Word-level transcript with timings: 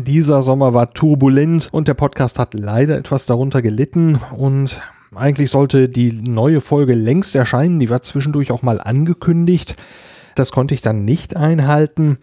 Dieser 0.00 0.42
Sommer 0.42 0.74
war 0.74 0.94
turbulent 0.94 1.68
und 1.72 1.88
der 1.88 1.94
Podcast 1.94 2.38
hat 2.38 2.54
leider 2.54 2.96
etwas 2.96 3.26
darunter 3.26 3.62
gelitten 3.62 4.20
und 4.36 4.80
eigentlich 5.12 5.50
sollte 5.50 5.88
die 5.88 6.12
neue 6.12 6.60
Folge 6.60 6.94
längst 6.94 7.34
erscheinen, 7.34 7.80
die 7.80 7.90
war 7.90 8.00
zwischendurch 8.02 8.52
auch 8.52 8.62
mal 8.62 8.80
angekündigt. 8.80 9.74
Das 10.36 10.52
konnte 10.52 10.72
ich 10.72 10.82
dann 10.82 11.04
nicht 11.04 11.34
einhalten. 11.34 12.18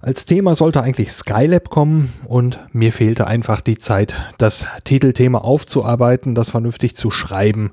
Als 0.00 0.26
Thema 0.26 0.56
sollte 0.56 0.82
eigentlich 0.82 1.12
Skylab 1.12 1.70
kommen 1.70 2.12
und 2.26 2.58
mir 2.72 2.92
fehlte 2.92 3.28
einfach 3.28 3.60
die 3.60 3.78
Zeit, 3.78 4.16
das 4.38 4.66
Titelthema 4.82 5.38
aufzuarbeiten, 5.38 6.34
das 6.34 6.50
vernünftig 6.50 6.96
zu 6.96 7.12
schreiben. 7.12 7.70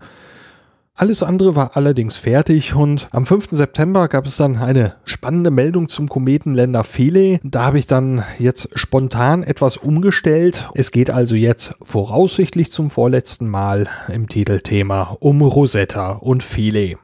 Alles 0.99 1.23
andere 1.23 1.55
war 1.55 1.77
allerdings 1.77 2.17
fertig 2.17 2.75
und 2.75 3.07
am 3.11 3.25
5. 3.25 3.51
September 3.51 4.09
gab 4.09 4.25
es 4.25 4.35
dann 4.35 4.57
eine 4.57 4.95
spannende 5.05 5.49
Meldung 5.49 5.87
zum 5.87 6.09
Kometenländer 6.09 6.83
Philae. 6.83 7.39
Da 7.41 7.63
habe 7.63 7.79
ich 7.79 7.87
dann 7.87 8.25
jetzt 8.37 8.67
spontan 8.75 9.43
etwas 9.43 9.77
umgestellt. 9.77 10.69
Es 10.73 10.91
geht 10.91 11.09
also 11.09 11.35
jetzt 11.35 11.73
voraussichtlich 11.81 12.73
zum 12.73 12.89
vorletzten 12.89 13.47
Mal 13.47 13.87
im 14.09 14.27
Titelthema 14.27 15.15
um 15.21 15.41
Rosetta 15.41 16.11
und 16.11 16.43
Philae. 16.43 16.97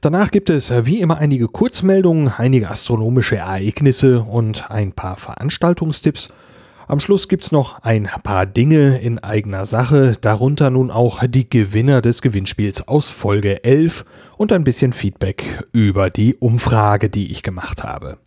Danach 0.00 0.32
gibt 0.32 0.50
es 0.50 0.72
wie 0.86 1.00
immer 1.00 1.18
einige 1.18 1.46
Kurzmeldungen, 1.46 2.32
einige 2.36 2.68
astronomische 2.68 3.36
Ereignisse 3.36 4.22
und 4.22 4.72
ein 4.72 4.90
paar 4.90 5.14
Veranstaltungstipps 5.14 6.30
am 6.86 7.00
Schluss 7.00 7.28
gibt's 7.28 7.52
noch 7.52 7.82
ein 7.82 8.08
paar 8.22 8.46
Dinge 8.46 8.98
in 8.98 9.18
eigener 9.18 9.66
Sache, 9.66 10.16
darunter 10.20 10.70
nun 10.70 10.90
auch 10.90 11.22
die 11.26 11.48
Gewinner 11.48 12.02
des 12.02 12.22
Gewinnspiels 12.22 12.88
aus 12.88 13.08
Folge 13.08 13.64
11 13.64 14.04
und 14.36 14.52
ein 14.52 14.64
bisschen 14.64 14.92
Feedback 14.92 15.64
über 15.72 16.10
die 16.10 16.34
Umfrage, 16.34 17.08
die 17.08 17.30
ich 17.30 17.42
gemacht 17.42 17.84
habe. 17.84 18.18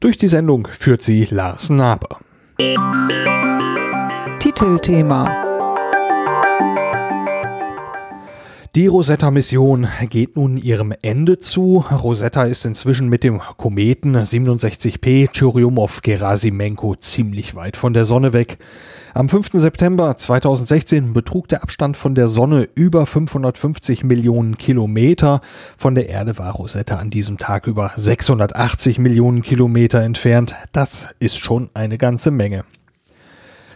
Durch 0.00 0.16
die 0.16 0.28
Sendung 0.28 0.68
führt 0.70 1.02
sie 1.02 1.26
Lars 1.30 1.70
Naber. 1.70 2.18
Titelthema 4.38 5.43
Die 8.74 8.88
Rosetta-Mission 8.88 9.86
geht 10.10 10.34
nun 10.34 10.56
ihrem 10.56 10.92
Ende 11.00 11.38
zu. 11.38 11.84
Rosetta 11.92 12.42
ist 12.42 12.64
inzwischen 12.64 13.08
mit 13.08 13.22
dem 13.22 13.38
Kometen 13.38 14.16
67P 14.16 15.30
Churyumov-Gerasimenko 15.30 16.96
ziemlich 16.96 17.54
weit 17.54 17.76
von 17.76 17.92
der 17.92 18.04
Sonne 18.04 18.32
weg. 18.32 18.58
Am 19.14 19.28
5. 19.28 19.50
September 19.52 20.16
2016 20.16 21.12
betrug 21.12 21.46
der 21.46 21.62
Abstand 21.62 21.96
von 21.96 22.16
der 22.16 22.26
Sonne 22.26 22.68
über 22.74 23.06
550 23.06 24.02
Millionen 24.02 24.58
Kilometer. 24.58 25.40
Von 25.76 25.94
der 25.94 26.08
Erde 26.08 26.36
war 26.38 26.52
Rosetta 26.52 26.96
an 26.96 27.10
diesem 27.10 27.38
Tag 27.38 27.68
über 27.68 27.92
680 27.94 28.98
Millionen 28.98 29.42
Kilometer 29.42 30.00
entfernt. 30.00 30.56
Das 30.72 31.06
ist 31.20 31.38
schon 31.38 31.70
eine 31.74 31.96
ganze 31.96 32.32
Menge. 32.32 32.64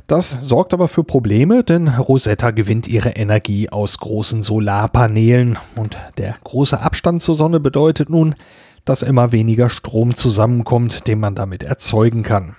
Das 0.08 0.38
sorgt 0.40 0.72
aber 0.72 0.88
für 0.88 1.04
Probleme, 1.04 1.62
denn 1.62 1.86
Rosetta 1.86 2.50
gewinnt 2.50 2.88
ihre 2.88 3.10
Energie 3.10 3.68
aus 3.68 3.98
großen 3.98 4.42
Solarpanelen 4.42 5.58
und 5.76 5.98
der 6.16 6.34
große 6.44 6.80
Abstand 6.80 7.20
zur 7.20 7.34
Sonne 7.34 7.60
bedeutet 7.60 8.08
nun, 8.08 8.34
dass 8.86 9.02
immer 9.02 9.32
weniger 9.32 9.68
Strom 9.68 10.16
zusammenkommt, 10.16 11.06
den 11.06 11.20
man 11.20 11.34
damit 11.34 11.62
erzeugen 11.62 12.22
kann. 12.22 12.56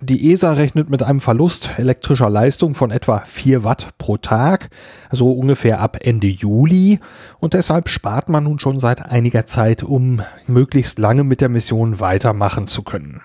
Die 0.00 0.30
ESA 0.30 0.52
rechnet 0.52 0.88
mit 0.88 1.02
einem 1.02 1.18
Verlust 1.18 1.70
elektrischer 1.78 2.30
Leistung 2.30 2.76
von 2.76 2.92
etwa 2.92 3.24
4 3.26 3.64
Watt 3.64 3.88
pro 3.98 4.16
Tag, 4.16 4.70
so 5.10 5.32
ungefähr 5.32 5.80
ab 5.80 5.96
Ende 6.00 6.28
Juli. 6.28 7.00
Und 7.40 7.54
deshalb 7.54 7.88
spart 7.88 8.28
man 8.28 8.44
nun 8.44 8.60
schon 8.60 8.78
seit 8.78 9.04
einiger 9.04 9.46
Zeit, 9.46 9.82
um 9.82 10.22
möglichst 10.46 11.00
lange 11.00 11.24
mit 11.24 11.40
der 11.40 11.48
Mission 11.48 11.98
weitermachen 11.98 12.68
zu 12.68 12.84
können. 12.84 13.20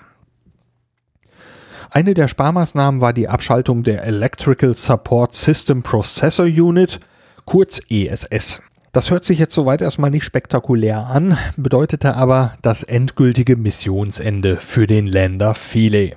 Eine 1.89 2.13
der 2.13 2.27
Sparmaßnahmen 2.27 3.01
war 3.01 3.13
die 3.13 3.29
Abschaltung 3.29 3.83
der 3.83 4.03
Electrical 4.03 4.75
Support 4.75 5.35
System 5.35 5.83
Processor 5.83 6.45
Unit, 6.45 6.99
kurz 7.45 7.81
ESS. 7.89 8.61
Das 8.91 9.09
hört 9.09 9.23
sich 9.23 9.39
jetzt 9.39 9.53
soweit 9.53 9.81
erstmal 9.81 10.09
nicht 10.09 10.23
spektakulär 10.23 11.05
an, 11.05 11.37
bedeutete 11.55 12.15
aber 12.15 12.55
das 12.61 12.83
endgültige 12.83 13.55
Missionsende 13.55 14.57
für 14.57 14.87
den 14.87 15.05
Länder 15.05 15.53
Philae. 15.53 16.15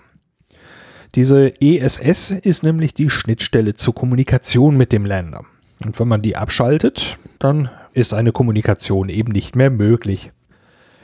Diese 1.14 1.60
ESS 1.60 2.30
ist 2.30 2.62
nämlich 2.62 2.94
die 2.94 3.10
Schnittstelle 3.10 3.74
zur 3.74 3.94
Kommunikation 3.94 4.76
mit 4.76 4.92
dem 4.92 5.04
Länder. 5.04 5.44
Und 5.84 5.98
wenn 5.98 6.08
man 6.08 6.22
die 6.22 6.36
abschaltet, 6.36 7.18
dann 7.38 7.70
ist 7.92 8.14
eine 8.14 8.32
Kommunikation 8.32 9.08
eben 9.08 9.32
nicht 9.32 9.56
mehr 9.56 9.70
möglich. 9.70 10.30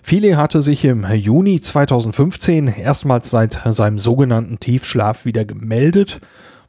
Philae 0.08 0.36
hatte 0.36 0.62
sich 0.62 0.84
im 0.84 1.04
Juni 1.04 1.60
2015 1.60 2.68
erstmals 2.68 3.28
seit 3.28 3.60
seinem 3.64 3.98
sogenannten 3.98 4.60
Tiefschlaf 4.60 5.24
wieder 5.24 5.44
gemeldet. 5.44 6.20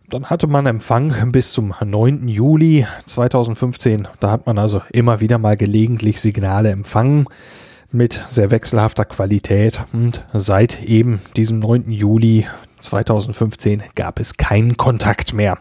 Dann 0.10 0.26
hatte 0.26 0.48
man 0.48 0.66
Empfang 0.66 1.32
bis 1.32 1.52
zum 1.52 1.72
9. 1.80 2.28
Juli 2.30 2.88
2015. 3.06 4.08
Da 4.20 4.32
hat 4.32 4.48
man 4.48 4.58
also 4.58 4.82
immer 4.92 5.20
wieder 5.20 5.38
mal 5.38 5.56
gelegentlich 5.56 6.20
Signale 6.20 6.72
empfangen 6.72 7.28
mit 7.92 8.26
sehr 8.28 8.50
wechselhafter 8.50 9.06
Qualität. 9.06 9.84
Und 9.94 10.26
seit 10.34 10.82
eben 10.82 11.22
diesem 11.36 11.60
9. 11.60 11.92
Juli 11.92 12.48
2015 12.80 13.84
gab 13.94 14.20
es 14.20 14.38
keinen 14.38 14.78
Kontakt 14.78 15.36
mehr. 15.36 15.60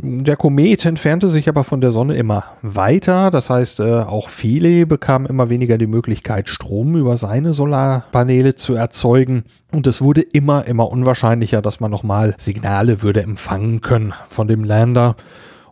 Der 0.00 0.36
Komet 0.36 0.84
entfernte 0.84 1.28
sich 1.28 1.48
aber 1.48 1.64
von 1.64 1.80
der 1.80 1.90
Sonne 1.90 2.14
immer 2.14 2.44
weiter. 2.62 3.30
Das 3.30 3.50
heißt, 3.50 3.80
äh, 3.80 4.00
auch 4.02 4.28
Philae 4.28 4.84
bekam 4.84 5.26
immer 5.26 5.50
weniger 5.50 5.76
die 5.76 5.88
Möglichkeit, 5.88 6.48
Strom 6.48 6.94
über 6.96 7.16
seine 7.16 7.52
Solarpaneele 7.52 8.54
zu 8.54 8.74
erzeugen. 8.74 9.42
Und 9.72 9.88
es 9.88 10.00
wurde 10.00 10.20
immer, 10.20 10.66
immer 10.66 10.90
unwahrscheinlicher, 10.90 11.62
dass 11.62 11.80
man 11.80 11.90
nochmal 11.90 12.34
Signale 12.38 13.02
würde 13.02 13.22
empfangen 13.22 13.80
können 13.80 14.14
von 14.28 14.46
dem 14.46 14.62
Lander. 14.62 15.16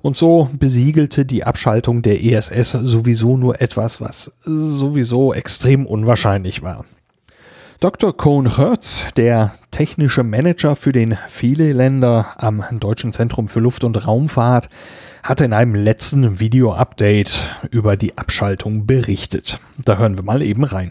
Und 0.02 0.16
so 0.16 0.48
besiegelte 0.52 1.24
die 1.24 1.44
Abschaltung 1.44 2.02
der 2.02 2.24
ESS 2.24 2.72
sowieso 2.72 3.36
nur 3.36 3.60
etwas, 3.60 4.00
was 4.00 4.32
sowieso 4.40 5.34
extrem 5.34 5.86
unwahrscheinlich 5.86 6.62
war. 6.62 6.84
Dr. 7.78 8.14
Cohn 8.14 8.56
Hertz, 8.56 9.04
der 9.16 9.52
technische 9.70 10.22
Manager 10.22 10.76
für 10.76 10.92
den 10.92 11.14
Philae-Länder 11.28 12.24
am 12.38 12.64
Deutschen 12.80 13.12
Zentrum 13.12 13.48
für 13.48 13.60
Luft- 13.60 13.84
und 13.84 14.08
Raumfahrt, 14.08 14.70
hat 15.22 15.42
in 15.42 15.52
einem 15.52 15.74
letzten 15.74 16.40
Video-Update 16.40 17.38
über 17.70 17.98
die 17.98 18.16
Abschaltung 18.16 18.86
berichtet. 18.86 19.60
Da 19.84 19.98
hören 19.98 20.16
wir 20.16 20.24
mal 20.24 20.40
eben 20.40 20.64
rein. 20.64 20.90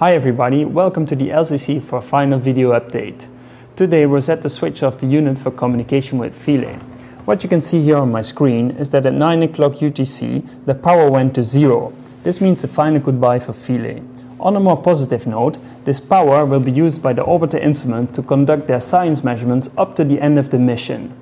Hi 0.00 0.12
everybody, 0.12 0.66
welcome 0.66 1.06
to 1.06 1.16
the 1.16 1.30
LCC 1.30 1.80
for 1.80 2.02
final 2.02 2.44
video 2.44 2.74
update. 2.74 3.26
Today 3.74 4.04
Rosetta 4.04 4.50
switched 4.50 4.82
off 4.82 4.98
the 5.00 5.06
unit 5.06 5.38
for 5.38 5.50
communication 5.50 6.20
with 6.20 6.34
Philae. 6.34 6.76
What 7.24 7.42
you 7.42 7.48
can 7.48 7.62
see 7.62 7.82
here 7.82 7.96
on 7.96 8.12
my 8.12 8.22
screen 8.22 8.76
is 8.78 8.90
that 8.90 9.06
at 9.06 9.14
9 9.14 9.44
o'clock 9.44 9.76
UTC 9.80 10.42
the 10.66 10.74
power 10.74 11.10
went 11.10 11.32
to 11.36 11.42
zero. 11.42 11.94
This 12.22 12.42
means 12.42 12.60
the 12.60 12.68
final 12.68 13.00
goodbye 13.00 13.40
for 13.40 13.54
Philae. 13.54 14.02
On 14.40 14.56
a 14.56 14.60
more 14.60 14.76
positive 14.76 15.26
note, 15.26 15.58
this 15.84 16.00
power 16.00 16.46
will 16.46 16.60
be 16.60 16.70
used 16.70 17.02
by 17.02 17.12
the 17.12 17.22
orbiter 17.22 17.60
instrument 17.60 18.14
to 18.14 18.22
conduct 18.22 18.66
their 18.66 18.80
science 18.80 19.24
measurements 19.24 19.70
up 19.76 19.96
to 19.96 20.04
the 20.04 20.20
end 20.20 20.38
of 20.38 20.50
the 20.50 20.58
mission. 20.58 21.12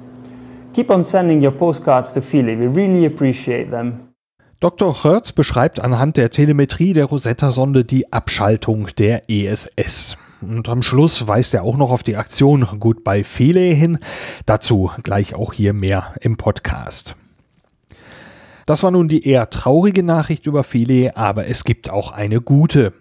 Keep 0.75 0.91
on 0.91 1.05
sending 1.05 1.43
your 1.43 1.53
postcards 1.53 2.13
to 2.13 2.21
Philae, 2.21 2.57
we 2.57 2.67
really 2.67 3.07
appreciate 3.07 3.71
them. 3.71 4.13
Dr. 4.61 5.05
Hertz 5.05 5.33
beschreibt 5.33 5.81
anhand 5.81 6.17
der 6.17 6.31
Telemetrie 6.31 6.93
der 6.95 7.07
Rosetta-Sonde 7.07 7.85
die 7.85 8.13
Abschaltung 8.13 8.89
der 8.99 9.29
ESS. 9.29 10.17
Und 10.41 10.69
am 10.69 10.83
Schluss 10.83 11.29
weist 11.29 11.55
er 11.55 11.63
auch 11.63 11.77
noch 11.77 11.91
auf 11.91 12.03
die 12.03 12.17
Aktion 12.17 12.67
Goodbye 12.79 13.25
Philae 13.25 13.75
hin. 13.75 13.99
Dazu 14.45 14.91
gleich 15.03 15.35
auch 15.35 15.53
hier 15.53 15.73
mehr 15.73 16.15
im 16.21 16.37
Podcast. 16.37 17.17
Das 18.67 18.83
war 18.83 18.91
nun 18.91 19.07
die 19.07 19.25
eher 19.25 19.49
traurige 19.49 20.03
Nachricht 20.03 20.47
über 20.47 20.65
Philae, 20.65 21.13
aber 21.15 21.47
es 21.47 21.63
gibt 21.63 21.89
auch 21.89 22.11
eine 22.11 22.41
gute. 22.41 22.93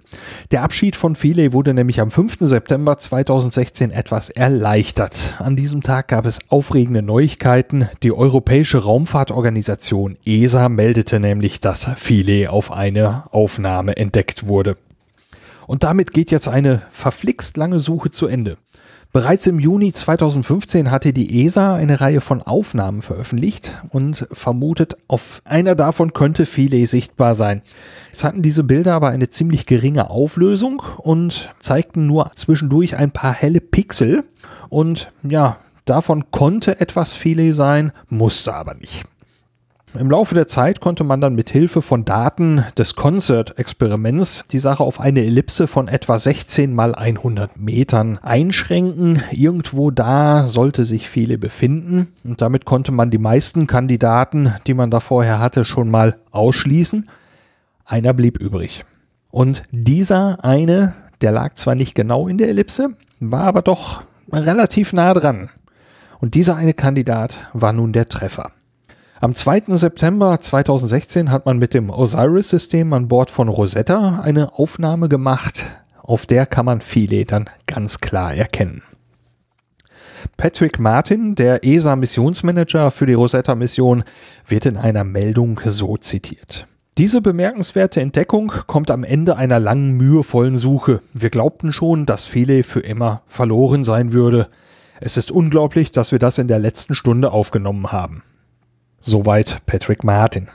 Der 0.52 0.62
Abschied 0.62 0.96
von 0.96 1.16
Philae 1.16 1.54
wurde 1.54 1.74
nämlich 1.74 2.00
am 2.00 2.12
5. 2.12 2.38
September 2.42 3.00
2016 3.00 3.90
etwas 3.90 4.30
erleichtert. 4.30 5.36
An 5.40 5.56
diesem 5.56 5.82
Tag 5.82 6.10
gab 6.10 6.28
es 6.28 6.38
aufregende 6.50 7.02
Neuigkeiten. 7.02 7.90
Die 8.04 8.12
Europäische 8.12 8.78
Raumfahrtorganisation 8.78 10.18
ESA 10.24 10.70
meldete 10.70 11.20
nämlich, 11.20 11.62
dass 11.62 11.90
Philae 11.96 12.48
auf 12.48 12.72
eine 12.72 13.24
Aufnahme 13.34 13.98
entdeckt 13.98 14.48
wurde. 14.48 14.76
Und 15.66 15.84
damit 15.84 16.14
geht 16.14 16.30
jetzt 16.30 16.48
eine 16.48 16.84
verflixt 16.92 17.58
lange 17.58 17.80
Suche 17.80 18.12
zu 18.12 18.28
Ende. 18.28 18.58
Bereits 19.16 19.48
im 19.48 19.60
Juni 19.62 19.94
2015 19.94 20.92
hatte 20.92 21.14
die 21.14 21.46
ESA 21.46 21.74
eine 21.74 22.02
Reihe 22.02 22.20
von 22.20 22.42
Aufnahmen 22.42 23.02
veröffentlicht 23.02 23.72
und 23.92 24.28
vermutet, 24.34 24.98
auf 25.08 25.42
einer 25.46 25.74
davon 25.74 26.12
könnte 26.12 26.46
Philae 26.46 26.86
sichtbar 26.86 27.34
sein. 27.34 27.62
Jetzt 28.12 28.26
hatten 28.26 28.42
diese 28.42 28.66
Bilder 28.66 28.94
aber 28.94 29.12
eine 29.12 29.30
ziemlich 29.30 29.66
geringe 29.68 30.10
Auflösung 30.10 30.84
und 30.98 31.50
zeigten 31.60 32.08
nur 32.08 32.32
zwischendurch 32.36 32.98
ein 32.98 33.12
paar 33.12 33.32
helle 33.32 33.62
Pixel 33.62 34.26
und 34.68 35.14
ja, 35.24 35.60
davon 35.86 36.30
konnte 36.32 36.82
etwas 36.82 37.14
Philae 37.14 37.54
sein, 37.54 37.94
musste 38.10 38.54
aber 38.54 38.74
nicht. 38.74 39.06
Im 39.98 40.12
Laufe 40.12 40.36
der 40.36 40.48
Zeit 40.48 40.82
konnte 40.82 41.06
man 41.06 41.22
dann 41.22 41.36
mit 41.36 41.50
Hilfe 41.50 41.82
von 41.82 42.04
Daten 42.04 42.66
des 42.78 42.96
Concert-Experiments 42.96 44.44
die 44.52 44.60
Sache 44.60 44.84
auf 44.84 45.00
eine 45.00 45.22
Ellipse 45.22 45.68
von 45.68 45.88
etwa 45.88 46.20
16 46.20 46.74
mal 46.74 46.94
100 46.94 47.58
Metern 47.58 48.18
einschränken. 48.18 49.24
Irgendwo 49.32 49.92
da 49.92 50.48
sollte 50.48 50.84
sich 50.84 51.08
viele 51.08 51.38
befinden 51.38 52.08
und 52.26 52.42
damit 52.42 52.66
konnte 52.66 52.92
man 52.92 53.10
die 53.10 53.18
meisten 53.18 53.68
Kandidaten, 53.68 54.54
die 54.68 54.74
man 54.74 54.92
da 54.92 55.00
vorher 55.00 55.40
hatte, 55.40 55.64
schon 55.64 55.90
mal 55.90 56.18
ausschließen. 56.32 57.10
Einer 57.86 58.14
blieb 58.14 58.38
übrig. 58.38 58.84
Und 59.32 59.64
dieser 59.72 60.44
eine, 60.44 60.94
der 61.22 61.32
lag 61.32 61.54
zwar 61.54 61.76
nicht 61.76 61.96
genau 61.96 62.28
in 62.28 62.38
der 62.38 62.50
Ellipse, 62.50 62.90
war 63.22 63.44
aber 63.44 63.62
doch 63.62 64.02
relativ 64.30 64.92
nah 64.92 65.14
dran. 65.14 65.50
Und 66.20 66.34
dieser 66.36 66.58
eine 66.58 66.74
Kandidat 66.74 67.50
war 67.54 67.72
nun 67.72 67.94
der 67.94 68.10
Treffer. 68.10 68.52
Am 69.22 69.34
2. 69.34 69.64
September 69.76 70.42
2016 70.42 71.32
hat 71.32 71.46
man 71.46 71.58
mit 71.58 71.74
dem 71.74 71.90
Osiris-System 71.90 72.92
an 72.92 73.08
Bord 73.08 73.32
von 73.32 73.48
Rosetta 73.48 74.20
eine 74.22 74.60
Aufnahme 74.60 75.08
gemacht, 75.08 75.84
auf 76.04 76.26
der 76.26 76.46
kann 76.46 76.66
man 76.66 76.82
Philae 76.82 77.24
dann 77.24 77.50
ganz 77.66 78.00
klar 78.00 78.36
erkennen. 78.36 78.84
Patrick 80.36 80.80
Martin, 80.80 81.34
der 81.34 81.64
ESA-Missionsmanager 81.64 82.92
für 82.92 83.06
die 83.06 83.14
Rosetta-Mission, 83.14 84.04
wird 84.46 84.66
in 84.66 84.76
einer 84.76 85.06
Meldung 85.06 85.62
so 85.64 85.96
zitiert. 85.96 86.68
Diese 86.98 87.22
bemerkenswerte 87.22 88.02
Entdeckung 88.02 88.52
kommt 88.68 88.92
am 88.92 89.06
Ende 89.06 89.38
einer 89.38 89.62
langen, 89.62 89.92
mühevollen 89.92 90.58
Suche. 90.58 91.02
Wir 91.14 91.30
glaubten 91.30 91.72
schon, 91.72 92.06
dass 92.06 92.26
Philae 92.26 92.64
für 92.64 92.82
immer 92.82 93.22
verloren 93.28 93.86
sein 93.86 94.12
würde. 94.12 94.50
Es 95.00 95.16
ist 95.16 95.32
unglaublich, 95.32 95.94
dass 95.94 96.12
wir 96.12 96.20
das 96.20 96.38
in 96.38 96.50
der 96.50 96.60
letzten 96.60 96.96
Stunde 96.96 97.32
aufgenommen 97.32 97.94
haben. 97.94 98.22
Soweit 99.08 99.64
Patrick 99.68 100.04
Martin. 100.04 100.48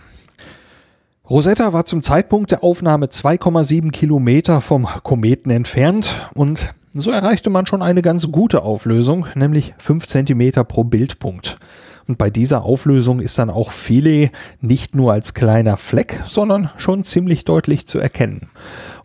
Rosetta 1.29 1.73
war 1.73 1.85
zum 1.85 2.03
Zeitpunkt 2.03 2.51
der 2.51 2.65
Aufnahme 2.65 3.07
2,7 3.07 3.93
Kilometer 3.93 4.61
vom 4.61 4.89
Kometen 5.05 5.53
entfernt 5.53 6.17
und 6.35 6.75
so 6.93 7.13
erreichte 7.13 7.49
man 7.49 7.67
schon 7.67 7.81
eine 7.81 8.03
ganz 8.03 8.33
gute 8.33 8.63
Auflösung, 8.63 9.27
nämlich 9.37 9.75
5 9.79 10.09
Zentimeter 10.09 10.65
pro 10.65 10.83
Bildpunkt. 10.83 11.59
Und 12.09 12.19
bei 12.19 12.29
dieser 12.29 12.65
Auflösung 12.65 13.21
ist 13.21 13.39
dann 13.39 13.51
auch 13.51 13.71
Philae 13.71 14.33
nicht 14.61 14.97
nur 14.97 15.13
als 15.13 15.33
kleiner 15.33 15.77
Fleck, 15.77 16.21
sondern 16.27 16.71
schon 16.77 17.05
ziemlich 17.05 17.45
deutlich 17.45 17.87
zu 17.87 18.01
erkennen. 18.01 18.51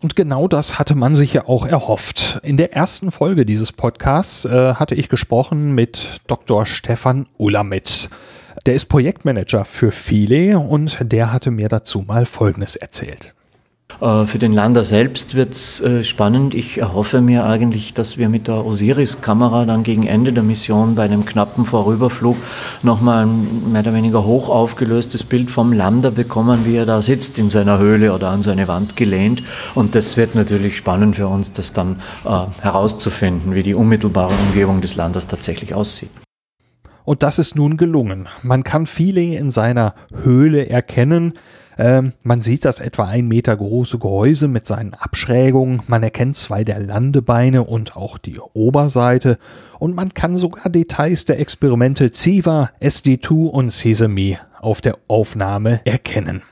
Und 0.00 0.16
genau 0.16 0.48
das 0.48 0.80
hatte 0.80 0.96
man 0.96 1.14
sich 1.14 1.32
ja 1.34 1.46
auch 1.46 1.64
erhofft. 1.64 2.40
In 2.42 2.56
der 2.56 2.72
ersten 2.72 3.12
Folge 3.12 3.46
dieses 3.46 3.70
Podcasts 3.70 4.44
äh, 4.44 4.74
hatte 4.74 4.96
ich 4.96 5.08
gesprochen 5.08 5.72
mit 5.72 6.20
Dr. 6.26 6.66
Stefan 6.66 7.28
Ulamitz. 7.38 8.08
Der 8.66 8.74
ist 8.74 8.86
Projektmanager 8.86 9.64
für 9.64 9.92
Philae 9.92 10.56
und 10.56 10.98
der 11.00 11.32
hatte 11.32 11.52
mir 11.52 11.68
dazu 11.68 12.00
mal 12.00 12.26
Folgendes 12.26 12.74
erzählt. 12.74 13.32
Äh, 14.00 14.26
für 14.26 14.40
den 14.40 14.52
Lander 14.52 14.84
selbst 14.84 15.36
wird 15.36 15.52
es 15.52 15.80
äh, 15.80 16.02
spannend. 16.02 16.52
Ich 16.52 16.78
erhoffe 16.78 17.20
mir 17.20 17.46
eigentlich, 17.46 17.94
dass 17.94 18.18
wir 18.18 18.28
mit 18.28 18.48
der 18.48 18.66
Osiris-Kamera 18.66 19.66
dann 19.66 19.84
gegen 19.84 20.04
Ende 20.04 20.32
der 20.32 20.42
Mission 20.42 20.96
bei 20.96 21.04
einem 21.04 21.24
knappen 21.24 21.64
Vorüberflug 21.64 22.36
nochmal 22.82 23.26
ein 23.26 23.70
mehr 23.70 23.82
oder 23.82 23.94
weniger 23.94 24.24
hoch 24.24 24.48
aufgelöstes 24.48 25.22
Bild 25.22 25.48
vom 25.48 25.72
Lander 25.72 26.10
bekommen, 26.10 26.64
wie 26.64 26.74
er 26.74 26.86
da 26.86 27.02
sitzt 27.02 27.38
in 27.38 27.50
seiner 27.50 27.78
Höhle 27.78 28.12
oder 28.12 28.30
an 28.30 28.42
seine 28.42 28.66
Wand 28.66 28.96
gelehnt. 28.96 29.44
Und 29.76 29.94
das 29.94 30.16
wird 30.16 30.34
natürlich 30.34 30.76
spannend 30.76 31.14
für 31.14 31.28
uns, 31.28 31.52
das 31.52 31.72
dann 31.72 32.00
äh, 32.24 32.62
herauszufinden, 32.62 33.54
wie 33.54 33.62
die 33.62 33.74
unmittelbare 33.74 34.34
Umgebung 34.48 34.80
des 34.80 34.96
Landes 34.96 35.28
tatsächlich 35.28 35.72
aussieht. 35.72 36.10
Und 37.06 37.22
das 37.22 37.38
ist 37.38 37.54
nun 37.54 37.76
gelungen. 37.76 38.28
Man 38.42 38.64
kann 38.64 38.84
Philae 38.84 39.36
in 39.36 39.52
seiner 39.52 39.94
Höhle 40.12 40.68
erkennen. 40.68 41.34
Ähm, 41.78 42.14
man 42.24 42.42
sieht 42.42 42.64
das 42.64 42.80
etwa 42.80 43.04
ein 43.04 43.28
Meter 43.28 43.56
große 43.56 43.98
Gehäuse 43.98 44.48
mit 44.48 44.66
seinen 44.66 44.92
Abschrägungen. 44.92 45.82
Man 45.86 46.02
erkennt 46.02 46.34
zwei 46.34 46.64
der 46.64 46.80
Landebeine 46.80 47.62
und 47.62 47.96
auch 47.96 48.18
die 48.18 48.40
Oberseite. 48.40 49.38
Und 49.78 49.94
man 49.94 50.14
kann 50.14 50.36
sogar 50.36 50.68
Details 50.68 51.24
der 51.26 51.38
Experimente 51.38 52.10
Ziva, 52.10 52.70
SD2 52.82 53.50
und 53.50 53.70
Sesame 53.70 54.38
auf 54.60 54.80
der 54.80 54.98
Aufnahme 55.06 55.80
erkennen. 55.84 56.42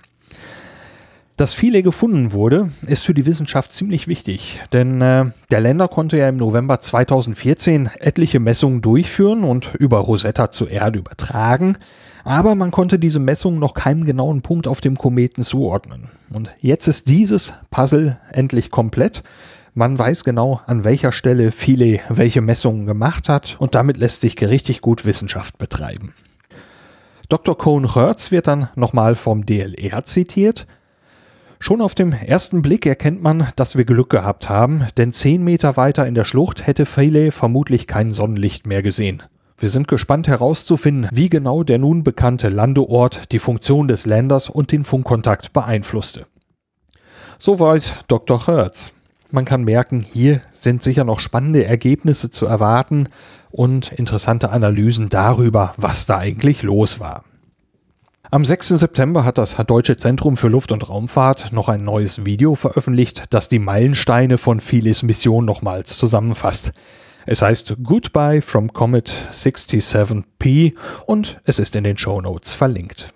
Dass 1.37 1.53
viele 1.53 1.83
gefunden 1.83 2.33
wurde, 2.33 2.71
ist 2.87 3.05
für 3.05 3.13
die 3.13 3.27
Wissenschaft 3.27 3.73
ziemlich 3.73 4.07
wichtig, 4.07 4.61
denn 4.73 5.01
äh, 5.01 5.25
der 5.51 5.61
Länder 5.61 5.89
konnte 5.89 6.17
ja 6.17 6.29
im 6.29 6.37
November 6.37 6.81
2014 6.81 7.91
etliche 7.99 8.39
Messungen 8.39 8.83
durchführen 8.83 9.43
und 9.43 9.75
über 9.75 9.99
Rosetta 9.99 10.53
zur 10.53 10.71
Erde 10.71 11.01
übertragen, 11.01 11.77
aber 12.23 12.55
man 12.55 12.71
konnte 12.71 13.01
diese 13.01 13.19
Messungen 13.19 13.59
noch 13.59 13.75
keinem 13.75 14.05
genauen 14.05 14.43
Punkt 14.43 14.69
auf 14.69 14.81
dem 14.81 14.97
Kometen 14.97 15.43
zuordnen. 15.43 16.09
Und 16.31 16.55
jetzt 16.61 16.87
ist 16.87 17.09
dieses 17.09 17.53
Puzzle 17.69 18.17
endlich 18.31 18.71
komplett. 18.71 19.25
Man 19.75 19.99
weiß 19.99 20.23
genau, 20.23 20.61
an 20.69 20.85
welcher 20.85 21.11
Stelle 21.11 21.51
Philae 21.51 22.01
welche 22.11 22.43
Messungen 22.43 22.87
gemacht 22.87 23.29
hat 23.29 23.57
und 23.59 23.75
damit 23.75 23.97
lässt 23.97 24.21
sich 24.21 24.41
richtig 24.41 24.83
gut 24.83 25.05
Wissenschaft 25.05 25.59
betreiben. 25.59 26.15
Dr. 27.29 27.59
Cohn-Hertz 27.59 28.31
wird 28.31 28.47
dann 28.47 28.69
nochmal 28.77 29.17
vom 29.17 29.45
DLR 29.45 30.05
zitiert. 30.05 30.69
Schon 31.65 31.81
auf 31.81 31.95
dem 31.95 32.13
ersten 32.13 32.61
Blick 32.61 32.85
erkennt 32.85 33.23
man, 33.23 33.49
dass 33.57 33.79
wir 33.79 33.87
Glück 33.87 34.11
gehabt 34.11 34.51
haben, 34.51 34.87
denn 34.99 35.13
zehn 35.13 35.43
Meter 35.43 35.79
weiter 35.79 36.07
in 36.07 36.15
der 36.15 36.27
Schlucht 36.27 36.67
hätte 36.67 36.85
Faley 36.85 37.31
vermutlich 37.31 37.87
kein 37.87 38.13
Sonnenlicht 38.13 38.67
mehr 38.67 38.83
gesehen. 38.83 39.23
Wir 39.57 39.71
sind 39.71 39.89
gespannt 39.89 40.29
herauszufinden, 40.29 41.09
wie 41.11 41.31
genau 41.31 41.63
der 41.63 41.79
nun 41.79 42.05
bekannte 42.05 42.51
Landeort 42.51 43.33
die 43.33 43.39
Funktion 43.39 43.89
des 43.89 44.05
Landers 44.05 44.51
und 44.51 44.73
den 44.73 44.85
Funkkontakt 44.85 45.55
beeinflusste. 45.55 46.27
Soweit 47.39 48.05
Dr. 48.09 48.47
Hertz. 48.47 48.93
Man 49.31 49.47
kann 49.47 49.65
merken, 49.65 50.03
hier 50.03 50.43
sind 50.53 50.83
sicher 50.83 51.05
noch 51.05 51.19
spannende 51.19 51.65
Ergebnisse 51.65 52.29
zu 52.29 52.45
erwarten 52.45 53.09
und 53.51 53.91
interessante 53.91 54.51
Analysen 54.51 55.09
darüber, 55.09 55.73
was 55.79 56.05
da 56.05 56.19
eigentlich 56.19 56.63
los 56.63 57.01
war. 57.01 57.25
Am 58.35 58.45
6. 58.45 58.71
September 58.71 59.25
hat 59.25 59.39
das 59.39 59.55
Deutsche 59.65 59.97
Zentrum 59.97 60.37
für 60.37 60.49
Luft- 60.49 60.73
und 60.73 60.89
Raumfahrt 60.89 61.53
noch 61.53 61.69
ein 61.69 61.85
neues 61.85 62.25
Video 62.25 62.57
veröffentlicht, 62.57 63.27
das 63.31 63.49
die 63.49 63.61
Meilensteine 63.61 64.39
von 64.39 64.59
Philis 64.59 65.05
Mission 65.05 65.45
nochmals 65.45 65.97
zusammenfasst. 65.97 66.73
Es 67.27 67.43
heißt 67.43 67.77
Goodbye 67.85 68.43
from 68.43 68.73
Comet 68.73 69.15
67P 69.31 70.75
und 71.07 71.41
es 71.45 71.61
ist 71.61 71.77
in 71.77 71.85
den 71.85 71.97
Show 71.97 72.21
Notes 72.21 72.51
verlinkt. 72.51 73.15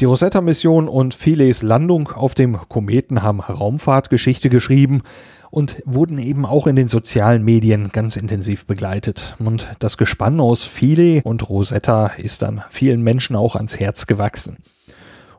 Die 0.00 0.04
Rosetta-Mission 0.04 0.86
und 0.86 1.14
Phileas 1.14 1.62
Landung 1.62 2.08
auf 2.08 2.34
dem 2.34 2.58
Kometen 2.68 3.22
haben 3.22 3.40
Raumfahrtgeschichte 3.40 4.50
geschrieben 4.50 5.00
und 5.50 5.82
wurden 5.84 6.18
eben 6.18 6.46
auch 6.46 6.66
in 6.66 6.76
den 6.76 6.88
sozialen 6.88 7.42
Medien 7.42 7.88
ganz 7.88 8.16
intensiv 8.16 8.66
begleitet. 8.66 9.36
Und 9.38 9.68
das 9.78 9.96
Gespann 9.96 10.40
aus 10.40 10.64
Philae 10.64 11.22
und 11.22 11.48
Rosetta 11.48 12.08
ist 12.08 12.42
dann 12.42 12.62
vielen 12.70 13.02
Menschen 13.02 13.36
auch 13.36 13.56
ans 13.56 13.78
Herz 13.78 14.06
gewachsen. 14.06 14.58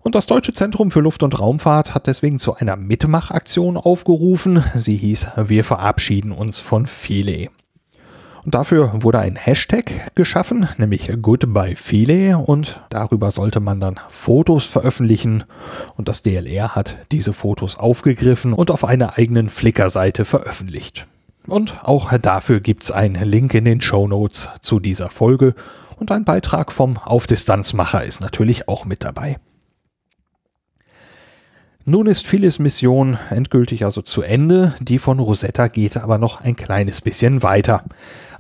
Und 0.02 0.16
das 0.16 0.26
Deutsche 0.26 0.54
Zentrum 0.54 0.90
für 0.90 1.02
Luft- 1.02 1.24
und 1.24 1.38
Raumfahrt 1.38 1.94
hat 1.94 2.08
deswegen 2.08 2.40
zu 2.40 2.56
einer 2.56 2.78
Mitmachaktion 2.78 3.76
aufgerufen. 3.76 4.64
Sie 4.74 4.96
hieß 4.96 5.28
Wir 5.36 5.66
verabschieden 5.66 6.32
uns 6.32 6.60
von 6.60 6.86
Philae. 6.86 7.50
Und 8.48 8.56
dafür 8.56 9.04
wurde 9.04 9.20
ein 9.20 9.36
Hashtag 9.36 10.16
geschaffen, 10.16 10.70
nämlich 10.78 11.12
Goodbye 11.22 11.76
Philae 11.76 12.34
und 12.34 12.80
darüber 12.88 13.32
sollte 13.32 13.60
man 13.60 13.82
dann 13.82 14.00
Fotos 14.08 14.66
veröffentlichen 14.66 15.44
und 15.98 16.08
das 16.08 16.24
DLR 16.24 16.74
hat 16.74 16.96
diese 17.12 17.34
Fotos 17.34 17.78
aufgegriffen 17.78 18.54
und 18.54 18.72
auf 18.72 18.86
einer 18.86 19.18
eigenen 19.18 19.50
Flickr-Seite 19.50 20.24
veröffentlicht. 20.24 21.08
Und 21.46 21.84
auch 21.84 22.18
dafür 22.18 22.62
gibt's 22.62 22.90
einen 22.90 23.22
Link 23.26 23.54
in 23.54 23.66
den 23.66 23.82
Show 23.82 24.08
Notes 24.08 24.48
zu 24.62 24.80
dieser 24.80 25.10
Folge 25.10 25.54
und 25.98 26.10
ein 26.14 26.24
Beitrag 26.24 26.72
vom 26.72 26.98
Aufdistanzmacher 27.00 28.06
ist 28.06 28.22
natürlich 28.22 28.70
auch 28.70 28.86
mit 28.86 29.04
dabei. 29.04 29.40
Nun 31.90 32.08
ist 32.08 32.28
Phyllis 32.28 32.60
Mission 32.60 33.18
endgültig 33.30 33.86
also 33.86 34.02
zu 34.02 34.22
Ende, 34.22 34.74
die 34.82 35.00
von 35.00 35.20
Rosetta 35.20 35.70
geht 35.70 35.96
aber 35.96 36.18
noch 36.18 36.42
ein 36.42 36.58
kleines 36.58 37.00
bisschen 37.00 37.44
weiter. 37.44 37.86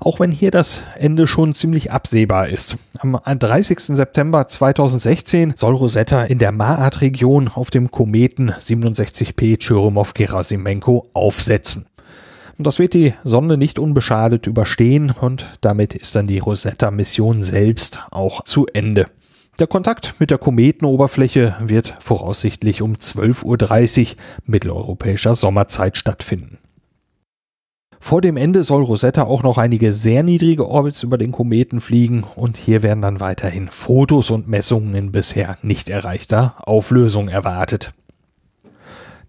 Auch 0.01 0.19
wenn 0.19 0.33
hier 0.33 0.51
das 0.51 0.83
Ende 0.99 1.27
schon 1.27 1.53
ziemlich 1.53 1.89
absehbar 1.89 2.49
ist. 2.49 2.75
Am 2.99 3.17
30. 3.23 3.79
September 3.79 4.49
2016 4.49 5.53
soll 5.55 5.75
Rosetta 5.75 6.25
in 6.25 6.39
der 6.39 6.51
Maat-Region 6.51 7.47
auf 7.47 7.69
dem 7.69 7.89
Kometen 7.89 8.51
67P 8.51 9.57
Churyumov-Gerasimenko 9.59 11.05
aufsetzen. 11.13 11.85
Das 12.57 12.79
wird 12.79 12.93
die 12.93 13.13
Sonde 13.23 13.55
nicht 13.55 13.79
unbeschadet 13.79 14.45
überstehen 14.45 15.11
und 15.11 15.47
damit 15.61 15.95
ist 15.95 16.15
dann 16.15 16.27
die 16.27 16.39
Rosetta-Mission 16.39 17.45
selbst 17.45 18.07
auch 18.11 18.43
zu 18.43 18.67
Ende. 18.67 19.05
Der 19.59 19.65
Kontakt 19.65 20.13
mit 20.19 20.29
der 20.29 20.37
Kometenoberfläche 20.37 21.55
wird 21.59 21.95
voraussichtlich 21.99 22.83
um 22.83 22.93
12.30 22.93 24.11
Uhr 24.11 24.15
mitteleuropäischer 24.45 25.35
Sommerzeit 25.35 25.97
stattfinden. 25.97 26.59
Vor 27.99 28.21
dem 28.21 28.37
Ende 28.37 28.63
soll 28.63 28.83
Rosetta 28.83 29.23
auch 29.23 29.41
noch 29.41 29.57
einige 29.57 29.93
sehr 29.93 30.21
niedrige 30.21 30.69
Orbits 30.69 31.01
über 31.01 31.17
den 31.17 31.31
Kometen 31.31 31.81
fliegen 31.81 32.23
und 32.35 32.55
hier 32.55 32.83
werden 32.83 33.01
dann 33.01 33.19
weiterhin 33.19 33.69
Fotos 33.69 34.29
und 34.29 34.47
Messungen 34.47 34.93
in 34.93 35.11
bisher 35.11 35.57
nicht 35.63 35.89
erreichter 35.89 36.53
Auflösung 36.59 37.27
erwartet. 37.27 37.93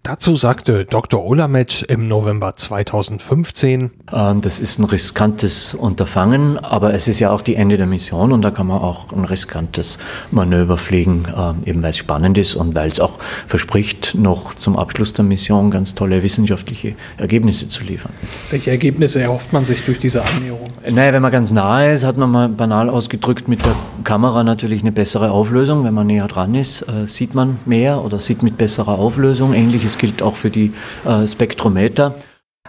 Dazu 0.03 0.37
sagte 0.37 0.85
Dr. 0.85 1.25
Olamet 1.25 1.81
im 1.81 2.07
November 2.07 2.55
2015, 2.55 3.91
ähm, 4.13 4.41
das 4.41 4.59
ist 4.59 4.79
ein 4.79 4.85
riskantes 4.85 5.73
Unterfangen, 5.73 6.57
aber 6.57 6.93
es 6.93 7.09
ist 7.09 7.19
ja 7.19 7.31
auch 7.31 7.41
die 7.41 7.55
Ende 7.55 7.75
der 7.75 7.85
Mission 7.85 8.31
und 8.31 8.41
da 8.41 8.49
kann 8.49 8.67
man 8.67 8.79
auch 8.79 9.11
ein 9.11 9.25
riskantes 9.25 9.97
Manöver 10.31 10.77
fliegen, 10.77 11.25
ähm, 11.35 11.57
eben 11.65 11.83
weil 11.83 11.89
es 11.89 11.97
spannend 11.97 12.37
ist 12.37 12.55
und 12.55 12.75
weil 12.75 12.89
es 12.89 13.01
auch 13.01 13.19
verspricht, 13.45 14.15
noch 14.15 14.55
zum 14.55 14.77
Abschluss 14.77 15.11
der 15.11 15.25
Mission 15.25 15.69
ganz 15.69 15.95
tolle 15.95 16.23
wissenschaftliche 16.23 16.95
Ergebnisse 17.17 17.67
zu 17.67 17.83
liefern. 17.83 18.13
Welche 18.51 18.71
Ergebnisse 18.71 19.21
erhofft 19.21 19.51
man 19.51 19.65
sich 19.65 19.83
durch 19.83 19.99
diese 19.99 20.23
Annäherung? 20.25 20.69
Naja, 20.91 21.13
wenn 21.13 21.21
man 21.21 21.31
ganz 21.31 21.51
nahe 21.51 21.91
ist, 21.91 22.03
hat 22.03 22.17
man 22.17 22.31
mal 22.31 22.49
banal 22.49 22.89
ausgedrückt 22.89 23.47
mit 23.47 23.63
der 23.63 23.75
Kamera 24.03 24.43
natürlich 24.43 24.81
eine 24.81 24.91
bessere 24.91 25.29
Auflösung. 25.29 25.83
Wenn 25.83 25.93
man 25.93 26.07
näher 26.07 26.27
dran 26.27 26.55
ist, 26.55 26.81
äh, 26.83 27.07
sieht 27.07 27.35
man 27.35 27.59
mehr 27.65 28.03
oder 28.03 28.17
sieht 28.17 28.41
mit 28.41 28.57
besserer 28.57 28.97
Auflösung. 28.97 29.53
Ähnliches 29.53 29.99
gilt 29.99 30.23
auch 30.23 30.35
für 30.35 30.49
die 30.49 30.73
äh, 31.05 31.27
Spektrometer. 31.27 32.15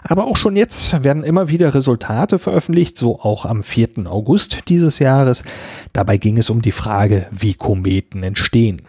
Aber 0.03 0.27
auch 0.27 0.37
schon 0.37 0.55
jetzt 0.55 1.03
werden 1.03 1.23
immer 1.23 1.49
wieder 1.49 1.73
Resultate 1.73 2.37
veröffentlicht, 2.37 2.97
so 2.97 3.19
auch 3.19 3.45
am 3.45 3.63
4. 3.63 4.05
August 4.05 4.69
dieses 4.69 4.99
Jahres. 4.99 5.43
Dabei 5.93 6.17
ging 6.17 6.37
es 6.37 6.49
um 6.51 6.61
die 6.61 6.71
Frage, 6.71 7.25
wie 7.31 7.55
Kometen 7.55 8.21
entstehen. 8.21 8.83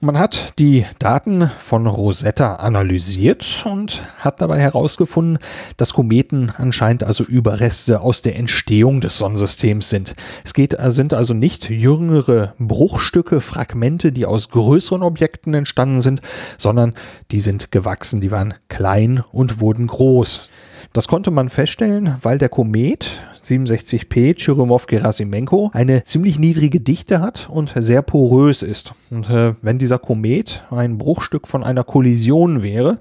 Man 0.00 0.18
hat 0.18 0.58
die 0.58 0.84
Daten 0.98 1.50
von 1.58 1.86
Rosetta 1.86 2.56
analysiert 2.56 3.64
und 3.64 4.02
hat 4.18 4.40
dabei 4.40 4.58
herausgefunden, 4.60 5.38
dass 5.76 5.94
Kometen 5.94 6.52
anscheinend 6.56 7.04
also 7.04 7.24
Überreste 7.24 8.00
aus 8.00 8.20
der 8.20 8.36
Entstehung 8.36 9.00
des 9.00 9.16
Sonnensystems 9.16 9.88
sind. 9.88 10.14
Es 10.44 10.52
geht, 10.52 10.76
sind 10.78 11.14
also 11.14 11.32
nicht 11.32 11.70
jüngere 11.70 12.54
Bruchstücke, 12.58 13.40
Fragmente, 13.40 14.12
die 14.12 14.26
aus 14.26 14.50
größeren 14.50 15.02
Objekten 15.02 15.54
entstanden 15.54 16.00
sind, 16.00 16.20
sondern 16.58 16.94
die 17.30 17.40
sind 17.40 17.70
gewachsen, 17.70 18.20
die 18.20 18.30
waren 18.30 18.54
klein 18.68 19.22
und 19.32 19.60
wurden 19.60 19.86
groß. 19.86 20.50
Das 20.94 21.08
konnte 21.08 21.32
man 21.32 21.48
feststellen, 21.48 22.14
weil 22.22 22.38
der 22.38 22.48
Komet 22.48 23.10
67P 23.42 24.36
Churyumov-Gerasimenko 24.36 25.72
eine 25.74 26.04
ziemlich 26.04 26.38
niedrige 26.38 26.78
Dichte 26.78 27.20
hat 27.20 27.48
und 27.50 27.72
sehr 27.74 28.00
porös 28.00 28.62
ist. 28.62 28.94
Und 29.10 29.28
äh, 29.28 29.54
wenn 29.60 29.80
dieser 29.80 29.98
Komet 29.98 30.62
ein 30.70 30.96
Bruchstück 30.96 31.48
von 31.48 31.64
einer 31.64 31.82
Kollision 31.82 32.62
wäre, 32.62 33.00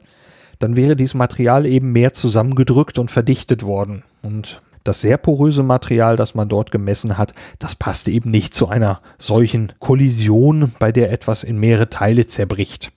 dann 0.58 0.76
wäre 0.76 0.96
dieses 0.96 1.14
Material 1.14 1.68
eben 1.68 1.92
mehr 1.92 2.14
zusammengedrückt 2.14 2.98
und 2.98 3.12
verdichtet 3.12 3.62
worden. 3.62 4.02
Und 4.24 4.64
das 4.84 5.02
sehr 5.02 5.20
poröse 5.20 5.62
Material, 5.62 6.16
das 6.16 6.34
man 6.34 6.50
dort 6.50 6.72
gemessen 6.72 7.20
hat, 7.20 7.36
das 7.60 7.76
passte 7.76 8.10
eben 8.10 8.32
nicht 8.32 8.56
zu 8.56 8.70
einer 8.70 9.02
solchen 9.20 9.72
Kollision, 9.78 10.72
bei 10.80 10.92
der 10.92 11.12
etwas 11.12 11.44
in 11.44 11.60
mehrere 11.60 11.92
Teile 11.92 12.26
zerbricht. 12.26 12.92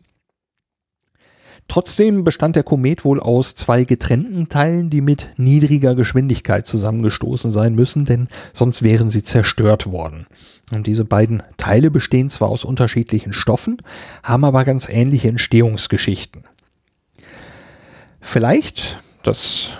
Trotzdem 1.68 2.23
bestand 2.23 2.54
der 2.54 2.62
Komet 2.62 3.04
wohl 3.04 3.20
aus 3.20 3.54
zwei 3.56 3.85
getrennten 3.85 4.49
Teilen, 4.49 4.88
die 4.88 5.00
mit 5.00 5.28
niedriger 5.37 5.94
Geschwindigkeit 5.94 6.66
zusammengestoßen 6.66 7.50
sein 7.50 7.75
müssen, 7.75 8.04
denn 8.04 8.28
sonst 8.52 8.82
wären 8.82 9.11
sie 9.11 9.25
zerstört 9.25 9.90
worden. 9.90 10.26
Und 10.73 10.87
diese 10.87 11.04
beiden 11.04 11.42
Teile 11.56 11.90
bestehen 11.90 12.30
zwar 12.30 12.49
aus 12.49 12.64
unterschiedlichen 12.64 13.32
Stoffen, 13.32 13.78
haben 14.23 14.44
aber 14.44 14.64
ganz 14.64 14.88
ähnliche 14.88 15.28
Entstehungsgeschichten. 15.28 16.44
Vielleicht, 18.20 19.00
das 19.23 19.73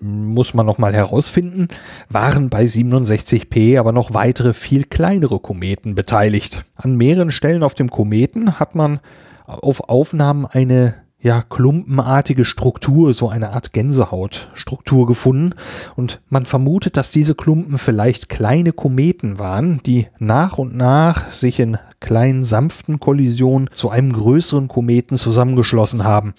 muss 0.00 0.54
man 0.54 0.66
noch 0.66 0.78
mal 0.78 0.92
herausfinden, 0.92 1.68
waren 2.08 2.50
bei 2.50 2.64
67P 2.64 3.78
aber 3.78 3.92
noch 3.92 4.14
weitere 4.14 4.54
viel 4.54 4.84
kleinere 4.84 5.38
Kometen 5.38 5.94
beteiligt. 5.94 6.64
An 6.76 6.96
mehreren 6.96 7.30
Stellen 7.30 7.62
auf 7.62 7.74
dem 7.74 7.90
Kometen 7.90 8.58
hat 8.58 8.74
man 8.74 9.00
auf 9.44 9.88
Aufnahmen 9.88 10.46
eine 10.46 10.94
ja, 11.22 11.42
klumpenartige 11.42 12.44
Struktur, 12.44 13.14
so 13.14 13.28
eine 13.28 13.52
Art 13.52 13.72
Gänsehautstruktur 13.72 15.06
gefunden. 15.06 15.54
Und 15.94 16.20
man 16.28 16.44
vermutet, 16.44 16.96
dass 16.96 17.12
diese 17.12 17.36
Klumpen 17.36 17.78
vielleicht 17.78 18.28
kleine 18.28 18.72
Kometen 18.72 19.38
waren, 19.38 19.80
die 19.86 20.08
nach 20.18 20.58
und 20.58 20.76
nach 20.76 21.30
sich 21.30 21.60
in 21.60 21.78
kleinen 22.00 22.42
sanften 22.42 22.98
Kollisionen 22.98 23.70
zu 23.72 23.88
einem 23.88 24.12
größeren 24.12 24.66
Kometen 24.66 25.16
zusammengeschlossen 25.16 26.02
haben. 26.02 26.34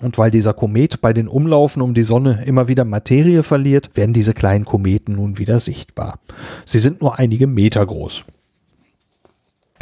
Und 0.00 0.18
weil 0.18 0.32
dieser 0.32 0.52
Komet 0.52 1.00
bei 1.00 1.12
den 1.12 1.28
Umlaufen 1.28 1.80
um 1.80 1.94
die 1.94 2.02
Sonne 2.02 2.42
immer 2.44 2.66
wieder 2.66 2.84
Materie 2.84 3.44
verliert, 3.44 3.90
werden 3.94 4.12
diese 4.12 4.34
kleinen 4.34 4.64
Kometen 4.64 5.14
nun 5.14 5.38
wieder 5.38 5.60
sichtbar. 5.60 6.18
Sie 6.64 6.80
sind 6.80 7.00
nur 7.00 7.20
einige 7.20 7.46
Meter 7.46 7.86
groß. 7.86 8.24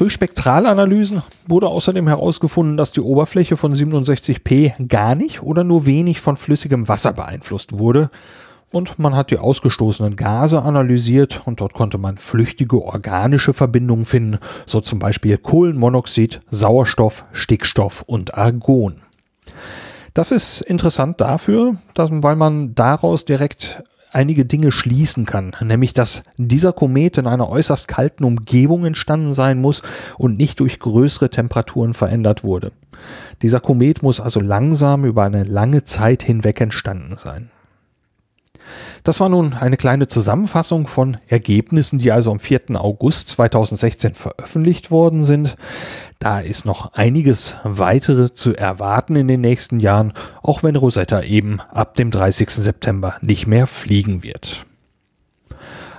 Durch 0.03 0.15
Spektralanalysen 0.15 1.23
wurde 1.47 1.69
außerdem 1.69 2.09
herausgefunden, 2.09 2.77
dass 2.77 2.91
die 2.91 3.01
Oberfläche 3.01 3.57
von 3.57 3.73
67P 3.73 4.89
gar 4.89 5.15
nicht 5.15 5.45
oder 5.45 5.63
nur 5.63 5.87
wenig 5.87 6.21
von 6.21 6.35
flüssigem 6.35 6.89
Wasser 6.89 7.13
beeinflusst 7.13 7.79
wurde. 7.79 8.11
Und 8.73 8.99
man 8.99 9.15
hat 9.15 9.31
die 9.31 9.39
ausgestoßenen 9.39 10.17
Gase 10.17 10.61
analysiert 10.63 11.43
und 11.45 11.61
dort 11.61 11.75
konnte 11.75 11.99
man 11.99 12.17
flüchtige 12.17 12.83
organische 12.83 13.55
Verbindungen 13.55 14.05
finden, 14.05 14.41
so 14.67 14.81
zum 14.81 14.99
Beispiel 14.99 15.39
Kohlenmonoxid, 15.39 16.41
Sauerstoff, 16.51 17.25
Stickstoff 17.31 18.03
und 18.05 18.35
Argon. 18.35 19.03
Das 20.15 20.33
ist 20.33 20.63
interessant 20.63 21.21
dafür, 21.21 21.77
dass, 21.95 22.11
weil 22.11 22.35
man 22.35 22.75
daraus 22.75 23.25
direkt 23.25 23.85
einige 24.13 24.45
Dinge 24.45 24.73
schließen 24.73 25.27
kann, 25.27 25.53
nämlich 25.63 25.95
dass 25.95 26.23
dieser 26.37 26.73
Komet 26.73 27.19
in 27.19 27.27
einer 27.27 27.49
äußerst 27.49 27.89
kalten 27.89 28.25
Umgebung 28.25 28.85
entstanden 28.85 29.33
sein 29.33 29.61
muss 29.61 29.83
und 30.19 30.37
nicht 30.37 30.61
durch 30.61 30.79
größere 30.79 31.31
Temperaturen 31.31 31.95
verändert 31.95 32.45
wurde. 32.45 32.73
Dieser 33.41 33.61
Komet 33.61 34.03
muss 34.03 34.21
also 34.21 34.41
langsam 34.41 35.05
über 35.05 35.25
eine 35.25 35.45
lange 35.45 35.85
Zeit 35.85 36.23
hinweg 36.23 36.61
entstanden 36.61 37.17
sein. 37.17 37.51
Das 39.05 39.19
war 39.19 39.29
nun 39.29 39.55
eine 39.55 39.77
kleine 39.77 40.07
Zusammenfassung 40.07 40.87
von 40.87 41.17
Ergebnissen, 41.27 41.99
die 41.99 42.13
also 42.13 42.31
am 42.31 42.39
4. 42.39 42.63
August 42.75 43.31
2016 43.31 44.15
veröffentlicht 44.15 44.93
worden 44.93 45.25
sind. 45.25 45.57
Da 46.21 46.39
ist 46.39 46.65
noch 46.67 46.93
einiges 46.93 47.57
weitere 47.65 48.33
zu 48.33 48.55
erwarten 48.55 49.17
in 49.17 49.27
den 49.27 49.41
nächsten 49.41 49.81
Jahren, 49.81 50.13
auch 50.41 50.63
wenn 50.63 50.77
Rosetta 50.77 51.23
eben 51.23 51.61
ab 51.61 51.97
dem 51.97 52.13
30. 52.13 52.51
September 52.51 53.17
nicht 53.21 53.49
mehr 53.49 53.67
fliegen 53.67 54.23
wird. 54.23 54.67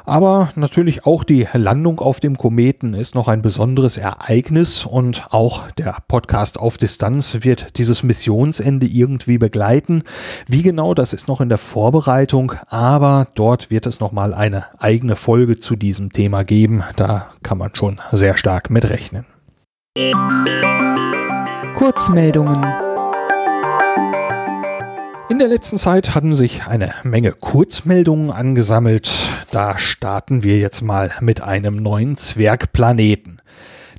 Aber 0.06 0.52
natürlich 0.56 1.06
auch 1.06 1.24
die 1.24 1.48
Landung 1.54 2.00
auf 2.00 2.20
dem 2.20 2.38
Kometen 2.38 2.94
ist 2.94 3.16
noch 3.16 3.28
ein 3.28 3.42
besonderes 3.42 3.98
Ereignis 3.98 4.86
und 4.86 5.28
auch 5.32 5.70
der 5.72 5.98
Podcast 6.08 6.60
auf 6.60 6.78
Distanz 6.78 7.40
wird 7.42 7.78
dieses 7.78 8.04
Missionsende 8.04 8.86
irgendwie 8.86 9.38
begleiten. 9.38 10.04
Wie 10.48 10.62
genau, 10.62 10.94
das 10.94 11.14
ist 11.14 11.28
noch 11.28 11.42
in 11.42 11.50
der 11.50 11.58
Vorbereitung, 11.58 12.54
aber 12.68 13.28
dort 13.36 13.72
wird 13.72 13.86
es 13.86 14.00
nochmal 14.00 14.34
eine 14.34 14.66
eigene 14.80 15.16
Folge 15.16 15.60
zu 15.60 15.76
diesem 15.76 16.12
Thema 16.12 16.44
geben. 16.44 16.84
Da 16.96 17.32
kann 17.42 17.58
man 17.58 17.74
schon 17.74 18.00
sehr 18.12 18.38
stark 18.38 18.70
mit 18.70 18.90
rechnen. 18.90 19.26
Kurzmeldungen 21.76 22.62
in 25.30 25.40
der 25.40 25.48
letzten 25.48 25.78
Zeit 25.78 26.16
hatten 26.16 26.36
sich 26.36 26.68
eine 26.68 26.94
Menge 27.04 27.32
Kurzmeldungen 27.32 28.30
angesammelt. 28.30 29.12
Da 29.52 29.78
starten 29.78 30.44
wir 30.44 30.58
jetzt 30.58 30.82
mal 30.82 31.12
mit 31.22 31.42
einem 31.42 31.78
neuen 31.78 32.18
Zwergplaneten. 32.18 33.42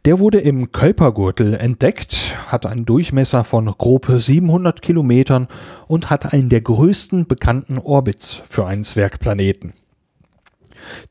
Der 0.04 0.18
wurde 0.18 0.38
im 0.38 0.70
Kölpergürtel 0.70 1.54
entdeckt, 1.54 2.36
hat 2.48 2.66
einen 2.66 2.84
Durchmesser 2.84 3.44
von 3.44 3.66
grob 3.66 4.06
700 4.06 4.82
Kilometern 4.82 5.48
und 5.88 6.10
hat 6.10 6.32
einen 6.34 6.50
der 6.50 6.60
größten 6.60 7.26
bekannten 7.26 7.78
Orbits 7.78 8.42
für 8.46 8.66
einen 8.66 8.84
Zwergplaneten. 8.84 9.72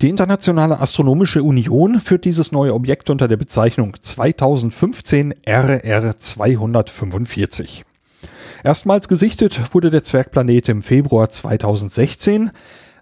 Die 0.01 0.09
Internationale 0.09 0.79
Astronomische 0.79 1.41
Union 1.41 1.99
führt 1.99 2.25
dieses 2.25 2.51
neue 2.51 2.75
Objekt 2.75 3.09
unter 3.09 3.27
der 3.27 3.37
Bezeichnung 3.37 3.95
2015 3.99 5.33
RR 5.47 6.17
245. 6.17 7.83
Erstmals 8.63 9.09
gesichtet 9.09 9.73
wurde 9.73 9.89
der 9.89 10.03
Zwergplanet 10.03 10.69
im 10.69 10.81
Februar 10.81 11.29
2016 11.29 12.51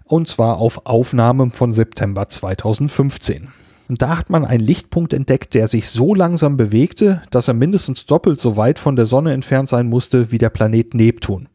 und 0.04 0.28
zwar 0.28 0.58
auf 0.58 0.86
Aufnahmen 0.86 1.52
von 1.52 1.72
September 1.72 2.28
2015. 2.28 3.48
Und 3.88 4.02
da 4.02 4.18
hat 4.18 4.28
man 4.28 4.44
einen 4.44 4.64
Lichtpunkt 4.64 5.12
entdeckt, 5.12 5.54
der 5.54 5.68
sich 5.68 5.88
so 5.88 6.14
langsam 6.16 6.56
bewegte, 6.56 7.22
dass 7.30 7.46
er 7.46 7.54
mindestens 7.54 8.06
doppelt 8.06 8.40
so 8.40 8.56
weit 8.56 8.80
von 8.80 8.96
der 8.96 9.06
Sonne 9.06 9.32
entfernt 9.32 9.68
sein 9.68 9.86
musste 9.86 10.32
wie 10.32 10.38
der 10.38 10.50
Planet 10.50 10.94
Neptun. 10.94 11.48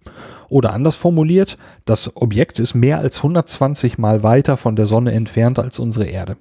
Oder 0.48 0.72
anders 0.72 0.96
formuliert, 0.96 1.58
das 1.84 2.16
Objekt 2.16 2.60
ist 2.60 2.76
mehr 2.76 3.00
als 3.00 3.18
120 3.18 3.98
Mal 3.98 4.24
weiter 4.24 4.56
von 4.56 4.78
der 4.78 4.86
Sonne 4.86 5.12
entfernt 5.12 5.60
als 5.60 5.80
unsere 5.80 6.06
Erde. 6.06 6.38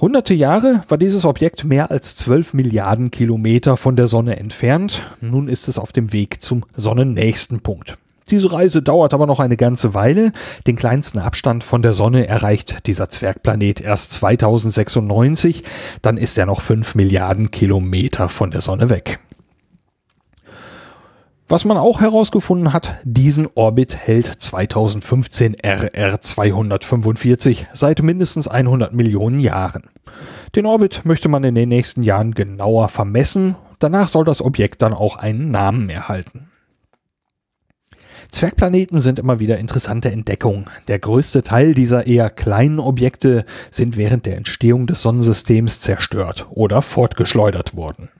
Hunderte 0.00 0.32
Jahre 0.32 0.82
war 0.86 0.96
dieses 0.96 1.24
Objekt 1.24 1.64
mehr 1.64 1.90
als 1.90 2.14
12 2.14 2.54
Milliarden 2.54 3.10
Kilometer 3.10 3.76
von 3.76 3.96
der 3.96 4.06
Sonne 4.06 4.36
entfernt. 4.36 5.02
Nun 5.20 5.48
ist 5.48 5.66
es 5.66 5.76
auf 5.76 5.90
dem 5.90 6.12
Weg 6.12 6.40
zum 6.40 6.64
sonnennächsten 6.76 7.62
Punkt. 7.62 7.98
Diese 8.30 8.52
Reise 8.52 8.80
dauert 8.80 9.12
aber 9.12 9.26
noch 9.26 9.40
eine 9.40 9.56
ganze 9.56 9.94
Weile. 9.94 10.30
Den 10.68 10.76
kleinsten 10.76 11.18
Abstand 11.18 11.64
von 11.64 11.82
der 11.82 11.94
Sonne 11.94 12.28
erreicht 12.28 12.86
dieser 12.86 13.08
Zwergplanet 13.08 13.80
erst 13.80 14.12
2096. 14.12 15.64
Dann 16.00 16.16
ist 16.16 16.38
er 16.38 16.46
noch 16.46 16.60
5 16.60 16.94
Milliarden 16.94 17.50
Kilometer 17.50 18.28
von 18.28 18.52
der 18.52 18.60
Sonne 18.60 18.90
weg. 18.90 19.18
Was 21.50 21.64
man 21.64 21.78
auch 21.78 22.02
herausgefunden 22.02 22.74
hat, 22.74 22.96
diesen 23.04 23.48
Orbit 23.54 23.96
hält 23.96 24.26
2015 24.26 25.56
RR 25.64 26.20
245 26.20 27.68
seit 27.72 28.02
mindestens 28.02 28.48
100 28.48 28.92
Millionen 28.92 29.38
Jahren. 29.38 29.84
Den 30.54 30.66
Orbit 30.66 31.06
möchte 31.06 31.30
man 31.30 31.44
in 31.44 31.54
den 31.54 31.70
nächsten 31.70 32.02
Jahren 32.02 32.34
genauer 32.34 32.90
vermessen. 32.90 33.56
Danach 33.78 34.08
soll 34.08 34.26
das 34.26 34.42
Objekt 34.42 34.82
dann 34.82 34.92
auch 34.92 35.16
einen 35.16 35.50
Namen 35.50 35.88
erhalten. 35.88 36.50
Zwergplaneten 38.30 39.00
sind 39.00 39.18
immer 39.18 39.40
wieder 39.40 39.56
interessante 39.56 40.12
Entdeckungen. 40.12 40.66
Der 40.86 40.98
größte 40.98 41.42
Teil 41.44 41.72
dieser 41.72 42.06
eher 42.06 42.28
kleinen 42.28 42.78
Objekte 42.78 43.46
sind 43.70 43.96
während 43.96 44.26
der 44.26 44.36
Entstehung 44.36 44.86
des 44.86 45.00
Sonnensystems 45.00 45.80
zerstört 45.80 46.46
oder 46.50 46.82
fortgeschleudert 46.82 47.74
worden. 47.74 48.10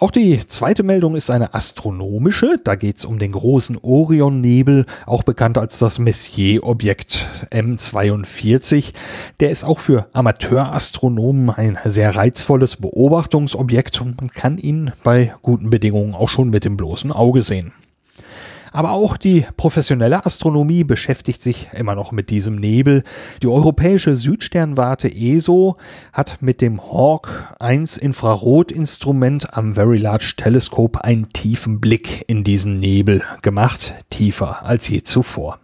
Auch 0.00 0.10
die 0.10 0.40
zweite 0.48 0.82
Meldung 0.82 1.14
ist 1.14 1.28
eine 1.28 1.52
astronomische. 1.52 2.56
Da 2.64 2.74
geht 2.74 2.96
es 2.96 3.04
um 3.04 3.18
den 3.18 3.32
großen 3.32 3.76
Orionnebel, 3.82 4.86
auch 5.04 5.22
bekannt 5.24 5.58
als 5.58 5.78
das 5.78 5.98
Messier-Objekt 5.98 7.28
M42. 7.50 8.94
Der 9.40 9.50
ist 9.50 9.62
auch 9.62 9.78
für 9.78 10.08
Amateurastronomen 10.14 11.50
ein 11.50 11.78
sehr 11.84 12.16
reizvolles 12.16 12.76
Beobachtungsobjekt 12.76 14.00
und 14.00 14.18
man 14.22 14.30
kann 14.30 14.56
ihn 14.56 14.92
bei 15.04 15.34
guten 15.42 15.68
Bedingungen 15.68 16.14
auch 16.14 16.30
schon 16.30 16.48
mit 16.48 16.64
dem 16.64 16.78
bloßen 16.78 17.12
Auge 17.12 17.42
sehen. 17.42 17.74
Aber 18.72 18.92
auch 18.92 19.16
die 19.16 19.46
professionelle 19.56 20.24
Astronomie 20.24 20.84
beschäftigt 20.84 21.42
sich 21.42 21.68
immer 21.72 21.94
noch 21.94 22.12
mit 22.12 22.30
diesem 22.30 22.56
Nebel. 22.56 23.02
Die 23.42 23.48
europäische 23.48 24.16
Südsternwarte 24.16 25.12
ESO 25.12 25.74
hat 26.12 26.38
mit 26.40 26.60
dem 26.60 26.80
Hawk 26.80 27.54
1 27.58 27.98
Infrarotinstrument 27.98 29.54
am 29.56 29.72
Very 29.72 29.98
Large 29.98 30.34
Telescope 30.36 31.02
einen 31.04 31.28
tiefen 31.30 31.80
Blick 31.80 32.24
in 32.28 32.44
diesen 32.44 32.76
Nebel 32.76 33.22
gemacht, 33.42 33.94
tiefer 34.10 34.64
als 34.64 34.88
je 34.88 35.02
zuvor. 35.02 35.58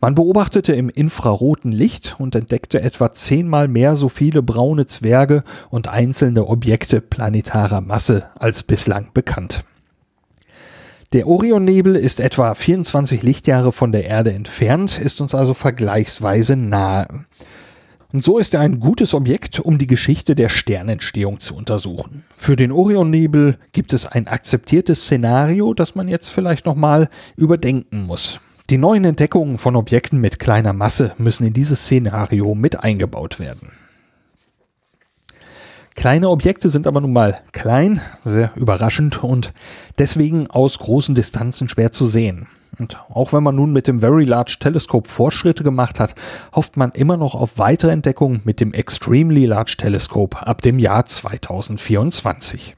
Man 0.00 0.14
beobachtete 0.14 0.72
im 0.72 0.88
infraroten 0.88 1.72
Licht 1.72 2.16
und 2.18 2.34
entdeckte 2.34 2.80
etwa 2.80 3.12
zehnmal 3.14 3.68
mehr 3.68 3.96
so 3.96 4.08
viele 4.08 4.42
braune 4.42 4.86
Zwerge 4.86 5.44
und 5.70 5.88
einzelne 5.88 6.46
Objekte 6.46 7.00
planetarer 7.00 7.80
Masse 7.80 8.26
als 8.38 8.62
bislang 8.62 9.10
bekannt. 9.14 9.64
Der 11.12 11.26
Orionnebel 11.26 11.96
ist 11.96 12.20
etwa 12.20 12.54
24 12.54 13.24
Lichtjahre 13.24 13.72
von 13.72 13.90
der 13.90 14.04
Erde 14.04 14.32
entfernt, 14.32 14.96
ist 14.96 15.20
uns 15.20 15.34
also 15.34 15.54
vergleichsweise 15.54 16.54
nahe. 16.54 17.24
Und 18.12 18.22
so 18.22 18.38
ist 18.38 18.54
er 18.54 18.60
ein 18.60 18.78
gutes 18.78 19.12
Objekt, 19.12 19.58
um 19.58 19.76
die 19.78 19.88
Geschichte 19.88 20.36
der 20.36 20.48
Sternentstehung 20.48 21.40
zu 21.40 21.56
untersuchen. 21.56 22.22
Für 22.36 22.54
den 22.54 22.70
Orionnebel 22.70 23.58
gibt 23.72 23.92
es 23.92 24.06
ein 24.06 24.28
akzeptiertes 24.28 25.02
Szenario, 25.02 25.74
das 25.74 25.96
man 25.96 26.06
jetzt 26.06 26.28
vielleicht 26.28 26.64
nochmal 26.64 27.08
überdenken 27.36 28.06
muss. 28.06 28.38
Die 28.70 28.78
neuen 28.78 29.04
Entdeckungen 29.04 29.58
von 29.58 29.74
Objekten 29.74 30.20
mit 30.20 30.38
kleiner 30.38 30.72
Masse 30.72 31.14
müssen 31.18 31.44
in 31.44 31.52
dieses 31.52 31.80
Szenario 31.80 32.54
mit 32.54 32.84
eingebaut 32.84 33.40
werden. 33.40 33.72
Kleine 36.00 36.30
Objekte 36.30 36.70
sind 36.70 36.86
aber 36.86 37.02
nun 37.02 37.12
mal 37.12 37.34
klein, 37.52 38.00
sehr 38.24 38.52
überraschend 38.56 39.22
und 39.22 39.52
deswegen 39.98 40.46
aus 40.46 40.78
großen 40.78 41.14
Distanzen 41.14 41.68
schwer 41.68 41.92
zu 41.92 42.06
sehen. 42.06 42.46
Und 42.78 42.96
auch 43.10 43.34
wenn 43.34 43.42
man 43.42 43.54
nun 43.54 43.70
mit 43.74 43.86
dem 43.86 44.00
Very 44.00 44.24
Large 44.24 44.56
Telescope 44.60 45.10
Fortschritte 45.10 45.62
gemacht 45.62 46.00
hat, 46.00 46.14
hofft 46.54 46.78
man 46.78 46.92
immer 46.92 47.18
noch 47.18 47.34
auf 47.34 47.58
weitere 47.58 47.90
Entdeckungen 47.90 48.40
mit 48.44 48.60
dem 48.60 48.72
Extremely 48.72 49.44
Large 49.44 49.74
Telescope 49.76 50.46
ab 50.46 50.62
dem 50.62 50.78
Jahr 50.78 51.04
2024. 51.04 52.76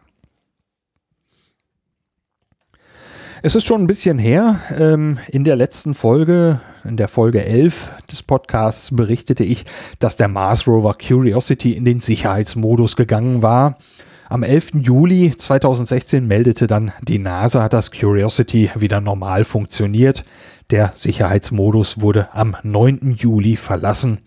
Es 3.45 3.55
ist 3.55 3.69
schon 3.69 3.85
ein 3.85 3.87
bisschen 3.87 4.19
her. 4.19 4.59
Ähm, 4.77 5.21
in 5.29 5.45
der 5.45 5.55
letzten 5.55 5.95
Folge, 5.95 6.61
in 6.85 6.97
der 6.97 7.09
Folge 7.09 7.45
11 7.45 7.91
des 8.11 8.23
Podcasts, 8.23 8.95
berichtete 8.95 9.45
ich, 9.45 9.65
dass 9.99 10.17
der 10.17 10.29
Mars 10.29 10.67
Rover 10.67 10.95
Curiosity 10.95 11.73
in 11.73 11.85
den 11.85 12.01
Sicherheitsmodus 12.01 12.97
gegangen 12.97 13.43
war. 13.43 13.77
Am 14.29 14.43
11. 14.43 14.71
Juli 14.81 15.35
2016 15.37 16.27
meldete 16.27 16.67
dann 16.67 16.93
die 17.03 17.19
NASA, 17.19 17.69
dass 17.69 17.91
Curiosity 17.91 18.71
wieder 18.75 19.01
normal 19.01 19.45
funktioniert. 19.45 20.25
Der 20.71 20.93
Sicherheitsmodus 20.95 22.01
wurde 22.01 22.29
am 22.33 22.57
9. 22.63 23.17
Juli 23.19 23.57
verlassen. 23.57 24.21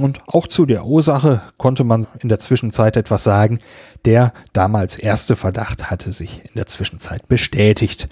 Und 0.00 0.20
auch 0.26 0.46
zu 0.46 0.66
der 0.66 0.84
Ursache 0.84 1.42
konnte 1.58 1.84
man 1.84 2.06
in 2.18 2.28
der 2.28 2.38
Zwischenzeit 2.38 2.96
etwas 2.96 3.24
sagen. 3.24 3.58
Der 4.04 4.32
damals 4.52 4.96
erste 4.96 5.36
Verdacht 5.36 5.90
hatte 5.90 6.12
sich 6.12 6.42
in 6.44 6.54
der 6.56 6.66
Zwischenzeit 6.66 7.28
bestätigt. 7.28 8.08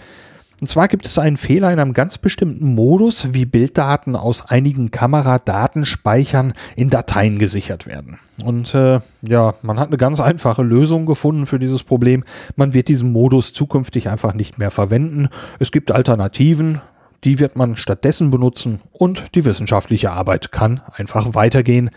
Und 0.60 0.66
zwar 0.66 0.88
gibt 0.88 1.06
es 1.06 1.18
einen 1.18 1.38
Fehler 1.38 1.72
in 1.72 1.78
einem 1.78 1.94
ganz 1.94 2.18
bestimmten 2.18 2.74
Modus, 2.74 3.32
wie 3.32 3.46
Bilddaten 3.46 4.14
aus 4.14 4.44
einigen 4.46 4.90
Kameradatenspeichern 4.90 6.52
in 6.76 6.90
Dateien 6.90 7.38
gesichert 7.38 7.86
werden. 7.86 8.18
Und 8.44 8.74
äh, 8.74 9.00
ja, 9.22 9.54
man 9.62 9.80
hat 9.80 9.88
eine 9.88 9.96
ganz 9.96 10.20
einfache 10.20 10.62
Lösung 10.62 11.06
gefunden 11.06 11.46
für 11.46 11.58
dieses 11.58 11.82
Problem. 11.82 12.24
Man 12.56 12.74
wird 12.74 12.88
diesen 12.88 13.10
Modus 13.10 13.54
zukünftig 13.54 14.10
einfach 14.10 14.34
nicht 14.34 14.58
mehr 14.58 14.70
verwenden. 14.70 15.28
Es 15.58 15.72
gibt 15.72 15.92
Alternativen, 15.92 16.82
die 17.24 17.38
wird 17.38 17.56
man 17.56 17.76
stattdessen 17.76 18.30
benutzen 18.30 18.80
und 18.92 19.34
die 19.34 19.44
wissenschaftliche 19.46 20.10
Arbeit 20.10 20.52
kann 20.52 20.82
einfach 20.92 21.34
weitergehen. 21.34 21.90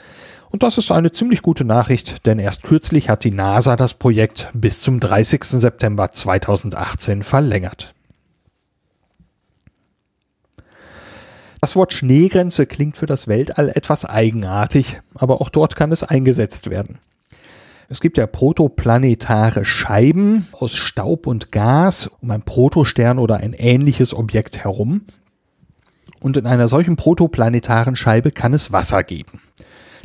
Und 0.52 0.64
das 0.64 0.78
ist 0.78 0.92
eine 0.92 1.12
ziemlich 1.12 1.42
gute 1.42 1.66
Nachricht, 1.66 2.26
denn 2.28 2.40
erst 2.40 2.64
kürzlich 2.64 3.10
hat 3.10 3.24
die 3.24 3.32
NASA 3.32 3.76
das 3.76 3.96
Projekt 3.96 4.50
bis 4.54 4.80
zum 4.82 5.00
30. 5.00 5.44
September 5.44 6.12
2018 6.12 7.24
verlängert. 7.24 7.94
Das 11.64 11.78
Wort 11.78 11.94
Schneegrenze 11.94 12.66
klingt 12.66 12.98
für 12.98 13.06
das 13.06 13.30
Weltall 13.30 13.70
etwas 13.70 14.04
eigenartig, 14.04 15.00
aber 15.16 15.40
auch 15.40 15.48
dort 15.48 15.78
kann 15.78 15.94
es 15.94 16.04
eingesetzt 16.04 16.70
werden. 16.70 16.98
Es 17.88 18.02
gibt 18.02 18.18
ja 18.18 18.28
protoplanetare 18.28 19.64
Scheiben 19.64 20.46
aus 20.52 20.74
Staub 20.76 21.26
und 21.26 21.54
Gas 21.54 22.10
um 22.20 22.32
ein 22.32 22.42
Protostern 22.42 23.18
oder 23.18 23.38
ein 23.38 23.54
ähnliches 23.54 24.14
Objekt 24.14 24.66
herum. 24.66 25.06
Und 26.20 26.36
in 26.36 26.48
einer 26.48 26.68
solchen 26.68 26.98
protoplanetaren 26.98 27.96
Scheibe 27.96 28.32
kann 28.32 28.54
es 28.54 28.74
Wasser 28.74 29.06
geben. 29.06 29.40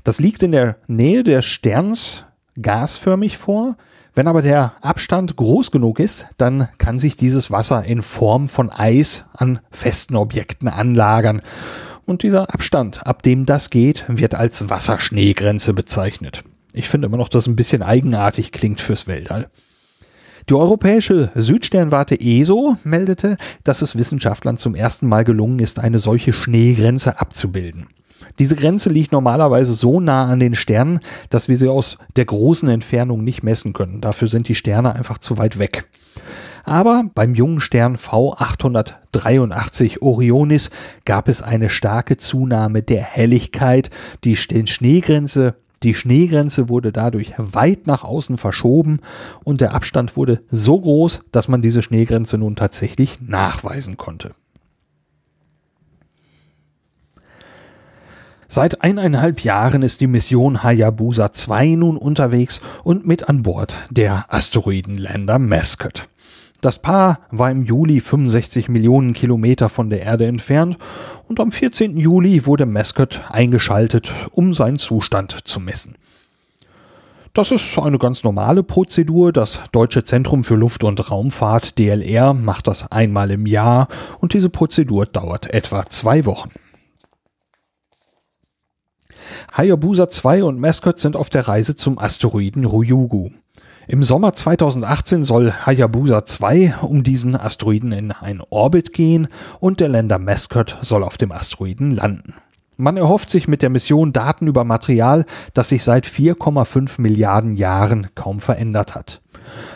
Das 0.05 0.21
liegt 0.21 0.45
in 0.45 0.53
der 0.53 0.77
Nähe 0.87 1.25
des 1.25 1.45
Sterns 1.45 2.25
gasförmig 2.63 3.37
vor 3.37 3.77
wenn 4.15 4.27
aber 4.27 4.43
der 4.43 4.73
Abstand 4.81 5.37
groß 5.37 5.71
genug 5.71 6.01
ist, 6.01 6.27
dann 6.37 6.69
kann 6.79 6.99
sich 6.99 7.17
dieses 7.17 7.51
Wasser 7.51 7.85
in 7.85 8.03
Form 8.03 8.49
von 8.49 8.71
Eis 8.71 9.27
an 9.33 9.61
festen 9.71 10.17
Objekten 10.17 10.69
anlagern. 10.69 11.43
Und 12.07 12.23
dieser 12.23 12.53
Abstand, 12.55 13.07
ab 13.07 13.23
dem 13.23 13.47
das 13.47 13.71
geht, 13.71 14.05
wird 14.09 14.35
als 14.35 14.71
Wasserschneegrenze 14.71 15.75
bezeichnet. 15.75 16.43
Ich 16.73 16.89
finde 16.89 17.07
immer 17.07 17.17
noch, 17.17 17.29
dass 17.29 17.47
ein 17.47 17.57
bisschen 17.57 17.83
eigenartig 17.83 18.53
klingt 18.53 18.81
fürs 18.81 19.07
Weltall. 19.07 19.51
Die 20.49 20.55
europäische 20.55 21.31
Südsternwarte 21.35 22.19
ESO 22.19 22.77
meldete, 22.83 23.37
dass 23.65 23.83
es 23.83 23.99
Wissenschaftlern 23.99 24.57
zum 24.57 24.75
ersten 24.75 25.07
Mal 25.07 25.25
gelungen 25.25 25.59
ist, 25.59 25.79
eine 25.79 25.99
solche 25.99 26.33
Schneegrenze 26.33 27.21
abzubilden. 27.21 27.89
Diese 28.39 28.57
Grenze 28.57 28.89
liegt 28.89 29.13
normalerweise 29.13 29.73
so 29.73 30.01
nah 30.01 30.27
an 30.27 30.41
den 30.41 30.55
Sternen, 30.55 31.01
dass 31.31 31.49
wir 31.49 31.57
sie 31.57 31.69
aus 31.69 31.99
der 32.17 32.25
großen 32.25 32.69
Entfernung 32.69 33.25
nicht 33.25 33.43
messen 33.43 33.73
können. 33.73 34.01
Dafür 34.01 34.29
sind 34.29 34.49
die 34.49 34.55
Sterne 34.55 34.95
einfach 34.95 35.19
zu 35.19 35.39
weit 35.39 35.59
weg. 35.59 35.89
Aber 36.65 37.05
beim 37.15 37.35
jungen 37.35 37.61
Stern 37.61 37.97
V883 37.97 40.03
Orionis 40.03 40.71
gab 41.05 41.29
es 41.29 41.43
eine 41.43 41.71
starke 41.71 42.19
Zunahme 42.19 42.83
der 42.83 43.03
Helligkeit, 43.03 43.91
die 44.25 44.37
Schneegrenze 44.37 45.55
die 45.85 45.95
Schneegrenze 45.95 46.69
wurde 46.69 46.91
dadurch 46.91 47.35
weit 47.37 47.87
nach 47.87 48.03
außen 48.03 48.37
verschoben 48.37 48.99
und 49.45 49.61
der 49.61 49.75
Abstand 49.75 50.17
wurde 50.17 50.43
so 50.49 50.81
groß, 50.81 51.23
dass 51.31 51.47
man 51.47 51.63
diese 51.63 51.85
Schneegrenze 51.85 52.37
nun 52.37 52.57
tatsächlich 52.57 53.21
nachweisen 53.21 53.97
konnte. 53.97 54.33
Seit 58.51 58.81
eineinhalb 58.81 59.45
Jahren 59.45 59.83
ist 59.83 60.01
die 60.01 60.07
Mission 60.07 60.63
Hayabusa 60.63 61.33
2 61.33 61.75
nun 61.75 61.99
unterwegs 61.99 62.63
und 62.83 63.07
mit 63.07 63.29
an 63.29 63.43
Bord 63.43 63.77
der 63.91 64.25
Asteroidenländer 64.29 65.39
Mascot. 65.39 66.09
Das 66.63 66.79
Paar 66.79 67.21
war 67.31 67.51
im 67.51 67.63
Juli 67.63 68.01
65 68.01 68.71
Millionen 68.71 69.13
Kilometer 69.13 69.69
von 69.69 69.91
der 69.91 70.01
Erde 70.01 70.27
entfernt 70.27 70.79
und 71.29 71.41
am 71.41 71.51
14. 71.51 71.99
Juli 71.99 72.47
wurde 72.47 72.65
Mascot 72.65 73.21
eingeschaltet, 73.29 74.15
um 74.33 74.55
seinen 74.55 74.79
Zustand 74.79 75.37
zu 75.45 75.61
messen. 75.61 75.97
Das 77.35 77.51
ist 77.51 77.79
eine 77.79 77.99
ganz 77.99 78.25
normale 78.25 78.63
Prozedur. 78.63 79.31
Das 79.31 79.61
Deutsche 79.73 80.05
Zentrum 80.05 80.43
für 80.43 80.57
Luft- 80.57 80.85
und 80.85 81.11
Raumfahrt 81.11 81.79
DLR 81.79 82.33
macht 82.33 82.67
das 82.67 82.91
einmal 82.91 83.31
im 83.31 83.45
Jahr 83.45 83.89
und 84.21 84.33
diese 84.33 84.49
Prozedur 84.49 85.05
dauert 85.05 85.53
etwa 85.53 85.85
zwei 85.91 86.25
Wochen. 86.25 86.51
Hayabusa 89.53 90.09
2 90.09 90.45
und 90.45 90.61
Mascot 90.61 90.99
sind 90.99 91.17
auf 91.17 91.31
der 91.31 91.49
Reise 91.49 91.77
zum 91.77 91.99
Asteroiden 91.99 92.65
Ryugu. 92.65 93.31
Im 93.87 94.03
Sommer 94.03 94.35
2018 94.35 95.25
soll 95.25 95.53
Hayabusa 95.65 96.25
2 96.25 96.75
um 96.83 97.03
diesen 97.03 97.35
Asteroiden 97.35 97.93
in 97.93 98.13
einen 98.13 98.43
Orbit 98.51 98.93
gehen 98.93 99.29
und 99.61 99.81
der 99.81 99.89
Länder 99.89 100.19
Mascot 100.19 100.77
soll 100.83 101.03
auf 101.03 101.17
dem 101.17 101.33
Asteroiden 101.33 101.91
landen. 101.93 102.35
Man 102.77 102.97
erhofft 102.97 103.31
sich 103.31 103.49
mit 103.49 103.63
der 103.63 103.71
Mission 103.71 104.13
Daten 104.13 104.47
über 104.47 104.63
Material, 104.63 105.25
das 105.55 105.71
sich 105.71 105.83
seit 105.83 106.07
4,5 106.07 107.01
Milliarden 107.01 107.55
Jahren 107.55 108.09
kaum 108.15 108.41
verändert 108.41 108.95
hat. 108.95 109.21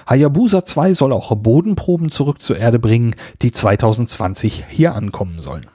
Hayabusa 0.06 0.64
2 0.64 0.94
soll 0.94 1.12
auch 1.12 1.34
Bodenproben 1.34 2.10
zurück 2.10 2.42
zur 2.42 2.58
Erde 2.58 2.78
bringen, 2.78 3.16
die 3.40 3.50
2020 3.50 4.66
hier 4.68 4.94
ankommen 4.94 5.40
sollen. 5.40 5.66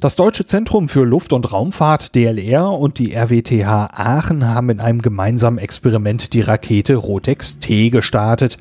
Das 0.00 0.16
Deutsche 0.16 0.46
Zentrum 0.46 0.88
für 0.88 1.04
Luft- 1.04 1.34
und 1.34 1.52
Raumfahrt 1.52 2.14
DLR 2.14 2.70
und 2.70 2.98
die 2.98 3.14
RWTH 3.14 3.90
Aachen 3.92 4.48
haben 4.48 4.70
in 4.70 4.80
einem 4.80 5.02
gemeinsamen 5.02 5.58
Experiment 5.58 6.32
die 6.32 6.40
Rakete 6.40 6.94
Rotex 6.94 7.58
T 7.58 7.90
gestartet. 7.90 8.56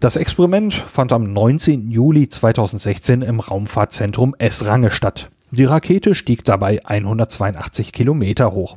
Das 0.00 0.16
Experiment 0.16 0.74
fand 0.74 1.14
am 1.14 1.32
19. 1.32 1.90
Juli 1.90 2.28
2016 2.28 3.22
im 3.22 3.40
Raumfahrtzentrum 3.40 4.34
Esrange 4.36 4.90
statt. 4.90 5.30
Die 5.52 5.64
Rakete 5.64 6.14
stieg 6.14 6.44
dabei 6.44 6.84
182 6.84 7.94
Kilometer 7.94 8.52
hoch. 8.52 8.76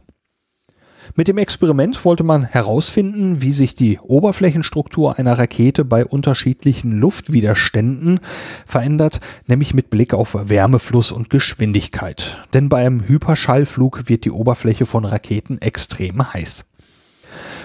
Mit 1.15 1.27
dem 1.27 1.37
Experiment 1.37 2.03
wollte 2.05 2.23
man 2.23 2.43
herausfinden, 2.43 3.41
wie 3.41 3.53
sich 3.53 3.75
die 3.75 3.99
Oberflächenstruktur 3.99 5.17
einer 5.17 5.37
Rakete 5.37 5.85
bei 5.85 6.05
unterschiedlichen 6.05 6.91
Luftwiderständen 6.91 8.19
verändert, 8.65 9.19
nämlich 9.47 9.73
mit 9.73 9.89
Blick 9.89 10.13
auf 10.13 10.37
Wärmefluss 10.49 11.11
und 11.11 11.29
Geschwindigkeit. 11.29 12.37
Denn 12.53 12.69
bei 12.69 12.85
einem 12.85 13.07
Hyperschallflug 13.07 14.09
wird 14.09 14.25
die 14.25 14.31
Oberfläche 14.31 14.85
von 14.85 15.05
Raketen 15.05 15.59
extrem 15.61 16.33
heiß. 16.33 16.65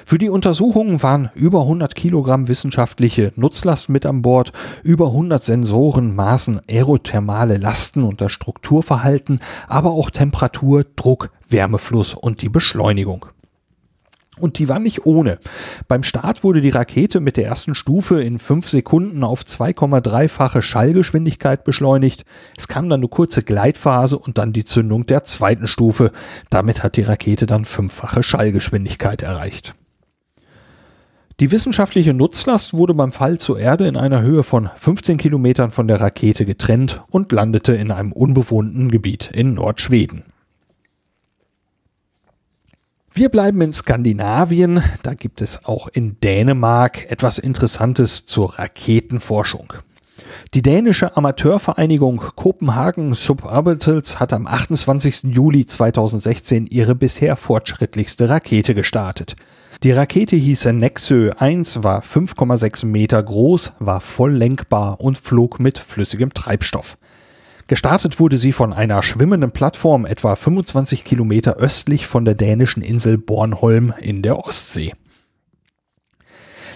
Für 0.05 0.19
die 0.19 0.29
Untersuchungen 0.29 1.03
waren 1.03 1.31
über 1.35 1.63
100 1.63 1.95
Kilogramm 1.95 2.49
wissenschaftliche 2.49 3.33
Nutzlast 3.37 3.89
mit 3.89 4.07
an 4.07 4.23
Bord, 4.23 4.53
über 4.83 5.07
100 5.09 5.43
Sensoren 5.43 6.15
maßen 6.15 6.61
aerothermale 6.69 7.59
Lasten 7.59 8.03
und 8.03 8.21
das 8.21 8.33
Strukturverhalten, 8.33 9.41
aber 9.69 9.91
auch 9.91 10.11
Temperatur, 10.11 10.85
Druck, 10.97 11.31
Wärmefluss 11.49 12.15
und 12.15 12.43
die 12.43 12.49
Beschleunigung. 12.49 13.27
Und 14.43 14.59
die 14.59 14.69
war 14.69 14.81
nicht 14.81 15.07
ohne. 15.07 15.39
Beim 15.87 16.03
Start 16.03 16.43
wurde 16.43 16.61
die 16.61 16.71
Rakete 16.71 17.21
mit 17.21 17.37
der 17.37 17.47
ersten 17.47 17.77
Stufe 17.77 18.21
in 18.21 18.41
fünf 18.41 18.69
Sekunden 18.69 19.23
auf 19.23 19.43
2,3-fache 19.43 20.63
Schallgeschwindigkeit 20.63 21.63
beschleunigt. 21.63 22.25
Es 22.59 22.67
kam 22.67 22.89
dann 22.89 22.99
eine 22.99 23.09
kurze 23.09 23.45
Gleitphase 23.45 24.19
und 24.19 24.39
dann 24.39 24.53
die 24.53 24.65
Zündung 24.65 25.07
der 25.07 25.23
zweiten 25.23 25.69
Stufe. 25.69 26.11
Damit 26.51 26.83
hat 26.83 26.97
die 26.97 27.03
Rakete 27.03 27.47
dann 27.47 27.65
fünffache 27.65 28.25
Schallgeschwindigkeit 28.25 29.23
erreicht. 29.23 29.77
Die 31.39 31.53
wissenschaftliche 31.53 32.13
Nutzlast 32.13 32.75
wurde 32.75 32.95
beim 32.95 33.13
Fall 33.13 33.39
zur 33.39 33.61
Erde 33.61 33.87
in 33.87 33.97
einer 33.97 34.23
Höhe 34.23 34.43
von 34.43 34.71
15 34.75 35.19
Kilometern 35.19 35.71
von 35.71 35.87
der 35.87 36.01
Rakete 36.01 36.45
getrennt 36.45 37.01
und 37.11 37.31
landete 37.31 37.75
in 37.75 37.93
einem 37.93 38.11
unbewohnten 38.11 38.91
Gebiet 38.91 39.31
in 39.33 39.55
Nordschweden. 39.55 40.32
Wir 43.15 43.29
bleiben 43.29 43.61
in 43.61 43.75
Skandinavien. 43.75 44.83
Da 45.03 45.13
gibt 45.13 45.43
es 45.43 45.67
auch 45.67 45.89
in 45.89 46.19
Dänemark 46.21 47.11
etwas 47.11 47.37
Interessantes 47.37 48.25
zur 48.25 48.59
Raketenforschung. 48.59 49.75
Die 50.55 50.63
dänische 50.63 51.15
Amateurvereinigung 51.15 52.23
Kopenhagen 52.37 53.13
Suborbitals 53.13 54.19
hat 54.19 54.33
am 54.33 54.47
28. 54.47 55.25
Juli 55.25 55.67
2016 55.67 56.67
ihre 56.67 56.95
bisher 56.95 57.37
fortschrittlichste 57.37 58.31
Rakete 58.31 58.75
gestartet. 58.75 59.37
Die 59.83 59.93
Rakete 59.93 60.37
hieß 60.37 60.65
Nexö 60.73 61.33
1, 61.37 61.83
war 61.83 62.01
5,6 62.03 62.87
Meter 62.87 63.23
groß, 63.23 63.75
war 63.79 64.01
voll 64.01 64.33
lenkbar 64.33 65.03
und 65.03 65.19
flog 65.19 65.61
mit 65.61 65.79
flüssigem 65.79 66.33
Treibstoff. 66.33 66.97
Gestartet 67.73 68.21
wurde 68.21 68.37
sie 68.37 68.53
von 68.53 68.75
einer 68.75 69.03
schwimmenden 69.03 69.51
Plattform 69.51 70.05
etwa 70.05 70.37
25 70.37 71.05
Kilometer 71.05 71.57
östlich 71.57 72.07
von 72.07 72.27
der 72.27 72.35
dänischen 72.35 72.83
Insel 72.83 73.17
Bornholm 73.17 73.95
in 73.99 74.21
der 74.21 74.39
Ostsee. 74.45 74.93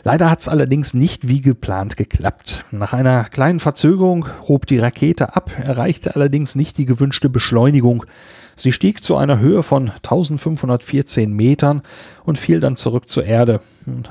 Leider 0.05 0.31
hat 0.31 0.41
es 0.41 0.49
allerdings 0.49 0.95
nicht 0.95 1.29
wie 1.29 1.43
geplant 1.43 1.99
geklappt. 1.99 2.65
Nach 2.71 2.95
einer 2.95 3.25
kleinen 3.25 3.61
Verzögerung 3.61 4.27
hob 4.49 4.65
die 4.65 4.79
Rakete 4.79 5.37
ab, 5.37 5.51
erreichte 5.63 6.15
allerdings 6.15 6.55
nicht 6.55 6.79
die 6.79 6.87
gewünschte 6.87 7.29
Beschleunigung. 7.29 8.07
Sie 8.55 8.73
stieg 8.73 9.05
zu 9.05 9.19
einer 9.19 9.39
Höhe 9.39 9.63
von 9.63 9.91
1514 9.91 11.31
Metern 11.31 11.83
und 12.25 12.39
fiel 12.39 12.61
dann 12.61 12.77
zurück 12.77 13.11
zur 13.11 13.27
Erde. 13.27 13.61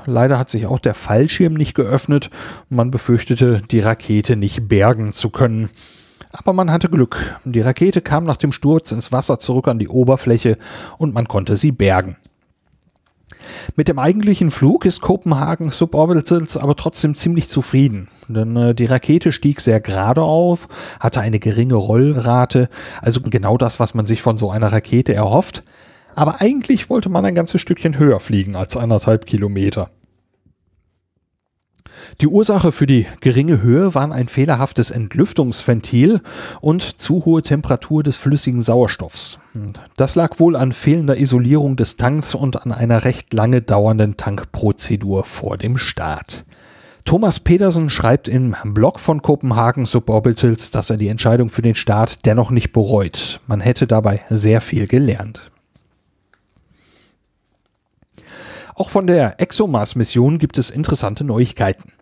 leider 0.04 0.38
hat 0.38 0.50
sich 0.50 0.66
auch 0.66 0.78
der 0.78 0.94
Fallschirm 0.94 1.54
nicht 1.54 1.74
geöffnet 1.74 2.30
man 2.68 2.92
befürchtete, 2.92 3.60
die 3.72 3.80
Rakete 3.80 4.36
nicht 4.36 4.68
bergen 4.68 5.12
zu 5.12 5.30
können. 5.30 5.68
Aber 6.38 6.52
man 6.52 6.70
hatte 6.70 6.90
Glück. 6.90 7.38
Die 7.44 7.60
Rakete 7.60 8.02
kam 8.02 8.24
nach 8.24 8.36
dem 8.36 8.52
Sturz 8.52 8.92
ins 8.92 9.10
Wasser 9.10 9.38
zurück 9.38 9.68
an 9.68 9.78
die 9.78 9.88
Oberfläche 9.88 10.58
und 10.98 11.14
man 11.14 11.28
konnte 11.28 11.56
sie 11.56 11.72
bergen. 11.72 12.16
Mit 13.74 13.88
dem 13.88 13.98
eigentlichen 13.98 14.50
Flug 14.50 14.84
ist 14.84 15.00
Kopenhagen 15.00 15.70
Suborbitals 15.70 16.56
aber 16.56 16.76
trotzdem 16.76 17.14
ziemlich 17.14 17.48
zufrieden, 17.48 18.08
denn 18.28 18.56
äh, 18.56 18.74
die 18.74 18.84
Rakete 18.84 19.32
stieg 19.32 19.60
sehr 19.60 19.80
gerade 19.80 20.22
auf, 20.22 20.68
hatte 21.00 21.20
eine 21.20 21.38
geringe 21.40 21.74
Rollrate, 21.74 22.68
also 23.02 23.20
genau 23.20 23.56
das, 23.56 23.80
was 23.80 23.94
man 23.94 24.06
sich 24.06 24.22
von 24.22 24.38
so 24.38 24.50
einer 24.50 24.72
Rakete 24.72 25.14
erhofft. 25.14 25.64
Aber 26.14 26.40
eigentlich 26.40 26.88
wollte 26.88 27.08
man 27.08 27.24
ein 27.24 27.34
ganzes 27.34 27.60
Stückchen 27.60 27.98
höher 27.98 28.20
fliegen 28.20 28.56
als 28.56 28.76
anderthalb 28.76 29.26
Kilometer. 29.26 29.90
Die 32.20 32.26
Ursache 32.26 32.72
für 32.72 32.86
die 32.86 33.06
geringe 33.20 33.62
Höhe 33.62 33.94
waren 33.94 34.12
ein 34.12 34.28
fehlerhaftes 34.28 34.90
Entlüftungsventil 34.90 36.20
und 36.60 37.00
zu 37.00 37.24
hohe 37.24 37.42
Temperatur 37.42 38.02
des 38.02 38.16
flüssigen 38.16 38.62
Sauerstoffs. 38.62 39.38
Das 39.96 40.14
lag 40.14 40.38
wohl 40.38 40.56
an 40.56 40.72
fehlender 40.72 41.18
Isolierung 41.18 41.76
des 41.76 41.96
Tanks 41.96 42.34
und 42.34 42.62
an 42.62 42.72
einer 42.72 43.04
recht 43.04 43.32
lange 43.32 43.62
dauernden 43.62 44.16
Tankprozedur 44.16 45.24
vor 45.24 45.58
dem 45.58 45.78
Start. 45.78 46.44
Thomas 47.06 47.38
Pedersen 47.38 47.88
schreibt 47.88 48.26
im 48.26 48.56
Blog 48.64 48.98
von 48.98 49.22
Kopenhagen 49.22 49.86
Suborbitals, 49.86 50.72
dass 50.72 50.90
er 50.90 50.96
die 50.96 51.06
Entscheidung 51.06 51.50
für 51.50 51.62
den 51.62 51.76
Start 51.76 52.26
dennoch 52.26 52.50
nicht 52.50 52.72
bereut. 52.72 53.40
Man 53.46 53.60
hätte 53.60 53.86
dabei 53.86 54.22
sehr 54.28 54.60
viel 54.60 54.88
gelernt. 54.88 55.52
Auch 58.78 58.90
von 58.90 59.06
der 59.06 59.40
ExoMars-Mission 59.40 60.38
gibt 60.38 60.58
es 60.58 60.68
interessante 60.68 61.24
Neuigkeiten. 61.24 61.92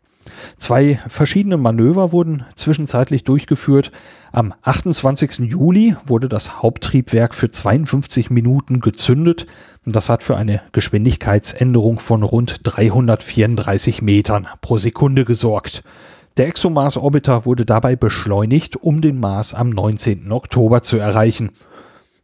Zwei 0.56 0.98
verschiedene 1.06 1.56
Manöver 1.56 2.10
wurden 2.10 2.44
zwischenzeitlich 2.56 3.22
durchgeführt. 3.22 3.92
Am 4.32 4.52
28. 4.62 5.50
Juli 5.50 5.94
wurde 6.04 6.28
das 6.28 6.62
Haupttriebwerk 6.62 7.32
für 7.36 7.48
52 7.48 8.30
Minuten 8.30 8.80
gezündet. 8.80 9.46
Das 9.86 10.08
hat 10.08 10.24
für 10.24 10.36
eine 10.36 10.62
Geschwindigkeitsänderung 10.72 12.00
von 12.00 12.24
rund 12.24 12.58
334 12.64 14.02
Metern 14.02 14.48
pro 14.60 14.78
Sekunde 14.78 15.24
gesorgt. 15.24 15.84
Der 16.38 16.48
ExoMars-Orbiter 16.48 17.46
wurde 17.46 17.64
dabei 17.64 17.94
beschleunigt, 17.94 18.82
um 18.82 19.00
den 19.00 19.20
Mars 19.20 19.54
am 19.54 19.70
19. 19.70 20.32
Oktober 20.32 20.82
zu 20.82 20.96
erreichen. 20.96 21.50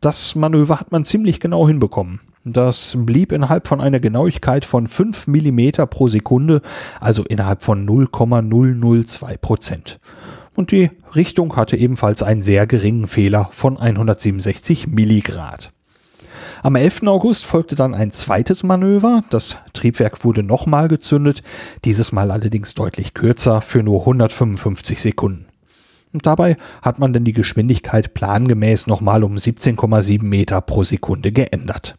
Das 0.00 0.34
Manöver 0.34 0.80
hat 0.80 0.90
man 0.90 1.04
ziemlich 1.04 1.38
genau 1.38 1.68
hinbekommen. 1.68 2.18
Das 2.44 2.96
blieb 2.96 3.32
innerhalb 3.32 3.68
von 3.68 3.82
einer 3.82 4.00
Genauigkeit 4.00 4.64
von 4.64 4.86
5 4.86 5.26
mm 5.26 5.86
pro 5.90 6.08
Sekunde, 6.08 6.62
also 6.98 7.22
innerhalb 7.24 7.62
von 7.62 7.84
0,002 7.84 9.36
Prozent. 9.36 10.00
Und 10.54 10.72
die 10.72 10.90
Richtung 11.14 11.54
hatte 11.56 11.76
ebenfalls 11.76 12.22
einen 12.22 12.42
sehr 12.42 12.66
geringen 12.66 13.08
Fehler 13.08 13.48
von 13.52 13.76
167 13.76 14.86
Milligrad. 14.86 15.72
Am 16.62 16.76
11. 16.76 17.04
August 17.04 17.46
folgte 17.46 17.74
dann 17.74 17.94
ein 17.94 18.10
zweites 18.10 18.62
Manöver. 18.62 19.22
Das 19.30 19.56
Triebwerk 19.72 20.24
wurde 20.24 20.42
nochmal 20.42 20.88
gezündet, 20.88 21.42
dieses 21.84 22.12
Mal 22.12 22.30
allerdings 22.30 22.74
deutlich 22.74 23.14
kürzer 23.14 23.60
für 23.60 23.82
nur 23.82 24.00
155 24.00 25.00
Sekunden. 25.00 25.46
Und 26.12 26.26
dabei 26.26 26.56
hat 26.82 26.98
man 26.98 27.12
denn 27.12 27.24
die 27.24 27.32
Geschwindigkeit 27.32 28.14
plangemäß 28.14 28.86
nochmal 28.86 29.24
um 29.24 29.36
17,7 29.36 30.24
Meter 30.24 30.60
pro 30.60 30.84
Sekunde 30.84 31.32
geändert. 31.32 31.96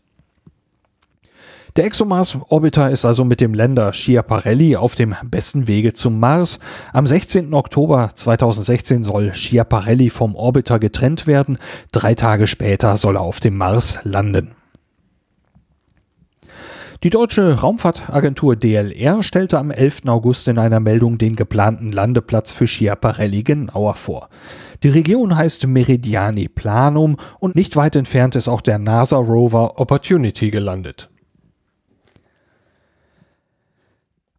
Der 1.77 1.85
ExoMars 1.85 2.37
Orbiter 2.49 2.91
ist 2.91 3.05
also 3.05 3.23
mit 3.23 3.39
dem 3.39 3.53
Länder 3.53 3.93
Schiaparelli 3.93 4.75
auf 4.75 4.95
dem 4.95 5.15
besten 5.23 5.67
Wege 5.67 5.93
zum 5.93 6.19
Mars. 6.19 6.59
Am 6.91 7.07
16. 7.07 7.53
Oktober 7.53 8.09
2016 8.13 9.05
soll 9.05 9.33
Schiaparelli 9.33 10.09
vom 10.09 10.35
Orbiter 10.35 10.79
getrennt 10.79 11.27
werden. 11.27 11.57
Drei 11.93 12.13
Tage 12.13 12.47
später 12.47 12.97
soll 12.97 13.15
er 13.15 13.21
auf 13.21 13.39
dem 13.39 13.55
Mars 13.55 13.99
landen. 14.03 14.51
Die 17.03 17.09
deutsche 17.09 17.61
Raumfahrtagentur 17.61 18.57
DLR 18.57 19.23
stellte 19.23 19.57
am 19.57 19.71
11. 19.71 20.01
August 20.07 20.49
in 20.49 20.59
einer 20.59 20.81
Meldung 20.81 21.17
den 21.17 21.37
geplanten 21.37 21.91
Landeplatz 21.91 22.51
für 22.51 22.67
Schiaparelli 22.67 23.43
genauer 23.43 23.95
vor. 23.95 24.27
Die 24.83 24.89
Region 24.89 25.37
heißt 25.37 25.65
Meridiani 25.67 26.49
Planum 26.49 27.15
und 27.39 27.55
nicht 27.55 27.77
weit 27.77 27.95
entfernt 27.95 28.35
ist 28.35 28.49
auch 28.49 28.61
der 28.61 28.77
NASA 28.77 29.15
Rover 29.15 29.79
Opportunity 29.79 30.51
gelandet. 30.51 31.10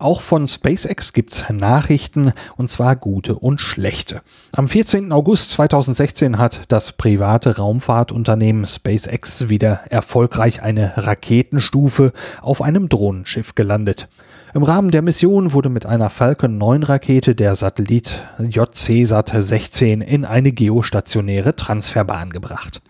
Auch 0.03 0.21
von 0.21 0.49
SpaceX 0.49 1.13
gibt's 1.13 1.45
Nachrichten, 1.49 2.33
und 2.57 2.69
zwar 2.69 2.97
gute 2.97 3.37
und 3.37 3.61
schlechte. 3.61 4.21
Am 4.51 4.67
14. 4.67 5.13
August 5.13 5.51
2016 5.53 6.39
hat 6.39 6.63
das 6.67 6.91
private 6.91 7.59
Raumfahrtunternehmen 7.59 8.67
SpaceX 8.67 9.49
wieder 9.49 9.83
erfolgreich 9.91 10.61
eine 10.61 10.93
Raketenstufe 10.97 12.13
auf 12.41 12.63
einem 12.63 12.89
Drohnenschiff 12.89 13.55
gelandet. 13.55 14.09
Im 14.55 14.65
Rahmen 14.65 14.91
der 14.91 15.03
Mission 15.03 15.53
wurde 15.53 15.69
mit 15.69 15.87
einer 15.87 16.11
Falcon 16.11 16.59
9 16.59 16.83
Rakete 16.83 17.37
der 17.37 17.55
Satellit 17.55 18.25
JCSat 18.41 19.33
16 19.33 20.01
in 20.01 20.25
eine 20.25 20.51
geostationäre 20.51 21.55
Transferbahn 21.55 22.31
gebracht. 22.31 22.83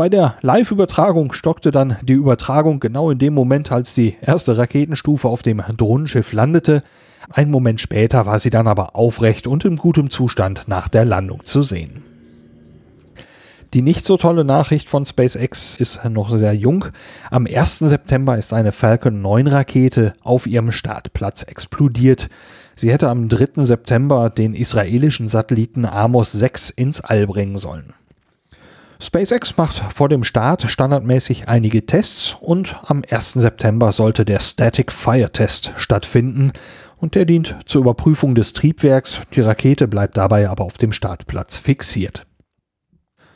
Bei 0.00 0.08
der 0.08 0.36
Live-Übertragung 0.40 1.34
stockte 1.34 1.70
dann 1.70 1.98
die 2.00 2.14
Übertragung 2.14 2.80
genau 2.80 3.10
in 3.10 3.18
dem 3.18 3.34
Moment, 3.34 3.70
als 3.70 3.92
die 3.92 4.16
erste 4.22 4.56
Raketenstufe 4.56 5.28
auf 5.28 5.42
dem 5.42 5.62
Drohnenschiff 5.76 6.32
landete. 6.32 6.82
Ein 7.28 7.50
Moment 7.50 7.82
später 7.82 8.24
war 8.24 8.38
sie 8.38 8.48
dann 8.48 8.66
aber 8.66 8.96
aufrecht 8.96 9.46
und 9.46 9.66
in 9.66 9.76
gutem 9.76 10.08
Zustand 10.08 10.68
nach 10.68 10.88
der 10.88 11.04
Landung 11.04 11.44
zu 11.44 11.62
sehen. 11.62 12.02
Die 13.74 13.82
nicht 13.82 14.06
so 14.06 14.16
tolle 14.16 14.42
Nachricht 14.42 14.88
von 14.88 15.04
SpaceX 15.04 15.76
ist 15.76 16.02
noch 16.08 16.34
sehr 16.34 16.54
jung. 16.54 16.86
Am 17.30 17.46
1. 17.46 17.80
September 17.80 18.38
ist 18.38 18.54
eine 18.54 18.72
Falcon 18.72 19.20
9 19.20 19.48
Rakete 19.48 20.14
auf 20.22 20.46
ihrem 20.46 20.72
Startplatz 20.72 21.42
explodiert. 21.42 22.30
Sie 22.74 22.90
hätte 22.90 23.10
am 23.10 23.28
3. 23.28 23.66
September 23.66 24.30
den 24.30 24.54
israelischen 24.54 25.28
Satelliten 25.28 25.84
Amos 25.84 26.32
6 26.32 26.70
ins 26.70 27.02
All 27.02 27.26
bringen 27.26 27.58
sollen. 27.58 27.92
SpaceX 29.02 29.56
macht 29.56 29.82
vor 29.94 30.10
dem 30.10 30.24
Start 30.24 30.62
standardmäßig 30.64 31.48
einige 31.48 31.86
Tests 31.86 32.36
und 32.38 32.76
am 32.84 33.02
1. 33.08 33.32
September 33.32 33.92
sollte 33.92 34.26
der 34.26 34.40
Static 34.40 34.92
Fire 34.92 35.32
Test 35.32 35.72
stattfinden 35.78 36.52
und 36.98 37.14
der 37.14 37.24
dient 37.24 37.56
zur 37.64 37.80
Überprüfung 37.80 38.34
des 38.34 38.52
Triebwerks. 38.52 39.22
Die 39.34 39.40
Rakete 39.40 39.88
bleibt 39.88 40.18
dabei 40.18 40.50
aber 40.50 40.64
auf 40.64 40.76
dem 40.76 40.92
Startplatz 40.92 41.56
fixiert. 41.56 42.26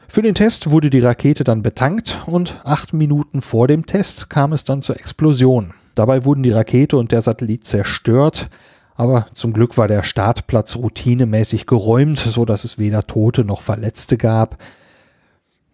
Für 0.07 0.21
den 0.21 0.35
Test 0.35 0.71
wurde 0.71 0.91
die 0.91 1.01
Rakete 1.01 1.45
dann 1.45 1.63
betankt 1.63 2.19
und 2.27 2.61
acht 2.65 2.93
Minuten 2.93 3.41
vor 3.41 3.67
dem 3.67 3.87
Test 3.87 4.29
kam 4.29 4.53
es 4.53 4.65
dann 4.65 4.83
zur 4.83 4.97
Explosion. 4.97 5.73
Dabei 5.95 6.27
wurden 6.27 6.43
die 6.43 6.51
Rakete 6.51 6.99
und 6.99 7.11
der 7.11 7.23
Satellit 7.23 7.65
zerstört, 7.65 8.49
aber 8.97 9.29
zum 9.33 9.55
Glück 9.55 9.79
war 9.79 9.89
der 9.89 10.03
Startplatz 10.03 10.77
routinemäßig 10.77 11.67
geräumt, 11.67 12.19
so 12.19 12.45
dass 12.45 12.65
es 12.65 12.79
weder 12.79 13.05
Tote 13.05 13.45
noch 13.45 13.63
Verletzte 13.63 14.19
gab. 14.19 14.59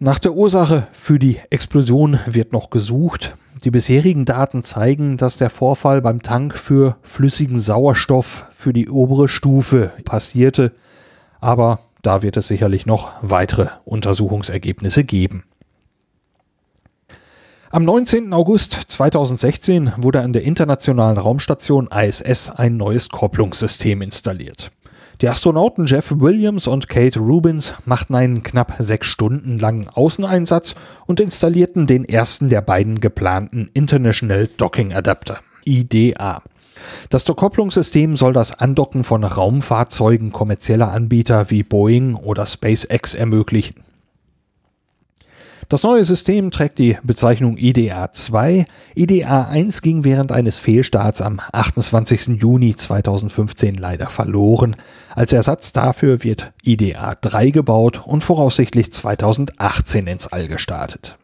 Nach 0.02 0.18
der 0.18 0.32
Ursache 0.32 0.88
für 0.92 1.18
die 1.18 1.38
Explosion 1.50 2.18
wird 2.24 2.54
noch 2.54 2.70
gesucht. 2.70 3.36
Die 3.64 3.70
bisherigen 3.70 4.24
Daten 4.24 4.64
zeigen, 4.64 5.18
dass 5.18 5.36
der 5.36 5.50
Vorfall 5.50 6.00
beim 6.00 6.22
Tank 6.22 6.56
für 6.56 6.96
flüssigen 7.02 7.60
Sauerstoff 7.60 8.46
für 8.50 8.72
die 8.72 8.88
obere 8.88 9.28
Stufe 9.28 9.92
passierte, 10.06 10.72
aber 11.38 11.80
da 12.00 12.22
wird 12.22 12.38
es 12.38 12.48
sicherlich 12.48 12.86
noch 12.86 13.12
weitere 13.20 13.66
Untersuchungsergebnisse 13.84 15.04
geben. 15.04 15.44
Am 17.68 17.84
19. 17.84 18.32
August 18.32 18.72
2016 18.72 19.92
wurde 19.98 20.22
an 20.22 20.32
der 20.32 20.44
internationalen 20.44 21.18
Raumstation 21.18 21.88
ISS 21.88 22.48
ein 22.48 22.78
neues 22.78 23.10
Kopplungssystem 23.10 24.00
installiert. 24.00 24.72
Die 25.20 25.28
Astronauten 25.28 25.84
Jeff 25.84 26.14
Williams 26.16 26.66
und 26.66 26.88
Kate 26.88 27.20
Rubins 27.20 27.74
machten 27.84 28.14
einen 28.14 28.42
knapp 28.42 28.76
sechs 28.78 29.06
Stunden 29.06 29.58
langen 29.58 29.86
Außeneinsatz 29.86 30.74
und 31.04 31.20
installierten 31.20 31.86
den 31.86 32.06
ersten 32.06 32.48
der 32.48 32.62
beiden 32.62 33.02
geplanten 33.02 33.68
International 33.74 34.48
Docking 34.56 34.94
Adapter, 34.94 35.40
IDA. 35.66 36.42
Das 37.10 37.26
Kopplungssystem 37.26 38.16
soll 38.16 38.32
das 38.32 38.58
Andocken 38.58 39.04
von 39.04 39.22
Raumfahrzeugen 39.22 40.32
kommerzieller 40.32 40.90
Anbieter 40.90 41.50
wie 41.50 41.64
Boeing 41.64 42.14
oder 42.14 42.46
SpaceX 42.46 43.14
ermöglichen. 43.14 43.84
Das 45.70 45.84
neue 45.84 46.02
System 46.02 46.50
trägt 46.50 46.80
die 46.80 46.98
Bezeichnung 47.04 47.56
IDA 47.56 48.10
2. 48.10 48.66
IDA 48.96 49.44
1 49.44 49.82
ging 49.82 50.02
während 50.02 50.32
eines 50.32 50.58
Fehlstarts 50.58 51.20
am 51.20 51.40
28. 51.52 52.40
Juni 52.40 52.74
2015 52.74 53.76
leider 53.76 54.06
verloren. 54.06 54.74
Als 55.14 55.32
Ersatz 55.32 55.72
dafür 55.72 56.22
wird 56.22 56.52
IDA 56.62 57.16
3 57.20 57.50
gebaut 57.50 58.02
und 58.06 58.22
voraussichtlich 58.22 58.92
2018 58.92 60.06
ins 60.06 60.28
All 60.28 60.46
gestartet. 60.46 61.18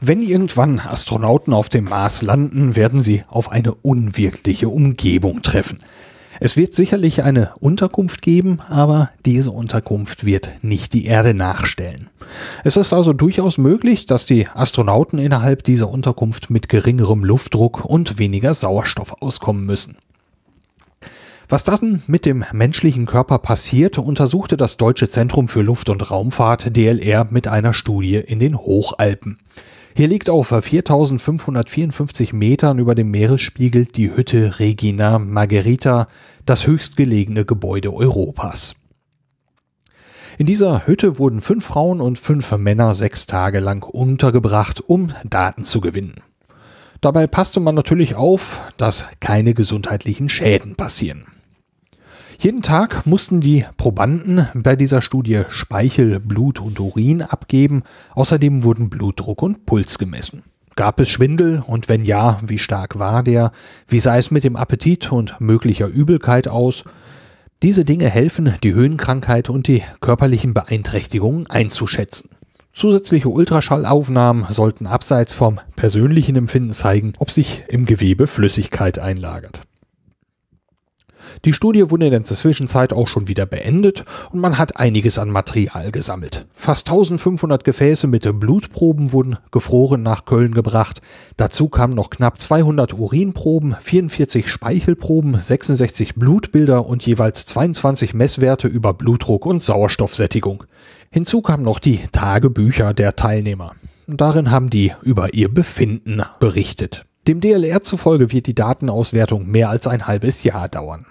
Wenn 0.00 0.22
irgendwann 0.22 0.80
Astronauten 0.80 1.52
auf 1.52 1.68
dem 1.68 1.84
Mars 1.84 2.22
landen, 2.22 2.74
werden 2.74 3.02
sie 3.02 3.22
auf 3.28 3.52
eine 3.52 3.74
unwirkliche 3.74 4.70
Umgebung 4.70 5.42
treffen. 5.42 5.80
Es 6.42 6.56
wird 6.56 6.74
sicherlich 6.74 7.22
eine 7.22 7.52
Unterkunft 7.60 8.22
geben, 8.22 8.60
aber 8.70 9.10
diese 9.26 9.50
Unterkunft 9.50 10.24
wird 10.24 10.50
nicht 10.62 10.94
die 10.94 11.04
Erde 11.04 11.34
nachstellen. 11.34 12.08
Es 12.64 12.78
ist 12.78 12.94
also 12.94 13.12
durchaus 13.12 13.58
möglich, 13.58 14.06
dass 14.06 14.24
die 14.24 14.48
Astronauten 14.48 15.18
innerhalb 15.18 15.64
dieser 15.64 15.90
Unterkunft 15.90 16.48
mit 16.48 16.70
geringerem 16.70 17.22
Luftdruck 17.22 17.84
und 17.84 18.18
weniger 18.18 18.54
Sauerstoff 18.54 19.20
auskommen 19.20 19.66
müssen. 19.66 19.96
Was 21.50 21.64
dann 21.64 22.00
mit 22.06 22.26
dem 22.26 22.44
menschlichen 22.52 23.06
Körper 23.06 23.40
passiert, 23.40 23.98
untersuchte 23.98 24.56
das 24.56 24.76
Deutsche 24.76 25.10
Zentrum 25.10 25.48
für 25.48 25.62
Luft- 25.62 25.88
und 25.88 26.08
Raumfahrt 26.08 26.76
DLR 26.76 27.26
mit 27.28 27.48
einer 27.48 27.74
Studie 27.74 28.14
in 28.14 28.38
den 28.38 28.56
Hochalpen. 28.56 29.36
Hier 29.96 30.06
liegt 30.06 30.30
auf 30.30 30.46
4554 30.46 32.32
Metern 32.32 32.78
über 32.78 32.94
dem 32.94 33.10
Meeresspiegel 33.10 33.86
die 33.86 34.14
Hütte 34.14 34.60
Regina 34.60 35.18
Margherita, 35.18 36.06
das 36.46 36.68
höchstgelegene 36.68 37.44
Gebäude 37.44 37.92
Europas. 37.92 38.76
In 40.38 40.46
dieser 40.46 40.86
Hütte 40.86 41.18
wurden 41.18 41.40
fünf 41.40 41.64
Frauen 41.64 42.00
und 42.00 42.16
fünf 42.16 42.56
Männer 42.58 42.94
sechs 42.94 43.26
Tage 43.26 43.58
lang 43.58 43.82
untergebracht, 43.82 44.80
um 44.86 45.12
Daten 45.24 45.64
zu 45.64 45.80
gewinnen. 45.80 46.14
Dabei 47.00 47.26
passte 47.26 47.58
man 47.58 47.74
natürlich 47.74 48.14
auf, 48.14 48.60
dass 48.76 49.06
keine 49.18 49.52
gesundheitlichen 49.52 50.28
Schäden 50.28 50.76
passieren. 50.76 51.24
Jeden 52.42 52.62
Tag 52.62 53.04
mussten 53.04 53.42
die 53.42 53.66
Probanden 53.76 54.48
bei 54.54 54.74
dieser 54.74 55.02
Studie 55.02 55.42
Speichel, 55.50 56.20
Blut 56.20 56.58
und 56.58 56.80
Urin 56.80 57.20
abgeben. 57.20 57.82
Außerdem 58.14 58.64
wurden 58.64 58.88
Blutdruck 58.88 59.42
und 59.42 59.66
Puls 59.66 59.98
gemessen. 59.98 60.42
Gab 60.74 61.00
es 61.00 61.10
Schwindel 61.10 61.62
und 61.66 61.90
wenn 61.90 62.02
ja, 62.02 62.40
wie 62.42 62.56
stark 62.56 62.98
war 62.98 63.22
der? 63.22 63.52
Wie 63.88 64.00
sah 64.00 64.16
es 64.16 64.30
mit 64.30 64.42
dem 64.42 64.56
Appetit 64.56 65.12
und 65.12 65.38
möglicher 65.38 65.86
Übelkeit 65.86 66.48
aus? 66.48 66.84
Diese 67.62 67.84
Dinge 67.84 68.08
helfen, 68.08 68.54
die 68.64 68.72
Höhenkrankheit 68.72 69.50
und 69.50 69.68
die 69.68 69.82
körperlichen 70.00 70.54
Beeinträchtigungen 70.54 71.46
einzuschätzen. 71.50 72.30
Zusätzliche 72.72 73.28
Ultraschallaufnahmen 73.28 74.46
sollten 74.48 74.86
abseits 74.86 75.34
vom 75.34 75.60
persönlichen 75.76 76.36
Empfinden 76.36 76.72
zeigen, 76.72 77.12
ob 77.18 77.30
sich 77.30 77.64
im 77.68 77.84
Gewebe 77.84 78.26
Flüssigkeit 78.26 78.98
einlagert. 78.98 79.60
Die 81.44 81.52
Studie 81.52 81.90
wurde 81.90 82.06
in 82.06 82.12
der 82.12 82.24
Zwischenzeit 82.24 82.92
auch 82.92 83.08
schon 83.08 83.28
wieder 83.28 83.46
beendet 83.46 84.04
und 84.30 84.40
man 84.40 84.58
hat 84.58 84.76
einiges 84.76 85.18
an 85.18 85.30
Material 85.30 85.90
gesammelt. 85.90 86.46
Fast 86.54 86.88
1500 86.88 87.64
Gefäße 87.64 88.06
mit 88.06 88.28
Blutproben 88.38 89.12
wurden 89.12 89.38
gefroren 89.50 90.02
nach 90.02 90.24
Köln 90.24 90.54
gebracht. 90.54 91.02
Dazu 91.36 91.68
kamen 91.68 91.94
noch 91.94 92.10
knapp 92.10 92.40
200 92.40 92.94
Urinproben, 92.94 93.76
44 93.80 94.48
Speichelproben, 94.48 95.40
66 95.40 96.14
Blutbilder 96.14 96.86
und 96.86 97.04
jeweils 97.04 97.46
22 97.46 98.14
Messwerte 98.14 98.68
über 98.68 98.94
Blutdruck 98.94 99.46
und 99.46 99.62
Sauerstoffsättigung. 99.62 100.64
Hinzu 101.10 101.42
kamen 101.42 101.64
noch 101.64 101.78
die 101.78 102.00
Tagebücher 102.12 102.94
der 102.94 103.16
Teilnehmer. 103.16 103.72
Darin 104.06 104.50
haben 104.50 104.70
die 104.70 104.92
über 105.02 105.34
ihr 105.34 105.52
Befinden 105.52 106.22
berichtet. 106.38 107.04
Dem 107.28 107.40
DLR 107.40 107.82
zufolge 107.82 108.32
wird 108.32 108.46
die 108.46 108.54
Datenauswertung 108.54 109.46
mehr 109.46 109.70
als 109.70 109.86
ein 109.86 110.06
halbes 110.06 110.42
Jahr 110.42 110.68
dauern. 110.68 111.06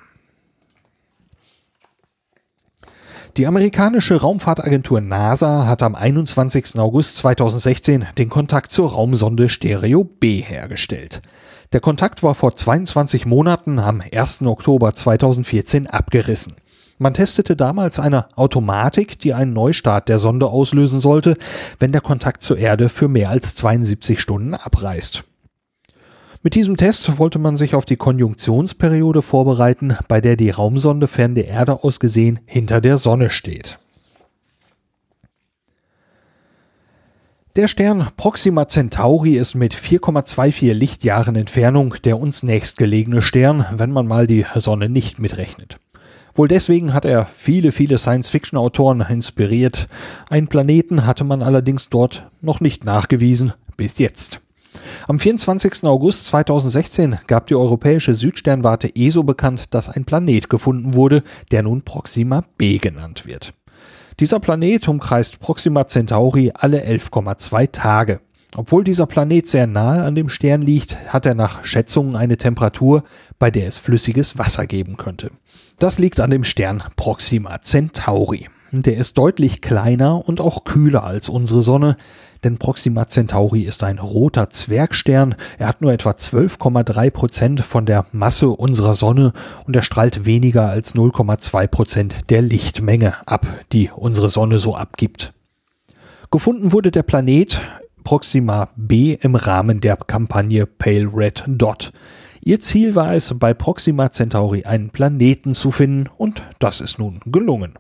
Die 3.38 3.46
amerikanische 3.46 4.20
Raumfahrtagentur 4.20 5.02
NASA 5.02 5.68
hat 5.68 5.84
am 5.84 5.96
21. 5.96 6.80
August 6.80 7.18
2016 7.18 8.08
den 8.18 8.28
Kontakt 8.30 8.72
zur 8.72 8.92
Raumsonde 8.92 9.50
Stereo 9.50 10.04
B 10.04 10.42
hergestellt. 10.42 11.22
Der 11.72 11.80
Kontakt 11.80 12.24
war 12.24 12.34
vor 12.34 12.56
22 12.56 13.28
Monaten 13.28 13.78
am 13.78 14.02
1. 14.12 14.42
Oktober 14.42 14.96
2014 14.96 15.88
abgerissen. 15.88 16.56
Man 16.98 17.14
testete 17.14 17.56
damals 17.56 18.00
eine 18.00 18.36
Automatik, 18.36 19.20
die 19.20 19.34
einen 19.34 19.54
Neustart 19.54 20.10
der 20.10 20.20
Sonde 20.20 20.48
auslösen 20.48 21.00
sollte, 21.00 21.38
wenn 21.78 21.92
der 21.92 22.02
Kontakt 22.02 22.42
zur 22.42 22.58
Erde 22.58 22.90
für 22.90 23.08
mehr 23.08 23.30
als 23.30 23.56
72 23.56 24.20
Stunden 24.20 24.56
abreißt. 24.56 25.24
Mit 26.42 26.56
diesem 26.56 26.78
Test 26.78 27.18
wollte 27.20 27.38
man 27.38 27.58
sich 27.58 27.76
auf 27.76 27.84
die 27.84 27.98
Konjunktionsperiode 27.98 29.22
vorbereiten, 29.22 29.98
bei 30.08 30.22
der 30.22 30.38
die 30.38 30.52
Raumsonde 30.52 31.08
fern 31.08 31.36
der 31.36 31.50
Erde 31.50 31.84
aus 31.84 32.00
gesehen 32.00 32.40
hinter 32.46 32.80
der 32.80 32.98
Sonne 32.98 33.30
steht. 33.30 33.78
Der 37.58 37.68
Stern 37.68 38.08
Proxima 38.16 38.70
Centauri 38.70 39.36
ist 39.36 39.56
mit 39.56 39.76
4,24 39.76 40.72
Lichtjahren 40.72 41.36
Entfernung 41.36 41.96
der 42.06 42.18
uns 42.18 42.42
nächstgelegene 42.42 43.22
Stern, 43.22 43.66
wenn 43.74 43.92
man 43.92 44.08
mal 44.08 44.26
die 44.26 44.46
Sonne 44.56 44.88
nicht 44.88 45.20
mitrechnet. 45.20 45.78
Wohl 46.36 46.48
deswegen 46.48 46.94
hat 46.94 47.04
er 47.04 47.26
viele, 47.26 47.74
viele 47.74 47.98
Science-Fiction-Autoren 47.98 49.02
inspiriert. 49.02 49.90
Einen 50.30 50.48
Planeten 50.48 51.06
hatte 51.06 51.26
man 51.26 51.42
allerdings 51.42 51.90
dort 51.90 52.30
noch 52.40 52.62
nicht 52.62 52.86
nachgewiesen, 52.86 53.52
bis 53.76 53.98
jetzt. 53.98 54.40
Am 55.08 55.20
24. 55.20 55.84
August 55.86 56.26
2016 56.28 57.18
gab 57.28 57.48
die 57.48 57.56
europäische 57.56 58.16
Südsternwarte 58.16 58.96
ESO 58.96 59.24
bekannt, 59.24 59.74
dass 59.74 59.90
ein 59.90 60.06
Planet 60.06 60.50
gefunden 60.50 60.94
wurde, 60.94 61.24
der 61.52 61.64
nun 61.64 61.82
Proxima 61.82 62.44
b 62.58 62.78
genannt 62.78 63.26
wird. 63.26 63.54
Dieser 64.20 64.40
Planet 64.40 64.88
umkreist 64.88 65.40
Proxima 65.40 65.88
Centauri 65.88 66.52
alle 66.54 66.86
11,2 66.86 67.72
Tage. 67.72 68.20
Obwohl 68.56 68.84
dieser 68.84 69.06
Planet 69.06 69.48
sehr 69.48 69.68
nahe 69.68 70.04
an 70.04 70.16
dem 70.16 70.28
Stern 70.28 70.62
liegt, 70.62 71.14
hat 71.14 71.26
er 71.26 71.36
nach 71.36 71.64
Schätzungen 71.66 72.16
eine 72.16 72.38
Temperatur, 72.38 73.04
bei 73.38 73.52
der 73.52 73.68
es 73.68 73.78
flüssiges 73.78 74.38
Wasser 74.38 74.66
geben 74.66 74.98
könnte. 74.98 75.32
Das 75.78 76.00
liegt 76.00 76.20
an 76.20 76.32
dem 76.32 76.44
Stern 76.44 76.84
Proxima 76.96 77.62
Centauri. 77.62 78.48
Der 78.72 78.98
ist 78.98 79.18
deutlich 79.18 79.62
kleiner 79.62 80.28
und 80.28 80.42
auch 80.42 80.64
kühler 80.64 81.04
als 81.04 81.30
unsere 81.30 81.62
Sonne, 81.62 81.96
denn 82.44 82.58
Proxima 82.58 83.08
Centauri 83.08 83.62
ist 83.62 83.84
ein 83.84 84.00
roter 84.00 84.50
Zwergstern. 84.50 85.36
Er 85.58 85.68
hat 85.68 85.82
nur 85.82 85.92
etwa 85.92 86.12
12,3 86.12 87.12
Prozent 87.12 87.62
von 87.62 87.86
der 87.86 88.06
Masse 88.12 88.50
unserer 88.50 88.96
Sonne 88.96 89.34
und 89.66 89.76
er 89.76 89.84
strahlt 89.84 90.26
weniger 90.26 90.70
als 90.70 90.96
0,2 90.96 91.68
Prozent 91.68 92.16
der 92.30 92.42
Lichtmenge 92.42 93.16
ab, 93.28 93.46
die 93.74 93.90
unsere 93.94 94.30
Sonne 94.30 94.60
so 94.60 94.76
abgibt. 94.76 95.34
Gefunden 96.32 96.72
wurde 96.72 96.92
der 96.92 97.04
Planet 97.04 97.62
Proxima 98.04 98.70
b 98.76 99.18
im 99.22 99.36
Rahmen 99.36 99.82
der 99.82 99.98
Kampagne 99.98 100.66
Pale 100.66 101.10
Red 101.14 101.44
Dot. 101.48 101.92
Ihr 102.44 102.60
Ziel 102.60 102.96
war 102.96 103.14
es, 103.14 103.34
bei 103.38 103.54
Proxima 103.54 104.12
Centauri 104.12 104.64
einen 104.64 104.90
Planeten 104.90 105.54
zu 105.54 105.72
finden 105.72 106.10
und 106.18 106.42
das 106.60 106.82
ist 106.82 106.98
nun 106.98 107.20
gelungen. 107.26 107.74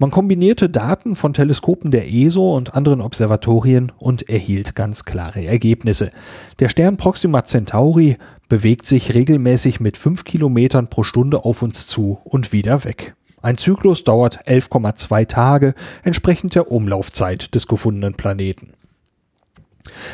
Man 0.00 0.10
kombinierte 0.10 0.70
Daten 0.70 1.14
von 1.14 1.34
Teleskopen 1.34 1.90
der 1.90 2.10
ESO 2.10 2.56
und 2.56 2.72
anderen 2.74 3.02
Observatorien 3.02 3.92
und 3.98 4.30
erhielt 4.30 4.74
ganz 4.74 5.04
klare 5.04 5.44
Ergebnisse. 5.44 6.10
Der 6.58 6.70
Stern 6.70 6.96
Proxima 6.96 7.44
Centauri 7.44 8.16
bewegt 8.48 8.86
sich 8.86 9.12
regelmäßig 9.12 9.78
mit 9.78 9.98
5 9.98 10.24
Kilometern 10.24 10.88
pro 10.88 11.02
Stunde 11.02 11.44
auf 11.44 11.60
uns 11.60 11.86
zu 11.86 12.18
und 12.24 12.50
wieder 12.50 12.84
weg. 12.84 13.14
Ein 13.42 13.58
Zyklus 13.58 14.02
dauert 14.02 14.48
11,2 14.48 15.28
Tage, 15.28 15.74
entsprechend 16.02 16.54
der 16.54 16.72
Umlaufzeit 16.72 17.54
des 17.54 17.66
gefundenen 17.66 18.14
Planeten. 18.14 18.72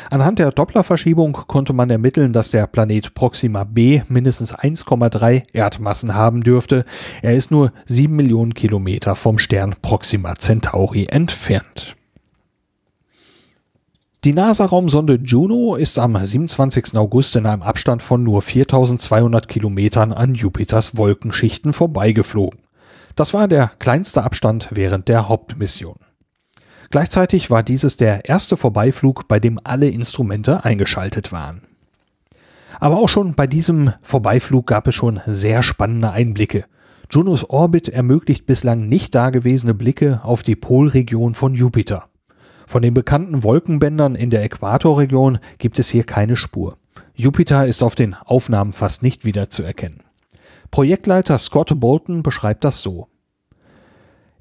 Anhand 0.09 0.39
der 0.39 0.51
Dopplerverschiebung 0.51 1.33
konnte 1.47 1.73
man 1.73 1.89
ermitteln, 1.89 2.33
dass 2.33 2.49
der 2.49 2.67
Planet 2.67 3.13
Proxima 3.13 3.63
b 3.65 4.01
mindestens 4.07 4.55
1,3 4.55 5.43
Erdmassen 5.53 6.15
haben 6.15 6.41
dürfte. 6.41 6.85
Er 7.21 7.35
ist 7.35 7.51
nur 7.51 7.73
7 7.85 8.15
Millionen 8.15 8.53
Kilometer 8.53 9.15
vom 9.15 9.37
Stern 9.39 9.75
Proxima 9.81 10.35
Centauri 10.35 11.05
entfernt. 11.05 11.95
Die 14.23 14.33
NASA-Raumsonde 14.33 15.19
Juno 15.23 15.75
ist 15.75 15.99
am 15.99 16.17
27. 16.17 16.97
August 16.97 17.35
in 17.35 17.45
einem 17.45 17.61
Abstand 17.61 18.01
von 18.01 18.23
nur 18.23 18.41
4200 18.41 19.47
Kilometern 19.47 20.11
an 20.11 20.33
Jupiters 20.33 20.97
Wolkenschichten 20.97 21.71
vorbeigeflogen. 21.71 22.59
Das 23.15 23.33
war 23.33 23.47
der 23.47 23.71
kleinste 23.79 24.23
Abstand 24.23 24.69
während 24.71 25.07
der 25.07 25.29
Hauptmission. 25.29 25.97
Gleichzeitig 26.89 27.49
war 27.49 27.63
dieses 27.63 27.97
der 27.97 28.25
erste 28.25 28.57
Vorbeiflug, 28.57 29.27
bei 29.27 29.39
dem 29.39 29.59
alle 29.63 29.89
Instrumente 29.89 30.63
eingeschaltet 30.63 31.31
waren. 31.31 31.61
Aber 32.79 32.97
auch 32.97 33.09
schon 33.09 33.33
bei 33.33 33.47
diesem 33.47 33.93
Vorbeiflug 34.01 34.67
gab 34.67 34.87
es 34.87 34.95
schon 34.95 35.19
sehr 35.25 35.63
spannende 35.63 36.11
Einblicke. 36.11 36.65
Junos 37.09 37.49
Orbit 37.49 37.89
ermöglicht 37.89 38.45
bislang 38.45 38.87
nicht 38.87 39.15
dagewesene 39.15 39.73
Blicke 39.73 40.21
auf 40.23 40.43
die 40.43 40.55
Polregion 40.55 41.33
von 41.33 41.55
Jupiter. 41.55 42.09
Von 42.65 42.81
den 42.81 42.93
bekannten 42.93 43.43
Wolkenbändern 43.43 44.15
in 44.15 44.29
der 44.29 44.43
Äquatorregion 44.43 45.39
gibt 45.57 45.79
es 45.79 45.89
hier 45.89 46.03
keine 46.03 46.35
Spur. 46.35 46.77
Jupiter 47.15 47.65
ist 47.65 47.81
auf 47.81 47.95
den 47.95 48.13
Aufnahmen 48.13 48.73
fast 48.73 49.03
nicht 49.03 49.25
wiederzuerkennen. 49.25 50.03
Projektleiter 50.69 51.37
Scott 51.37 51.79
Bolton 51.79 52.23
beschreibt 52.23 52.63
das 52.65 52.81
so. 52.81 53.07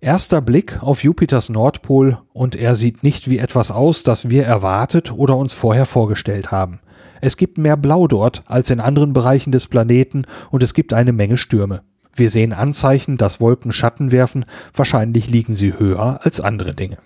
Erster 0.01 0.43
Blick 0.43 0.83
auf 0.83 1.03
Jupiters 1.03 1.49
Nordpol 1.49 2.19
und 2.35 2.55
er 2.55 2.75
sieht 2.75 3.03
nicht 3.03 3.31
wie 3.31 3.39
etwas 3.39 3.71
aus, 3.71 4.03
das 4.03 4.29
wir 4.29 4.45
erwartet 4.45 5.11
oder 5.11 5.37
uns 5.37 5.55
vorher 5.55 5.87
vorgestellt 5.87 6.53
haben. 6.53 6.81
Es 7.23 7.39
gibt 7.39 7.57
mehr 7.57 7.79
Blau 7.79 8.07
dort 8.07 8.43
als 8.47 8.69
in 8.69 8.81
anderen 8.81 9.15
Bereichen 9.15 9.53
des 9.53 9.67
Planeten 9.69 10.27
und 10.51 10.63
es 10.63 10.75
gibt 10.75 10.93
eine 10.93 11.13
Menge 11.13 11.39
Stürme. 11.39 11.83
Wir 12.15 12.29
sehen 12.29 12.53
Anzeichen, 12.53 13.17
dass 13.17 13.41
Wolken 13.41 13.73
Schatten 13.73 14.13
werfen, 14.13 14.45
wahrscheinlich 14.75 15.31
liegen 15.31 15.55
sie 15.55 15.79
höher 15.79 16.21
als 16.23 16.41
andere 16.41 16.75
Dinge. 16.75 16.99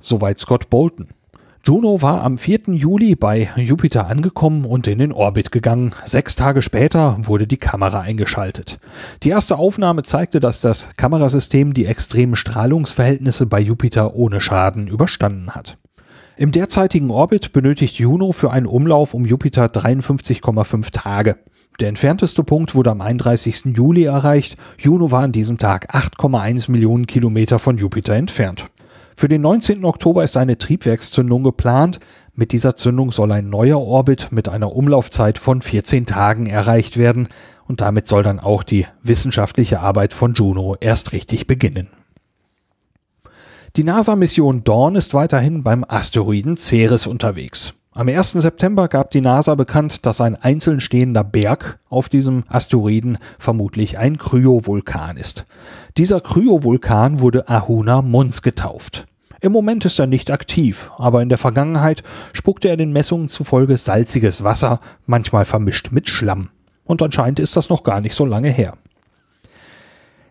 Soweit 0.00 0.38
Scott 0.38 0.68
Bolton. 0.68 1.08
Juno 1.62 2.00
war 2.00 2.22
am 2.22 2.38
4. 2.38 2.60
Juli 2.68 3.14
bei 3.16 3.50
Jupiter 3.54 4.06
angekommen 4.06 4.64
und 4.64 4.86
in 4.86 4.98
den 4.98 5.12
Orbit 5.12 5.52
gegangen. 5.52 5.90
Sechs 6.06 6.34
Tage 6.34 6.62
später 6.62 7.18
wurde 7.20 7.46
die 7.46 7.58
Kamera 7.58 8.00
eingeschaltet. 8.00 8.80
Die 9.22 9.28
erste 9.28 9.58
Aufnahme 9.58 10.02
zeigte, 10.02 10.40
dass 10.40 10.62
das 10.62 10.88
Kamerasystem 10.96 11.74
die 11.74 11.84
extremen 11.84 12.34
Strahlungsverhältnisse 12.34 13.44
bei 13.44 13.60
Jupiter 13.60 14.14
ohne 14.14 14.40
Schaden 14.40 14.88
überstanden 14.88 15.54
hat. 15.54 15.76
Im 16.38 16.50
derzeitigen 16.50 17.10
Orbit 17.10 17.52
benötigt 17.52 17.98
Juno 17.98 18.32
für 18.32 18.50
einen 18.50 18.66
Umlauf 18.66 19.12
um 19.12 19.26
Jupiter 19.26 19.66
53,5 19.66 20.90
Tage. 20.92 21.36
Der 21.78 21.88
entfernteste 21.88 22.42
Punkt 22.42 22.74
wurde 22.74 22.90
am 22.90 23.02
31. 23.02 23.76
Juli 23.76 24.04
erreicht. 24.04 24.56
Juno 24.78 25.10
war 25.10 25.24
an 25.24 25.32
diesem 25.32 25.58
Tag 25.58 25.94
8,1 25.94 26.70
Millionen 26.70 27.06
Kilometer 27.06 27.58
von 27.58 27.76
Jupiter 27.76 28.14
entfernt. 28.14 28.70
Für 29.20 29.28
den 29.28 29.42
19. 29.42 29.84
Oktober 29.84 30.24
ist 30.24 30.38
eine 30.38 30.56
Triebwerkszündung 30.56 31.42
geplant. 31.42 31.98
Mit 32.34 32.52
dieser 32.52 32.74
Zündung 32.74 33.12
soll 33.12 33.32
ein 33.32 33.50
neuer 33.50 33.78
Orbit 33.78 34.28
mit 34.30 34.48
einer 34.48 34.74
Umlaufzeit 34.74 35.36
von 35.36 35.60
14 35.60 36.06
Tagen 36.06 36.46
erreicht 36.46 36.96
werden 36.96 37.28
und 37.68 37.82
damit 37.82 38.08
soll 38.08 38.22
dann 38.22 38.40
auch 38.40 38.62
die 38.62 38.86
wissenschaftliche 39.02 39.80
Arbeit 39.80 40.14
von 40.14 40.32
Juno 40.32 40.74
erst 40.80 41.12
richtig 41.12 41.46
beginnen. 41.46 41.90
Die 43.76 43.84
NASA-Mission 43.84 44.64
Dawn 44.64 44.96
ist 44.96 45.12
weiterhin 45.12 45.64
beim 45.64 45.84
Asteroiden 45.86 46.56
Ceres 46.56 47.06
unterwegs. 47.06 47.74
Am 47.92 48.08
1. 48.08 48.32
September 48.32 48.88
gab 48.88 49.10
die 49.10 49.20
NASA 49.20 49.54
bekannt, 49.54 50.06
dass 50.06 50.22
ein 50.22 50.34
einzeln 50.34 50.80
stehender 50.80 51.24
Berg 51.24 51.78
auf 51.90 52.08
diesem 52.08 52.44
Asteroiden 52.48 53.18
vermutlich 53.38 53.98
ein 53.98 54.16
Kryovulkan 54.16 55.18
ist. 55.18 55.44
Dieser 55.98 56.22
Kryovulkan 56.22 57.20
wurde 57.20 57.50
Ahuna 57.50 58.00
Mons 58.00 58.40
getauft. 58.40 59.08
Im 59.42 59.52
Moment 59.52 59.86
ist 59.86 59.98
er 59.98 60.06
nicht 60.06 60.30
aktiv, 60.30 60.90
aber 60.98 61.22
in 61.22 61.30
der 61.30 61.38
Vergangenheit 61.38 62.02
spuckte 62.34 62.68
er 62.68 62.76
den 62.76 62.92
Messungen 62.92 63.28
zufolge 63.28 63.76
salziges 63.78 64.44
Wasser, 64.44 64.80
manchmal 65.06 65.46
vermischt 65.46 65.92
mit 65.92 66.10
Schlamm. 66.10 66.50
Und 66.84 67.02
anscheinend 67.02 67.40
ist 67.40 67.56
das 67.56 67.70
noch 67.70 67.82
gar 67.82 68.00
nicht 68.02 68.14
so 68.14 68.26
lange 68.26 68.50
her. 68.50 68.74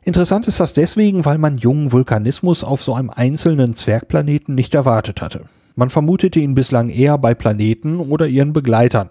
Interessant 0.03 0.47
ist 0.47 0.59
das 0.59 0.73
deswegen, 0.73 1.25
weil 1.25 1.39
man 1.39 1.57
jungen 1.57 1.91
Vulkanismus 1.91 2.63
auf 2.63 2.83
so 2.83 2.93
einem 2.93 3.09
einzelnen 3.09 3.73
Zwergplaneten 3.73 4.53
nicht 4.55 4.75
erwartet 4.75 5.21
hatte. 5.21 5.45
Man 5.75 5.89
vermutete 5.89 6.39
ihn 6.39 6.53
bislang 6.53 6.89
eher 6.89 7.17
bei 7.17 7.33
Planeten 7.33 7.99
oder 7.99 8.27
ihren 8.27 8.53
Begleitern. 8.53 9.09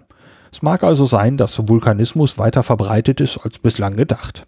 Es 0.52 0.62
mag 0.62 0.82
also 0.82 1.06
sein, 1.06 1.36
dass 1.36 1.68
Vulkanismus 1.68 2.38
weiter 2.38 2.62
verbreitet 2.62 3.20
ist 3.20 3.38
als 3.38 3.58
bislang 3.58 3.96
gedacht. 3.96 4.46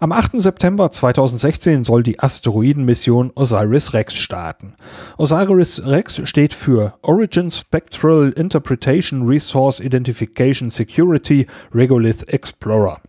Am 0.00 0.12
8. 0.12 0.40
September 0.40 0.92
2016 0.92 1.82
soll 1.82 2.04
die 2.04 2.20
Asteroidenmission 2.20 3.32
OSIRIS-REx 3.34 4.14
starten. 4.14 4.74
OSIRIS-REx 5.16 6.20
steht 6.22 6.54
für 6.54 6.94
Origin 7.02 7.50
Spectral 7.50 8.30
Interpretation 8.30 9.26
Resource 9.26 9.80
Identification 9.80 10.70
Security 10.70 11.48
Regolith 11.74 12.28
Explorer. 12.28 13.00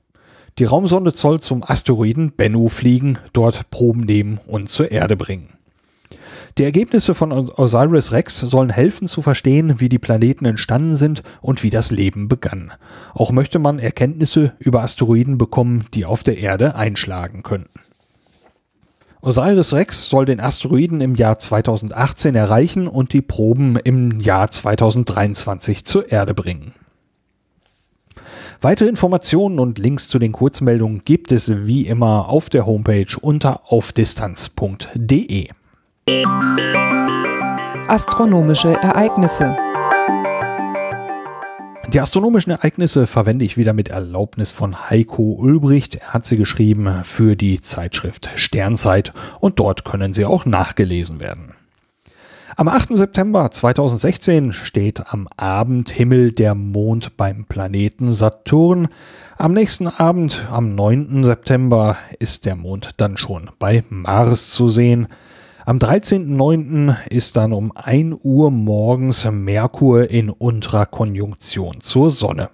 Die 0.58 0.64
Raumsonde 0.64 1.12
soll 1.12 1.40
zum 1.42 1.64
Asteroiden 1.64 2.32
Bennu 2.32 2.70
fliegen, 2.70 3.20
dort 3.34 3.70
Proben 3.70 4.02
nehmen 4.02 4.40
und 4.48 4.68
zur 4.70 4.90
Erde 4.90 5.16
bringen. 5.16 5.59
Die 6.60 6.66
Ergebnisse 6.66 7.16
von 7.16 7.32
Osiris 7.32 8.12
Rex 8.12 8.38
sollen 8.38 8.70
helfen 8.70 9.08
zu 9.08 9.22
verstehen, 9.22 9.80
wie 9.80 9.88
die 9.88 9.98
Planeten 9.98 10.44
entstanden 10.44 10.94
sind 10.94 11.24
und 11.40 11.64
wie 11.64 11.70
das 11.70 11.90
Leben 11.90 12.28
begann. 12.28 12.74
Auch 13.14 13.32
möchte 13.32 13.60
man 13.60 13.80
Erkenntnisse 13.80 14.56
über 14.60 14.82
Asteroiden 14.82 15.38
bekommen, 15.38 15.86
die 15.94 16.04
auf 16.04 16.22
der 16.22 16.38
Erde 16.38 16.76
einschlagen 16.76 17.44
könnten. 17.44 17.80
Osiris 19.22 19.72
Rex 19.72 20.10
soll 20.10 20.26
den 20.26 20.42
Asteroiden 20.42 21.00
im 21.00 21.16
Jahr 21.16 21.40
2018 21.40 22.36
erreichen 22.36 22.90
und 22.90 23.14
die 23.14 23.22
Proben 23.22 23.78
im 23.78 24.20
Jahr 24.20 24.52
2023 24.52 25.86
zur 25.86 26.12
Erde 26.12 26.34
bringen. 26.34 26.74
Weitere 28.60 28.90
Informationen 28.90 29.60
und 29.60 29.80
Links 29.80 30.10
zu 30.10 30.20
den 30.20 30.34
Kurzmeldungen 30.34 31.06
gibt 31.06 31.32
es 31.32 31.66
wie 31.66 31.88
immer 31.88 32.28
auf 32.28 32.50
der 32.50 32.66
Homepage 32.66 33.16
unter 33.22 33.72
aufdistanz.de. 33.72 35.52
Astronomische 37.88 38.74
Ereignisse 38.74 39.56
die 41.94 42.02
astronomischen 42.02 42.52
Ereignisse 42.52 43.08
verwende 43.08 43.44
ich 43.46 43.58
wieder 43.58 43.74
mit 43.74 43.90
Erlaubnis 43.90 44.52
von 44.52 44.92
Heiko 44.92 45.36
Ulbricht. 45.40 45.96
Er 45.96 46.14
hat 46.14 46.24
sie 46.24 46.38
geschrieben 46.38 47.04
für 47.04 47.36
die 47.36 47.62
Zeitschrift 47.62 48.30
Sternzeit 48.36 49.12
und 49.40 49.58
dort 49.58 49.86
können 49.86 50.14
sie 50.14 50.26
auch 50.26 50.46
nachgelesen 50.46 51.20
werden. 51.20 51.56
Am 52.56 52.68
8. 52.68 52.96
September 52.96 53.50
2016 53.50 54.52
steht 54.52 55.12
am 55.12 55.28
Abendhimmel 55.36 56.32
der 56.32 56.54
Mond 56.54 57.18
beim 57.18 57.46
Planeten 57.46 58.14
Saturn. 58.14 58.90
Am 59.40 59.54
nächsten 59.54 59.88
Abend, 59.88 60.46
am 60.52 60.76
9. 60.76 61.24
September, 61.24 61.98
ist 62.20 62.46
der 62.46 62.56
Mond 62.56 62.92
dann 62.98 63.18
schon 63.18 63.50
bei 63.58 63.84
Mars 63.90 64.52
zu 64.52 64.70
sehen. 64.70 65.08
Am 65.70 65.78
13.09. 65.78 66.96
ist 67.12 67.38
dann 67.38 67.54
um 67.54 67.72
1 67.76 68.22
Uhr 68.24 68.50
morgens 68.50 69.30
Merkur 69.30 70.10
in 70.10 70.32
Konjunktion 70.90 71.80
zur 71.80 72.10
Sonne. 72.10 72.50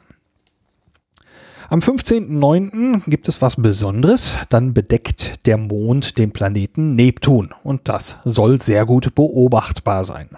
Am 1.70 1.80
15.09. 1.80 3.10
gibt 3.10 3.30
es 3.30 3.42
was 3.42 3.56
Besonderes, 3.56 4.36
dann 4.50 4.74
bedeckt 4.74 5.46
der 5.46 5.56
Mond 5.56 6.18
den 6.18 6.32
Planeten 6.34 6.96
Neptun 6.98 7.54
und 7.64 7.88
das 7.88 8.20
soll 8.26 8.62
sehr 8.62 8.86
gut 8.86 9.16
beobachtbar 9.16 10.04
sein. 10.04 10.32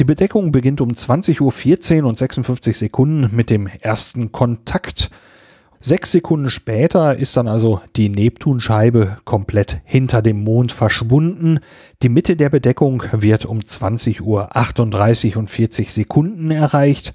Die 0.00 0.04
Bedeckung 0.04 0.50
beginnt 0.50 0.80
um 0.80 0.88
20.14 0.90 2.02
Uhr 2.02 2.08
und 2.08 2.18
56 2.18 2.78
Sekunden 2.78 3.30
mit 3.36 3.48
dem 3.48 3.68
ersten 3.68 4.32
Kontakt 4.32 5.08
Sechs 5.84 6.12
Sekunden 6.12 6.48
später 6.48 7.16
ist 7.16 7.36
dann 7.36 7.48
also 7.48 7.80
die 7.96 8.08
Neptunscheibe 8.08 9.16
komplett 9.24 9.80
hinter 9.82 10.22
dem 10.22 10.44
Mond 10.44 10.70
verschwunden. 10.70 11.58
Die 12.04 12.08
Mitte 12.08 12.36
der 12.36 12.50
Bedeckung 12.50 13.02
wird 13.10 13.46
um 13.46 13.66
20 13.66 14.22
Uhr 14.22 14.56
38 14.56 15.36
und 15.36 15.50
40 15.50 15.92
Sekunden 15.92 16.52
erreicht. 16.52 17.14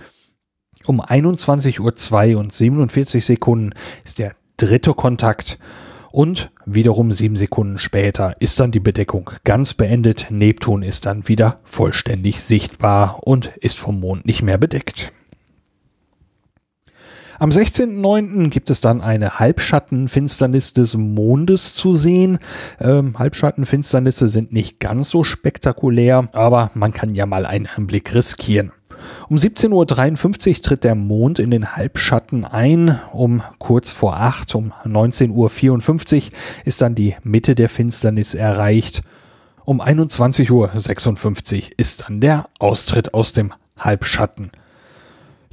Um 0.85 0.99
21 0.99 1.79
Uhr 1.79 1.95
2 1.95 2.35
und 2.35 2.51
47 2.51 3.25
Sekunden 3.25 3.71
ist 4.03 4.19
der 4.19 4.35
dritte 4.57 4.93
Kontakt 4.93 5.59
und 6.11 6.51
wiederum 6.65 7.13
sieben 7.13 7.37
Sekunden 7.37 7.79
später 7.79 8.35
ist 8.41 8.59
dann 8.59 8.71
die 8.71 8.81
Bedeckung 8.81 9.31
ganz 9.45 9.75
beendet. 9.75 10.27
Neptun 10.29 10.83
ist 10.83 11.05
dann 11.05 11.29
wieder 11.29 11.61
vollständig 11.63 12.41
sichtbar 12.41 13.21
und 13.23 13.47
ist 13.61 13.79
vom 13.79 14.01
Mond 14.01 14.25
nicht 14.25 14.41
mehr 14.41 14.57
bedeckt. 14.57 15.13
Am 17.39 17.49
16.09. 17.49 18.49
gibt 18.49 18.71
es 18.71 18.81
dann 18.81 19.01
eine 19.01 19.39
Halbschattenfinsternis 19.39 20.73
des 20.73 20.97
Mondes 20.97 21.75
zu 21.75 21.95
sehen. 21.95 22.39
Ähm, 22.79 23.19
Halbschattenfinsternisse 23.19 24.27
sind 24.27 24.51
nicht 24.51 24.79
ganz 24.79 25.11
so 25.11 25.23
spektakulär, 25.23 26.29
aber 26.33 26.71
man 26.73 26.93
kann 26.93 27.13
ja 27.13 27.27
mal 27.27 27.45
einen 27.45 27.67
Blick 27.85 28.15
riskieren. 28.15 28.71
Um 29.29 29.37
17.53 29.37 30.49
Uhr 30.49 30.61
tritt 30.63 30.83
der 30.83 30.95
Mond 30.95 31.37
in 31.37 31.51
den 31.51 31.75
Halbschatten 31.75 32.43
ein. 32.43 32.99
Um 33.13 33.43
kurz 33.59 33.91
vor 33.91 34.17
8, 34.17 34.55
um 34.55 34.73
19.54 34.85 35.31
Uhr 35.31 36.31
ist 36.65 36.81
dann 36.81 36.95
die 36.95 37.15
Mitte 37.23 37.53
der 37.53 37.69
Finsternis 37.69 38.33
erreicht. 38.33 39.03
Um 39.63 39.81
21.56 39.81 40.51
Uhr 40.51 40.71
ist 41.77 42.05
dann 42.07 42.19
der 42.19 42.45
Austritt 42.57 43.13
aus 43.13 43.33
dem 43.33 43.53
Halbschatten. 43.77 44.51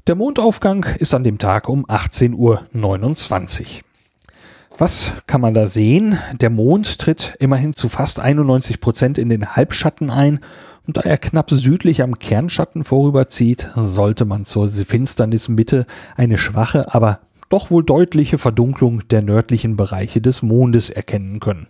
Der 0.07 0.17
Mondaufgang 0.17 0.85
ist 0.99 1.15
an 1.15 1.25
dem 1.25 1.39
Tag 1.39 1.67
um 1.67 1.87
18.29 1.87 2.35
Uhr. 2.35 2.59
Was 4.77 5.13
kann 5.27 5.41
man 5.41 5.55
da 5.55 5.67
sehen? 5.67 6.19
Der 6.35 6.51
Mond 6.51 6.99
tritt 6.99 7.33
immerhin 7.39 7.73
zu 7.73 7.89
fast 7.89 8.21
91 8.21 8.81
Prozent 8.81 9.17
in 9.17 9.31
den 9.31 9.57
Halbschatten 9.57 10.11
ein 10.11 10.41
und 10.87 10.99
da 10.99 11.01
er 11.01 11.17
knapp 11.17 11.51
südlich 11.51 12.03
am 12.03 12.19
Kernschatten 12.19 12.85
vorüberzieht, 12.85 13.71
sollte 13.77 14.27
man 14.27 14.45
zur 14.45 14.69
Finsternismitte 14.69 15.87
eine 16.17 16.37
schwache, 16.37 16.95
aber 16.95 17.21
doch 17.49 17.71
wohl 17.71 17.83
deutliche 17.83 18.37
Verdunklung 18.37 19.09
der 19.09 19.23
nördlichen 19.23 19.77
Bereiche 19.77 20.21
des 20.21 20.43
Mondes 20.43 20.91
erkennen 20.91 21.41
können. 21.41 21.67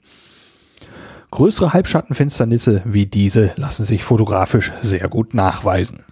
Größere 1.31 1.73
Halbschattenfinsternisse 1.73 2.83
wie 2.85 3.07
diese 3.07 3.53
lassen 3.55 3.85
sich 3.85 4.03
fotografisch 4.03 4.73
sehr 4.83 5.09
gut 5.09 5.35
nachweisen. 5.35 6.03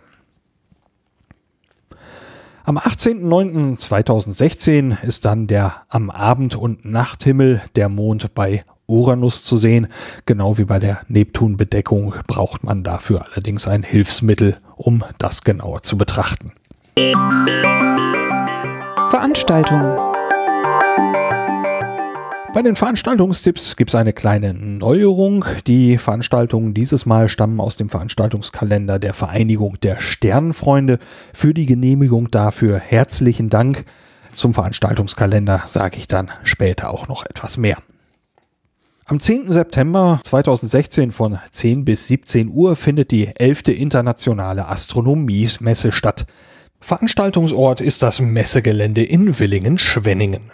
Am 2.64 2.78
18.09.2016 2.78 5.02
ist 5.02 5.24
dann 5.24 5.48
der 5.48 5.82
am 5.88 6.10
Abend- 6.10 6.54
und 6.54 6.84
Nachthimmel 6.84 7.60
der 7.74 7.88
Mond 7.88 8.34
bei 8.34 8.62
Uranus 8.86 9.42
zu 9.42 9.56
sehen. 9.56 9.88
Genau 10.26 10.58
wie 10.58 10.64
bei 10.64 10.78
der 10.78 11.00
Neptunbedeckung 11.08 12.14
braucht 12.28 12.62
man 12.62 12.84
dafür 12.84 13.24
allerdings 13.32 13.66
ein 13.66 13.82
Hilfsmittel, 13.82 14.58
um 14.76 15.02
das 15.18 15.42
genauer 15.42 15.82
zu 15.82 15.98
betrachten. 15.98 16.52
Veranstaltung 19.10 20.11
bei 22.52 22.62
den 22.62 22.76
Veranstaltungstipps 22.76 23.76
gibt 23.76 23.90
es 23.90 23.94
eine 23.94 24.12
kleine 24.12 24.52
Neuerung. 24.52 25.44
Die 25.66 25.96
Veranstaltungen 25.96 26.74
dieses 26.74 27.06
Mal 27.06 27.28
stammen 27.28 27.60
aus 27.60 27.76
dem 27.76 27.88
Veranstaltungskalender 27.88 28.98
der 28.98 29.14
Vereinigung 29.14 29.80
der 29.80 30.00
Sternenfreunde. 30.00 30.98
Für 31.32 31.54
die 31.54 31.66
Genehmigung 31.66 32.30
dafür 32.30 32.78
herzlichen 32.78 33.48
Dank. 33.48 33.84
Zum 34.32 34.52
Veranstaltungskalender 34.52 35.62
sage 35.66 35.96
ich 35.96 36.08
dann 36.08 36.30
später 36.42 36.90
auch 36.90 37.08
noch 37.08 37.24
etwas 37.24 37.56
mehr. 37.56 37.78
Am 39.06 39.18
10. 39.18 39.50
September 39.50 40.20
2016 40.22 41.10
von 41.10 41.38
10 41.50 41.84
bis 41.84 42.06
17 42.08 42.50
Uhr 42.50 42.76
findet 42.76 43.10
die 43.10 43.34
11. 43.34 43.68
internationale 43.68 44.68
Astronomiemesse 44.68 45.90
statt. 45.90 46.26
Veranstaltungsort 46.80 47.80
ist 47.80 48.02
das 48.02 48.20
Messegelände 48.20 49.02
in 49.02 49.38
Willingen-Schwenningen. 49.38 50.52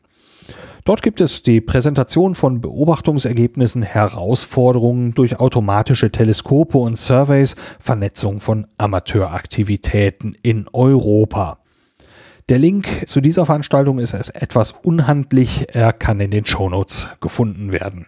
Dort 0.85 1.03
gibt 1.03 1.21
es 1.21 1.43
die 1.43 1.61
Präsentation 1.61 2.37
von 2.37 2.61
Beobachtungsergebnissen, 2.61 3.83
Herausforderungen 3.83 5.13
durch 5.13 5.41
automatische 5.41 6.13
Teleskope 6.13 6.79
und 6.79 6.97
Surveys, 6.97 7.57
Vernetzung 7.81 8.39
von 8.39 8.69
Amateuraktivitäten 8.79 10.37
in 10.41 10.69
Europa. 10.73 11.59
Der 12.49 12.61
Link 12.61 12.87
zu 13.09 13.21
dieser 13.21 13.45
Veranstaltung 13.45 13.99
ist 13.99 14.15
etwas 14.15 14.71
unhandlich, 14.71 15.67
er 15.73 15.93
kann 15.93 16.21
in 16.21 16.31
den 16.31 16.47
Shownotes 16.47 17.09
gefunden 17.21 17.73
werden. 17.73 18.07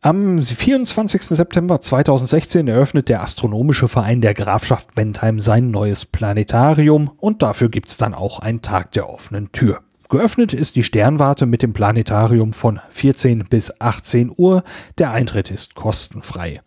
Am 0.00 0.40
24. 0.40 1.22
September 1.22 1.80
2016 1.80 2.68
eröffnet 2.68 3.08
der 3.08 3.20
Astronomische 3.20 3.88
Verein 3.88 4.20
der 4.20 4.32
Grafschaft 4.32 4.94
Bentheim 4.94 5.40
sein 5.40 5.72
neues 5.72 6.06
Planetarium 6.06 7.10
und 7.16 7.42
dafür 7.42 7.68
gibt's 7.68 7.96
dann 7.96 8.14
auch 8.14 8.38
einen 8.38 8.62
Tag 8.62 8.92
der 8.92 9.08
offenen 9.08 9.50
Tür. 9.50 9.80
Geöffnet 10.08 10.54
ist 10.54 10.76
die 10.76 10.84
Sternwarte 10.84 11.46
mit 11.46 11.62
dem 11.62 11.72
Planetarium 11.72 12.52
von 12.52 12.80
14 12.90 13.46
bis 13.50 13.80
18 13.80 14.32
Uhr. 14.36 14.62
Der 14.98 15.10
Eintritt 15.10 15.50
ist 15.50 15.74
kostenfrei. 15.74 16.60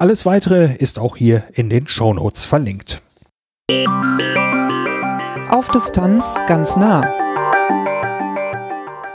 Alles 0.00 0.26
weitere 0.26 0.74
ist 0.74 0.98
auch 0.98 1.16
hier 1.16 1.44
in 1.52 1.70
den 1.70 1.86
Shownotes 1.86 2.44
verlinkt. 2.44 3.02
Auf 5.48 5.68
Distanz 5.68 6.40
ganz 6.48 6.74
nah. 6.74 7.23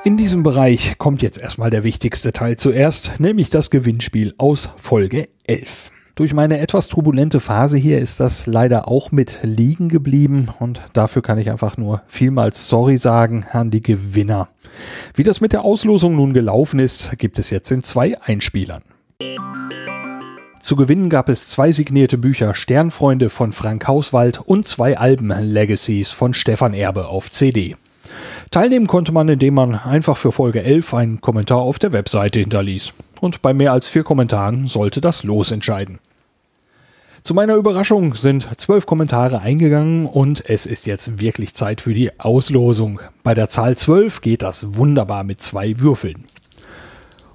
In 0.06 0.16
diesem 0.16 0.44
Bereich 0.44 0.98
kommt 0.98 1.22
jetzt 1.22 1.38
erstmal 1.38 1.70
der 1.70 1.84
wichtigste 1.84 2.32
Teil 2.32 2.56
zuerst, 2.56 3.20
nämlich 3.20 3.50
das 3.50 3.70
Gewinnspiel 3.70 4.34
aus 4.38 4.70
Folge 4.78 5.28
11. 5.46 5.92
Durch 6.16 6.34
meine 6.34 6.60
etwas 6.60 6.88
turbulente 6.88 7.42
Phase 7.42 7.78
hier 7.78 8.00
ist 8.00 8.22
das 8.22 8.48
leider 8.48 8.88
auch 8.88 9.12
mit 9.12 9.40
liegen 9.44 9.90
geblieben 9.90 10.48
und 10.60 10.80
dafür 10.94 11.22
kann 11.22 11.38
ich 11.38 11.50
einfach 11.50 11.76
nur 11.76 12.02
vielmals 12.08 12.70
sorry 12.70 12.98
sagen 12.98 13.46
an 13.52 13.72
die 13.72 13.82
Gewinner. 13.82 14.48
Wie 15.16 15.24
das 15.24 15.42
mit 15.42 15.52
der 15.52 15.66
Auslosung 15.66 16.16
nun 16.16 16.34
gelaufen 16.34 16.80
ist, 16.80 17.12
gibt 17.18 17.38
es 17.38 17.50
jetzt 17.50 17.70
in 17.70 17.84
zwei 17.84 18.20
Einspielern. 18.22 18.84
Zu 20.62 20.78
gewinnen 20.78 21.10
gab 21.10 21.28
es 21.28 21.50
zwei 21.50 21.74
signierte 21.74 22.18
Bücher 22.18 22.56
Sternfreunde 22.56 23.30
von 23.30 23.52
Frank 23.52 23.86
Hauswald 23.88 24.40
und 24.40 24.66
zwei 24.66 24.98
Alben 24.98 25.34
Legacies 25.38 26.12
von 26.12 26.34
Stefan 26.34 26.74
Erbe 26.74 27.08
auf 27.08 27.30
CD. 27.30 27.76
Teilnehmen 28.52 28.88
konnte 28.88 29.12
man, 29.12 29.30
indem 29.30 29.54
man 29.54 29.76
einfach 29.76 30.18
für 30.18 30.32
Folge 30.32 30.64
11 30.64 30.94
einen 30.96 31.22
Kommentar 31.22 31.60
auf 31.60 31.78
der 31.78 31.94
Webseite 31.94 32.40
hinterließ. 32.40 32.94
Und 33.22 33.44
bei 33.44 33.54
mehr 33.54 33.74
als 33.74 33.88
vier 33.88 34.04
Kommentaren 34.04 34.66
sollte 34.66 35.02
das 35.02 35.24
Los 35.24 35.52
entscheiden. 35.52 36.00
Zu 37.22 37.36
meiner 37.36 37.56
Überraschung 37.56 38.16
sind 38.16 38.48
zwölf 38.58 38.88
Kommentare 38.88 39.42
eingegangen 39.42 40.08
und 40.08 40.44
es 40.50 40.66
ist 40.66 40.88
jetzt 40.88 41.20
wirklich 41.20 41.54
Zeit 41.54 41.82
für 41.82 41.94
die 41.94 42.20
Auslosung. 42.20 43.02
Bei 43.22 43.36
der 43.36 43.50
Zahl 43.50 43.78
12 43.78 44.22
geht 44.22 44.42
das 44.42 44.76
wunderbar 44.76 45.24
mit 45.24 45.42
zwei 45.42 45.80
Würfeln. 45.80 46.26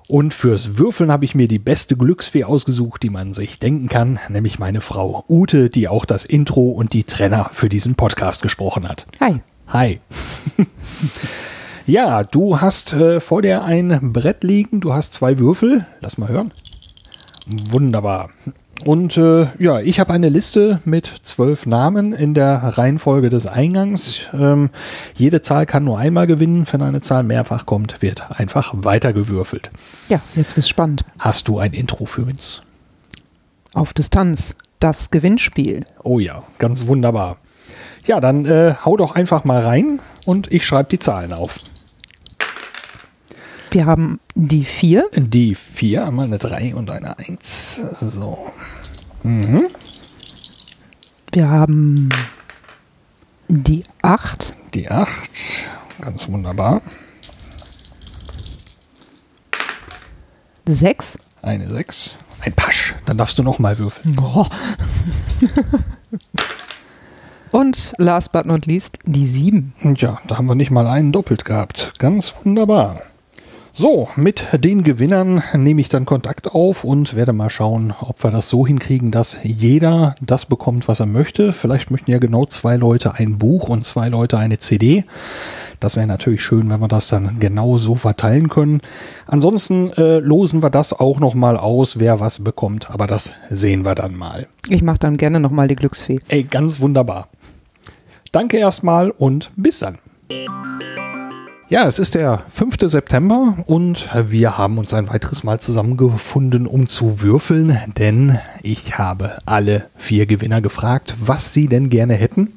Und 0.08 0.34
fürs 0.34 0.78
Würfeln 0.78 1.12
habe 1.12 1.24
ich 1.24 1.34
mir 1.34 1.48
die 1.48 1.58
beste 1.58 1.96
Glücksfee 1.96 2.44
ausgesucht, 2.44 3.02
die 3.02 3.10
man 3.10 3.34
sich 3.34 3.58
denken 3.58 3.88
kann, 3.88 4.18
nämlich 4.28 4.58
meine 4.58 4.80
Frau 4.80 5.24
Ute, 5.28 5.70
die 5.70 5.86
auch 5.86 6.06
das 6.06 6.24
Intro 6.24 6.70
und 6.70 6.92
die 6.92 7.04
Trenner 7.04 7.50
für 7.52 7.68
diesen 7.68 7.94
Podcast 7.94 8.42
gesprochen 8.42 8.88
hat. 8.88 9.06
Hi. 9.20 9.40
Hi. 9.68 10.00
ja, 11.86 12.22
du 12.22 12.60
hast 12.60 12.92
äh, 12.92 13.20
vor 13.20 13.42
dir 13.42 13.64
ein 13.64 14.12
Brett 14.12 14.44
liegen, 14.44 14.80
du 14.80 14.92
hast 14.92 15.14
zwei 15.14 15.38
Würfel. 15.38 15.86
Lass 16.00 16.18
mal 16.18 16.28
hören. 16.28 16.50
Wunderbar. 17.70 18.30
Und 18.84 19.16
äh, 19.16 19.46
ja, 19.58 19.80
ich 19.80 20.00
habe 20.00 20.12
eine 20.12 20.28
Liste 20.28 20.80
mit 20.84 21.06
zwölf 21.22 21.64
Namen 21.64 22.12
in 22.12 22.34
der 22.34 22.56
Reihenfolge 22.56 23.30
des 23.30 23.46
Eingangs. 23.46 24.20
Ähm, 24.32 24.70
jede 25.14 25.42
Zahl 25.42 25.64
kann 25.64 25.84
nur 25.84 25.98
einmal 25.98 26.26
gewinnen. 26.26 26.66
Wenn 26.70 26.82
eine 26.82 27.00
Zahl 27.00 27.22
mehrfach 27.22 27.66
kommt, 27.66 28.02
wird 28.02 28.30
einfach 28.38 28.74
weitergewürfelt. 28.76 29.70
Ja, 30.08 30.20
jetzt 30.34 30.56
wird's 30.56 30.68
spannend. 30.68 31.04
Hast 31.18 31.48
du 31.48 31.58
ein 31.58 31.72
Intro 31.72 32.04
für 32.04 32.22
uns? 32.22 32.62
Auf 33.72 33.92
Distanz. 33.92 34.54
Das 34.80 35.10
Gewinnspiel. 35.10 35.86
Oh 36.02 36.18
ja, 36.18 36.42
ganz 36.58 36.86
wunderbar. 36.86 37.38
Ja, 38.06 38.20
dann 38.20 38.44
äh, 38.44 38.74
hau 38.84 38.96
doch 38.96 39.14
einfach 39.14 39.44
mal 39.44 39.62
rein 39.62 39.98
und 40.26 40.52
ich 40.52 40.66
schreibe 40.66 40.90
die 40.90 40.98
Zahlen 40.98 41.32
auf. 41.32 41.56
Wir 43.70 43.86
haben 43.86 44.20
die 44.34 44.64
4. 44.64 45.08
Die 45.16 45.54
4, 45.54 46.06
einmal 46.06 46.26
eine 46.26 46.38
3 46.38 46.74
und 46.74 46.90
eine 46.90 47.18
1. 47.18 47.76
So. 48.00 48.50
Mhm. 49.22 49.66
Wir 51.32 51.48
haben 51.48 52.10
die 53.48 53.84
8. 54.02 54.54
Die 54.74 54.90
8. 54.90 55.68
Ganz 56.00 56.28
wunderbar. 56.28 56.82
6. 60.66 61.18
Eine 61.42 61.68
6. 61.70 62.16
Ein 62.40 62.52
Pasch. 62.52 62.94
Dann 63.06 63.16
darfst 63.16 63.38
du 63.38 63.42
nochmal 63.42 63.78
würfeln. 63.78 64.16
Oh. 64.20 64.44
Und 67.54 67.92
last 67.98 68.32
but 68.32 68.46
not 68.46 68.66
least 68.66 68.98
die 69.04 69.24
7. 69.24 69.74
Und 69.84 70.00
ja, 70.00 70.18
da 70.26 70.38
haben 70.38 70.46
wir 70.46 70.56
nicht 70.56 70.72
mal 70.72 70.88
einen 70.88 71.12
doppelt 71.12 71.44
gehabt. 71.44 71.92
Ganz 72.00 72.34
wunderbar. 72.42 73.00
So, 73.72 74.08
mit 74.16 74.44
den 74.52 74.82
Gewinnern 74.82 75.40
nehme 75.54 75.80
ich 75.80 75.88
dann 75.88 76.04
Kontakt 76.04 76.48
auf 76.48 76.82
und 76.82 77.14
werde 77.14 77.32
mal 77.32 77.50
schauen, 77.50 77.94
ob 78.00 78.24
wir 78.24 78.32
das 78.32 78.48
so 78.48 78.66
hinkriegen, 78.66 79.12
dass 79.12 79.38
jeder 79.44 80.16
das 80.20 80.46
bekommt, 80.46 80.88
was 80.88 80.98
er 80.98 81.06
möchte. 81.06 81.52
Vielleicht 81.52 81.92
möchten 81.92 82.10
ja 82.10 82.18
genau 82.18 82.44
zwei 82.44 82.74
Leute 82.74 83.14
ein 83.14 83.38
Buch 83.38 83.68
und 83.68 83.84
zwei 83.84 84.08
Leute 84.08 84.36
eine 84.36 84.58
CD. 84.58 85.04
Das 85.78 85.94
wäre 85.94 86.08
natürlich 86.08 86.42
schön, 86.42 86.70
wenn 86.70 86.80
wir 86.80 86.88
das 86.88 87.06
dann 87.06 87.38
genau 87.38 87.78
so 87.78 87.94
verteilen 87.94 88.48
können. 88.48 88.80
Ansonsten 89.28 89.92
äh, 89.92 90.18
losen 90.18 90.60
wir 90.60 90.70
das 90.70 90.92
auch 90.92 91.20
noch 91.20 91.34
mal 91.34 91.56
aus, 91.56 92.00
wer 92.00 92.18
was 92.18 92.42
bekommt. 92.42 92.90
Aber 92.90 93.06
das 93.06 93.32
sehen 93.48 93.84
wir 93.84 93.94
dann 93.94 94.16
mal. 94.16 94.48
Ich 94.68 94.82
mache 94.82 94.98
dann 94.98 95.18
gerne 95.18 95.38
noch 95.38 95.50
mal 95.50 95.68
die 95.68 95.76
Glücksfee. 95.76 96.18
Ey, 96.28 96.42
ganz 96.42 96.80
wunderbar. 96.80 97.28
Danke 98.34 98.56
erstmal 98.56 99.12
und 99.12 99.52
bis 99.54 99.78
dann. 99.78 99.98
Ja, 101.68 101.86
es 101.86 102.00
ist 102.00 102.16
der 102.16 102.42
5. 102.48 102.78
September 102.80 103.58
und 103.66 104.08
wir 104.28 104.58
haben 104.58 104.76
uns 104.78 104.92
ein 104.92 105.08
weiteres 105.08 105.44
Mal 105.44 105.60
zusammengefunden, 105.60 106.66
um 106.66 106.88
zu 106.88 107.22
würfeln, 107.22 107.78
denn 107.96 108.40
ich 108.64 108.98
habe 108.98 109.38
alle 109.46 109.84
vier 109.94 110.26
Gewinner 110.26 110.60
gefragt, 110.60 111.14
was 111.20 111.52
sie 111.52 111.68
denn 111.68 111.90
gerne 111.90 112.14
hätten. 112.14 112.54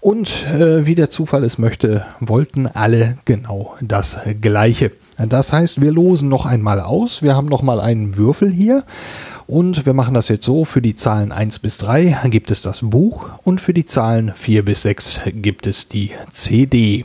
Und 0.00 0.46
äh, 0.48 0.84
wie 0.84 0.94
der 0.94 1.08
Zufall 1.08 1.44
es 1.44 1.56
möchte, 1.56 2.04
wollten 2.20 2.66
alle 2.66 3.16
genau 3.24 3.76
das 3.80 4.18
Gleiche. 4.42 4.92
Das 5.16 5.50
heißt, 5.52 5.80
wir 5.80 5.92
losen 5.92 6.28
noch 6.28 6.44
einmal 6.44 6.78
aus. 6.80 7.22
Wir 7.22 7.34
haben 7.34 7.48
noch 7.48 7.62
mal 7.62 7.80
einen 7.80 8.18
Würfel 8.18 8.50
hier. 8.50 8.84
Und 9.50 9.84
wir 9.84 9.94
machen 9.94 10.14
das 10.14 10.28
jetzt 10.28 10.44
so, 10.44 10.64
für 10.64 10.80
die 10.80 10.94
Zahlen 10.94 11.32
1 11.32 11.58
bis 11.58 11.78
3 11.78 12.20
gibt 12.26 12.52
es 12.52 12.62
das 12.62 12.82
Buch 12.82 13.30
und 13.42 13.60
für 13.60 13.74
die 13.74 13.84
Zahlen 13.84 14.32
4 14.32 14.64
bis 14.64 14.82
6 14.82 15.22
gibt 15.34 15.66
es 15.66 15.88
die 15.88 16.12
CD. 16.30 17.04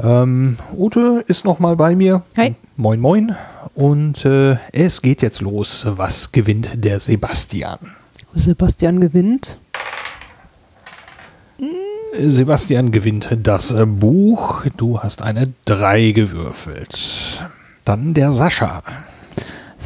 Ähm, 0.00 0.56
Ute 0.76 1.24
ist 1.26 1.44
noch 1.44 1.58
mal 1.58 1.74
bei 1.74 1.96
mir. 1.96 2.22
Hi. 2.36 2.54
Moin, 2.76 3.00
moin. 3.00 3.34
Und 3.74 4.24
äh, 4.24 4.58
es 4.70 5.02
geht 5.02 5.20
jetzt 5.20 5.40
los. 5.40 5.84
Was 5.88 6.30
gewinnt 6.30 6.70
der 6.76 7.00
Sebastian? 7.00 7.80
Sebastian 8.32 9.00
gewinnt. 9.00 9.58
Sebastian 12.16 12.92
gewinnt 12.92 13.36
das 13.42 13.72
äh, 13.72 13.84
Buch. 13.84 14.62
Du 14.76 15.00
hast 15.02 15.22
eine 15.22 15.52
3 15.64 16.12
gewürfelt. 16.12 17.44
Dann 17.84 18.14
der 18.14 18.30
Sascha. 18.30 18.84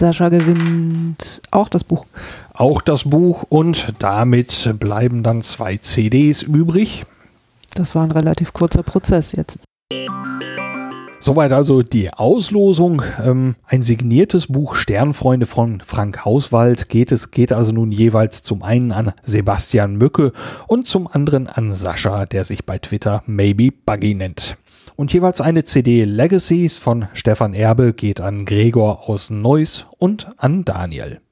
Sascha 0.01 0.31
gewinnt 0.31 1.43
auch 1.51 1.69
das 1.69 1.85
Buch. 1.85 2.07
Auch 2.55 2.81
das 2.81 3.05
Buch 3.05 3.45
und 3.51 3.93
damit 3.99 4.75
bleiben 4.79 5.23
dann 5.23 5.43
zwei 5.43 5.77
CDs 5.77 6.43
übrig. 6.43 7.05
Das 7.75 7.95
war 7.95 8.05
ein 8.05 8.11
relativ 8.11 8.55
kurzer 8.55 8.83
Prozess 8.83 9.33
jetzt. 9.33 9.59
Soweit 11.23 11.53
also 11.53 11.83
die 11.83 12.11
Auslosung. 12.15 13.03
Ähm, 13.23 13.57
ein 13.67 13.83
signiertes 13.83 14.47
Buch 14.47 14.75
Sternfreunde 14.75 15.45
von 15.45 15.83
Frank 15.83 16.25
Hauswald 16.25 16.89
geht 16.89 17.13
es, 17.13 17.31
geht 17.31 17.53
also 17.53 17.73
nun 17.73 17.91
jeweils 17.91 18.43
zum 18.43 18.63
einen 18.63 18.93
an 18.93 19.13
Sebastian 19.23 19.97
Mücke 19.97 20.33
und 20.67 20.87
zum 20.87 21.09
anderen 21.09 21.47
an 21.47 21.73
Sascha, 21.73 22.25
der 22.25 22.47
sich 22.47 22.65
bei 22.65 22.79
Twitter 22.79 23.23
Maybe 23.27 23.69
Buggy 23.85 24.15
nennt. 24.15 24.57
Und 25.01 25.15
jeweils 25.15 25.41
eine 25.41 25.65
CD 25.65 26.05
Legacies 26.05 26.77
von 26.77 27.09
Stefan 27.15 27.55
Erbe 27.55 27.95
geht 27.95 28.21
an 28.21 28.45
Gregor 28.45 29.09
aus 29.09 29.31
Neuss 29.31 29.87
und 29.97 30.31
an 30.37 30.67
Daniel. 30.67 31.23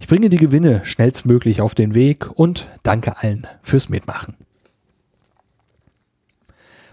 Ich 0.00 0.08
bringe 0.08 0.28
die 0.28 0.38
Gewinne 0.38 0.80
schnellstmöglich 0.84 1.60
auf 1.60 1.76
den 1.76 1.94
Weg 1.94 2.28
und 2.36 2.66
danke 2.82 3.16
allen 3.18 3.46
fürs 3.62 3.88
Mitmachen. 3.88 4.34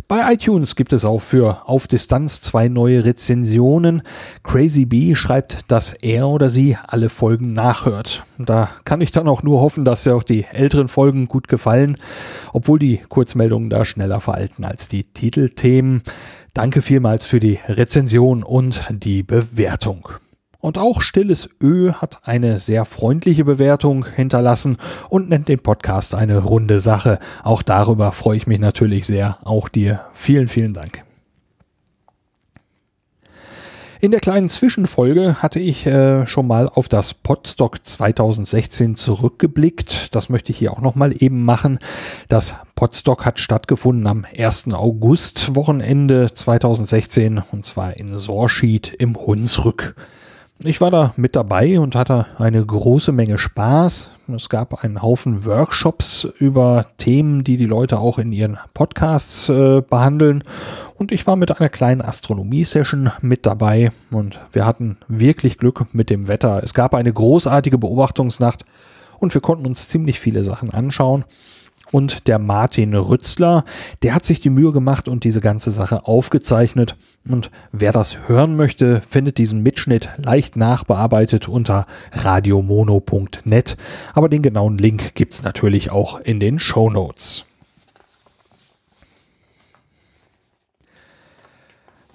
Bei 0.08 0.34
iTunes 0.34 0.76
gibt 0.76 0.92
es 0.92 1.06
auch 1.06 1.22
für 1.22 1.68
Auf 1.68 1.88
Distanz 1.88 2.42
zwei 2.42 2.68
neue 2.68 3.06
Rezensionen. 3.06 4.02
Crazy 4.44 4.86
B 4.86 5.16
schreibt, 5.16 5.72
dass 5.72 5.94
er 5.94 6.28
oder 6.28 6.50
sie 6.50 6.78
alle 6.86 7.10
Folgen 7.10 7.54
nachhört. 7.54 8.24
Da 8.38 8.70
kann 8.84 9.02
ich 9.02 9.12
dann 9.12 9.30
auch 9.30 9.44
nur 9.44 9.62
hoffen, 9.62 9.86
dass 9.86 10.04
ja 10.06 10.14
auch 10.14 10.24
die 10.24 10.44
älteren 10.44 10.90
Folgen 10.90 11.28
gut 11.28 11.48
gefallen, 11.48 11.98
obwohl 12.52 12.80
die 12.80 12.98
Kurzmeldungen 13.08 13.70
da 13.70 13.86
schneller 13.86 14.20
veralten 14.20 14.66
als 14.66 14.90
die 14.90 15.06
Titelthemen. 15.06 16.04
Danke 16.54 16.82
vielmals 16.82 17.26
für 17.26 17.40
die 17.40 17.60
Rezension 17.68 18.44
und 18.44 18.84
die 18.92 19.24
Bewertung. 19.24 20.10
Und 20.64 20.78
auch 20.78 21.02
Stilles 21.02 21.50
Ö 21.62 21.92
hat 21.92 22.22
eine 22.24 22.58
sehr 22.58 22.86
freundliche 22.86 23.44
Bewertung 23.44 24.06
hinterlassen 24.06 24.78
und 25.10 25.28
nennt 25.28 25.50
den 25.50 25.60
Podcast 25.60 26.16
eine 26.16 26.38
runde 26.38 26.80
Sache. 26.80 27.20
Auch 27.44 27.64
darüber 27.64 28.14
freue 28.14 28.38
ich 28.38 28.48
mich 28.48 28.60
natürlich 28.60 29.06
sehr. 29.06 29.40
Auch 29.44 29.68
dir 29.68 30.06
vielen, 30.14 30.48
vielen 30.48 30.74
Dank. 30.74 31.04
In 34.00 34.12
der 34.12 34.22
kleinen 34.22 34.48
Zwischenfolge 34.48 35.42
hatte 35.42 35.60
ich 35.60 35.86
äh, 35.86 36.26
schon 36.28 36.48
mal 36.48 36.70
auf 36.70 36.88
das 36.88 37.14
Podstock 37.14 37.84
2016 37.84 38.96
zurückgeblickt. 38.96 40.16
Das 40.16 40.30
möchte 40.30 40.54
ich 40.54 40.60
hier 40.60 40.72
auch 40.72 40.80
noch 40.80 40.96
mal 40.96 41.14
eben 41.22 41.44
machen. 41.44 41.78
Das 42.30 42.56
Podstock 42.76 43.26
hat 43.26 43.38
stattgefunden 43.38 44.08
am 44.08 44.26
1. 44.34 44.70
August 44.72 45.58
Wochenende 45.58 46.32
2016 46.34 47.42
und 47.52 47.66
zwar 47.66 47.98
in 47.98 48.18
Sorschied 48.18 48.94
im 48.94 49.18
Hunsrück. 49.18 49.96
Ich 50.66 50.80
war 50.80 50.92
da 50.92 51.14
mit 51.18 51.36
dabei 51.36 51.78
und 51.78 51.94
hatte 51.94 52.26
eine 52.38 52.66
große 52.66 53.12
Menge 53.12 53.38
Spaß. 53.38 54.12
Es 54.34 54.48
gab 54.48 54.82
einen 54.82 55.02
Haufen 55.02 55.44
Workshops 55.44 56.26
über 56.40 56.86
Themen, 56.98 57.44
die 57.44 57.58
die 57.58 57.66
Leute 57.66 58.00
auch 58.00 58.18
in 58.18 58.32
ihren 58.32 58.58
Podcasts 58.74 59.50
äh, 59.50 59.82
behandeln. 59.82 60.42
Und 60.96 61.12
ich 61.12 61.28
war 61.28 61.36
mit 61.36 61.60
einer 61.60 61.68
kleinen 61.68 62.02
Astronomie-Session 62.02 63.12
mit 63.22 63.46
dabei 63.46 63.92
und 64.10 64.40
wir 64.54 64.66
hatten 64.66 64.96
wirklich 65.10 65.58
Glück 65.58 65.86
mit 65.92 66.10
dem 66.10 66.30
Wetter. 66.30 66.64
Es 66.64 66.74
gab 66.74 66.94
eine 66.94 67.12
großartige 67.12 67.78
Beobachtungsnacht 67.78 68.64
und 69.20 69.34
wir 69.34 69.42
konnten 69.42 69.66
uns 69.66 69.90
ziemlich 69.90 70.22
viele 70.22 70.46
Sachen 70.46 70.70
anschauen 70.70 71.26
und 71.94 72.28
der 72.28 72.40
Martin 72.40 72.96
Rützler, 72.96 73.64
der 74.02 74.16
hat 74.16 74.26
sich 74.26 74.42
die 74.42 74.50
Mühe 74.50 74.72
gemacht 74.72 75.08
und 75.08 75.24
diese 75.24 75.42
ganze 75.42 75.70
Sache 75.70 76.08
aufgezeichnet. 76.08 76.98
Und 77.30 77.52
wer 77.72 77.92
das 77.92 78.28
hören 78.28 78.56
möchte, 78.56 79.02
findet 79.08 79.38
diesen 79.38 79.62
Mitschnitt 79.62 80.10
leicht 80.18 80.58
nachbearbeitet 80.58 81.48
unter 81.48 81.86
radiomono.net. 82.12 83.78
Aber 84.14 84.28
den 84.28 84.42
genauen 84.42 84.80
Link 84.80 85.14
gibt's 85.14 85.44
natürlich 85.44 85.92
auch 85.92 86.20
in 86.20 86.40
den 86.40 86.58
Show 86.58 86.90
Notes. 86.90 87.46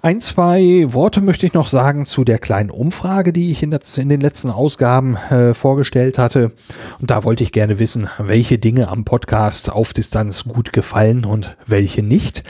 Ein, 0.01 0.21
zwei 0.21 0.85
Worte 0.93 1.21
möchte 1.21 1.45
ich 1.45 1.55
noch 1.55 1.67
sagen 1.67 2.07
zu 2.07 2.23
der 2.23 2.39
kleinen 2.39 2.71
Umfrage, 2.71 3.33
die 3.33 3.51
ich 3.51 3.65
in, 3.65 3.73
den 3.73 4.21
letzten 4.21 4.49
Ausgaben 4.49 5.17
äh, 5.17 5.55
vorgestellt 5.55 6.19
hatte. 6.19 6.53
Und 7.01 7.11
da 7.11 7.25
wollte 7.25 7.43
ich 7.43 7.51
gerne 7.51 7.81
wissen, 7.81 8.09
welche 8.17 8.59
Dinge 8.59 8.87
am 8.87 9.05
Podcast 9.05 9.73
auf 9.73 9.93
Distanz 9.93 10.45
gut 10.45 10.73
gefallen 10.73 11.25
und 11.25 11.57
welche 11.67 12.05
nicht. 12.05 12.45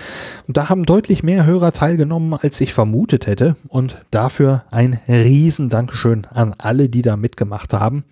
Und 0.47 0.59
da 0.59 0.69
haben 0.69 0.85
deutlich 0.85 1.23
mehr 1.23 1.47
Hörer 1.47 1.73
teilgenommen, 1.73 2.35
als 2.35 2.61
ich 2.61 2.75
vermutet 2.75 3.27
hätte. 3.27 3.57
Und 3.69 3.97
dafür 4.11 4.65
ein 4.71 5.01
riesen 5.09 5.71
Dankeschön 5.71 6.27
an 6.27 6.55
alle, 6.59 6.91
die 6.91 7.01
da 7.01 7.17
mitgemacht 7.17 7.73
haben. 7.73 8.05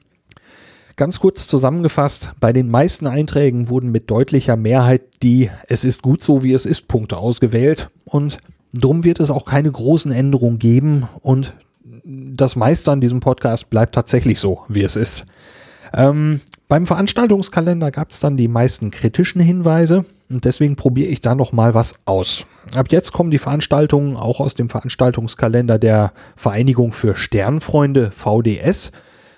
Ganz 0.97 1.21
kurz 1.21 1.47
zusammengefasst, 1.47 2.33
bei 2.41 2.55
den 2.55 2.71
meisten 2.71 3.07
Einträgen 3.07 3.69
wurden 3.69 3.93
mit 3.93 4.11
deutlicher 4.11 4.57
Mehrheit 4.57 5.03
die 5.23 5.51
Es 5.69 5.85
ist 5.85 6.01
gut 6.01 6.25
so, 6.25 6.43
wie 6.43 6.55
es 6.55 6.65
ist 6.65 6.89
Punkte 6.89 7.19
ausgewählt 7.19 7.91
und 8.07 8.39
Drum 8.73 9.05
wird 9.05 9.21
es 9.21 9.31
auch 9.31 9.47
keine 9.47 9.71
großen 9.71 10.13
Änderungen 10.13 10.59
geben 10.59 11.09
und 11.23 11.55
das 12.05 12.57
meiste 12.57 12.93
an 12.93 13.01
diesem 13.01 13.21
Podcast 13.21 13.71
bleibt 13.71 13.95
tatsächlich 13.95 14.39
so, 14.39 14.65
wie 14.69 14.83
es 14.83 14.97
ist. 14.97 15.25
Ähm, 15.93 16.41
beim 16.69 16.87
Veranstaltungskalender 16.87 17.91
gab 17.91 18.11
es 18.11 18.21
dann 18.21 18.37
die 18.37 18.49
meisten 18.49 18.91
kritischen 18.91 19.41
Hinweise 19.41 20.05
und 20.29 20.45
deswegen 20.45 20.77
probiere 20.77 21.09
ich 21.09 21.21
da 21.21 21.35
noch 21.35 21.53
mal 21.53 21.75
was 21.75 21.95
aus. 22.05 22.47
Ab 22.75 22.89
jetzt 22.91 23.13
kommen 23.13 23.31
die 23.31 23.39
Veranstaltungen 23.39 24.17
auch 24.17 24.41
aus 24.41 24.55
dem 24.55 24.69
Veranstaltungskalender 24.69 25.79
der 25.79 26.13
Vereinigung 26.35 26.93
für 26.93 27.17
Sternfreunde 27.17 28.11
VDS. 28.11 28.93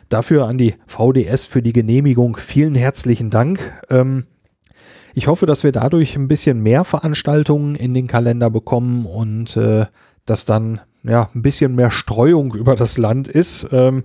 Dafür 0.08 0.46
an 0.46 0.56
die 0.56 0.74
VDS 0.86 1.44
für 1.44 1.60
die 1.60 1.74
Genehmigung 1.74 2.36
vielen 2.38 2.74
herzlichen 2.74 3.28
Dank. 3.28 3.60
Ähm, 3.90 4.24
ich 5.18 5.26
hoffe, 5.26 5.46
dass 5.46 5.64
wir 5.64 5.72
dadurch 5.72 6.14
ein 6.14 6.28
bisschen 6.28 6.62
mehr 6.62 6.84
Veranstaltungen 6.84 7.74
in 7.74 7.92
den 7.92 8.06
Kalender 8.06 8.50
bekommen 8.50 9.04
und 9.04 9.56
äh, 9.56 9.86
dass 10.26 10.44
dann 10.44 10.80
ja 11.02 11.28
ein 11.34 11.42
bisschen 11.42 11.74
mehr 11.74 11.90
Streuung 11.90 12.54
über 12.54 12.76
das 12.76 12.98
Land 12.98 13.26
ist. 13.26 13.66
Ähm, 13.72 14.04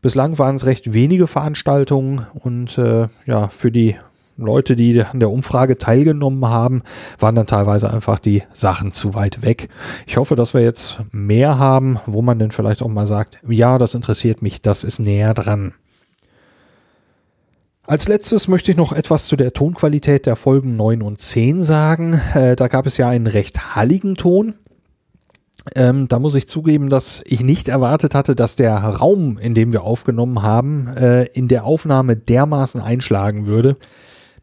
bislang 0.00 0.38
waren 0.38 0.56
es 0.56 0.64
recht 0.64 0.94
wenige 0.94 1.26
Veranstaltungen 1.26 2.24
und 2.32 2.78
äh, 2.78 3.08
ja, 3.26 3.48
für 3.48 3.70
die 3.70 3.96
Leute, 4.38 4.76
die 4.76 5.02
an 5.02 5.20
der 5.20 5.30
Umfrage 5.30 5.76
teilgenommen 5.76 6.46
haben, 6.46 6.82
waren 7.18 7.34
dann 7.34 7.46
teilweise 7.46 7.92
einfach 7.92 8.18
die 8.18 8.42
Sachen 8.54 8.92
zu 8.92 9.14
weit 9.14 9.42
weg. 9.42 9.68
Ich 10.06 10.16
hoffe, 10.16 10.36
dass 10.36 10.54
wir 10.54 10.62
jetzt 10.62 11.02
mehr 11.12 11.58
haben, 11.58 12.00
wo 12.06 12.22
man 12.22 12.38
dann 12.38 12.50
vielleicht 12.50 12.80
auch 12.80 12.88
mal 12.88 13.06
sagt, 13.06 13.40
ja, 13.46 13.76
das 13.76 13.94
interessiert 13.94 14.40
mich, 14.40 14.62
das 14.62 14.84
ist 14.84 15.00
näher 15.00 15.34
dran. 15.34 15.74
Als 17.88 18.08
letztes 18.08 18.48
möchte 18.48 18.72
ich 18.72 18.76
noch 18.76 18.92
etwas 18.92 19.28
zu 19.28 19.36
der 19.36 19.52
Tonqualität 19.52 20.26
der 20.26 20.34
Folgen 20.34 20.74
9 20.74 21.02
und 21.02 21.20
10 21.20 21.62
sagen. 21.62 22.20
Äh, 22.34 22.56
da 22.56 22.66
gab 22.66 22.84
es 22.86 22.96
ja 22.96 23.08
einen 23.08 23.28
recht 23.28 23.76
halligen 23.76 24.16
Ton. 24.16 24.54
Ähm, 25.76 26.08
da 26.08 26.18
muss 26.18 26.34
ich 26.34 26.48
zugeben, 26.48 26.90
dass 26.90 27.22
ich 27.24 27.42
nicht 27.42 27.68
erwartet 27.68 28.16
hatte, 28.16 28.34
dass 28.34 28.56
der 28.56 28.76
Raum, 28.76 29.38
in 29.38 29.54
dem 29.54 29.72
wir 29.72 29.84
aufgenommen 29.84 30.42
haben, 30.42 30.88
äh, 30.88 31.24
in 31.26 31.46
der 31.46 31.64
Aufnahme 31.64 32.16
dermaßen 32.16 32.80
einschlagen 32.80 33.46
würde. 33.46 33.76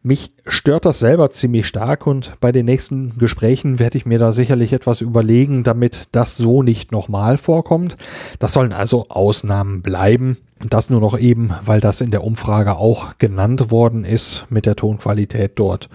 Mich 0.02 0.32
stört 0.46 0.84
das 0.86 0.98
selber 0.98 1.30
ziemlich 1.30 1.66
stark 1.66 2.06
und 2.06 2.34
bei 2.40 2.52
den 2.52 2.66
nächsten 2.66 3.16
Gesprächen 3.18 3.78
werde 3.78 3.96
ich 3.96 4.04
mir 4.04 4.18
da 4.18 4.32
sicherlich 4.32 4.72
etwas 4.74 5.00
überlegen, 5.00 5.64
damit 5.64 6.08
das 6.12 6.36
so 6.36 6.62
nicht 6.62 6.92
nochmal 6.92 7.38
vorkommt. 7.38 7.96
Das 8.38 8.52
sollen 8.54 8.74
also 8.74 9.06
Ausnahmen 9.08 9.80
bleiben. 9.80 10.36
Das 10.70 10.90
nur 10.90 11.00
noch 11.00 11.18
eben, 11.18 11.50
weil 11.64 11.80
das 11.80 12.00
in 12.00 12.10
der 12.10 12.24
Umfrage 12.24 12.76
auch 12.76 13.18
genannt 13.18 13.70
worden 13.70 14.04
ist 14.04 14.46
mit 14.48 14.66
der 14.66 14.76
Tonqualität 14.76 15.52
dort. 15.56 15.88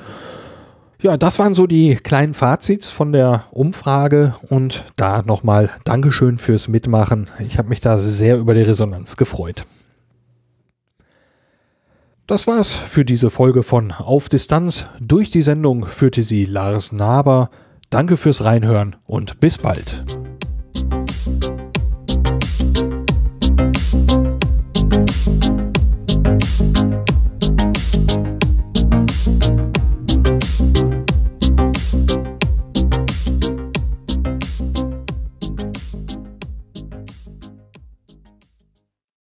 Ja, 1.02 1.16
das 1.16 1.40
waren 1.40 1.54
so 1.54 1.66
die 1.66 1.96
kleinen 1.96 2.34
Fazits 2.34 2.90
von 2.90 3.14
der 3.14 3.46
Umfrage 3.52 4.36
und 4.50 4.84
da 4.98 5.22
nochmal 5.22 5.70
Dankeschön 5.86 6.38
fürs 6.38 6.68
Mitmachen. 6.68 7.30
Ich 7.40 7.58
habe 7.58 7.70
mich 7.70 7.80
da 7.80 7.98
sehr 7.98 8.38
über 8.38 8.54
die 8.54 8.64
Resonanz 8.64 9.16
gefreut. 9.16 9.66
Das 12.28 12.48
war's 12.48 12.72
für 12.72 13.06
diese 13.06 13.30
Folge 13.30 13.64
von 13.64 13.92
Auf 13.92 14.30
Distanz. 14.30 14.86
Durch 15.00 15.32
die 15.32 15.42
Sendung 15.42 15.86
führte 15.86 16.22
sie 16.22 16.46
Lars 16.46 16.92
Naber. 16.92 17.50
Danke 17.90 18.18
fürs 18.18 18.44
Reinhören 18.44 18.98
und 19.08 19.40
bis 19.40 19.58
bald. 19.58 20.04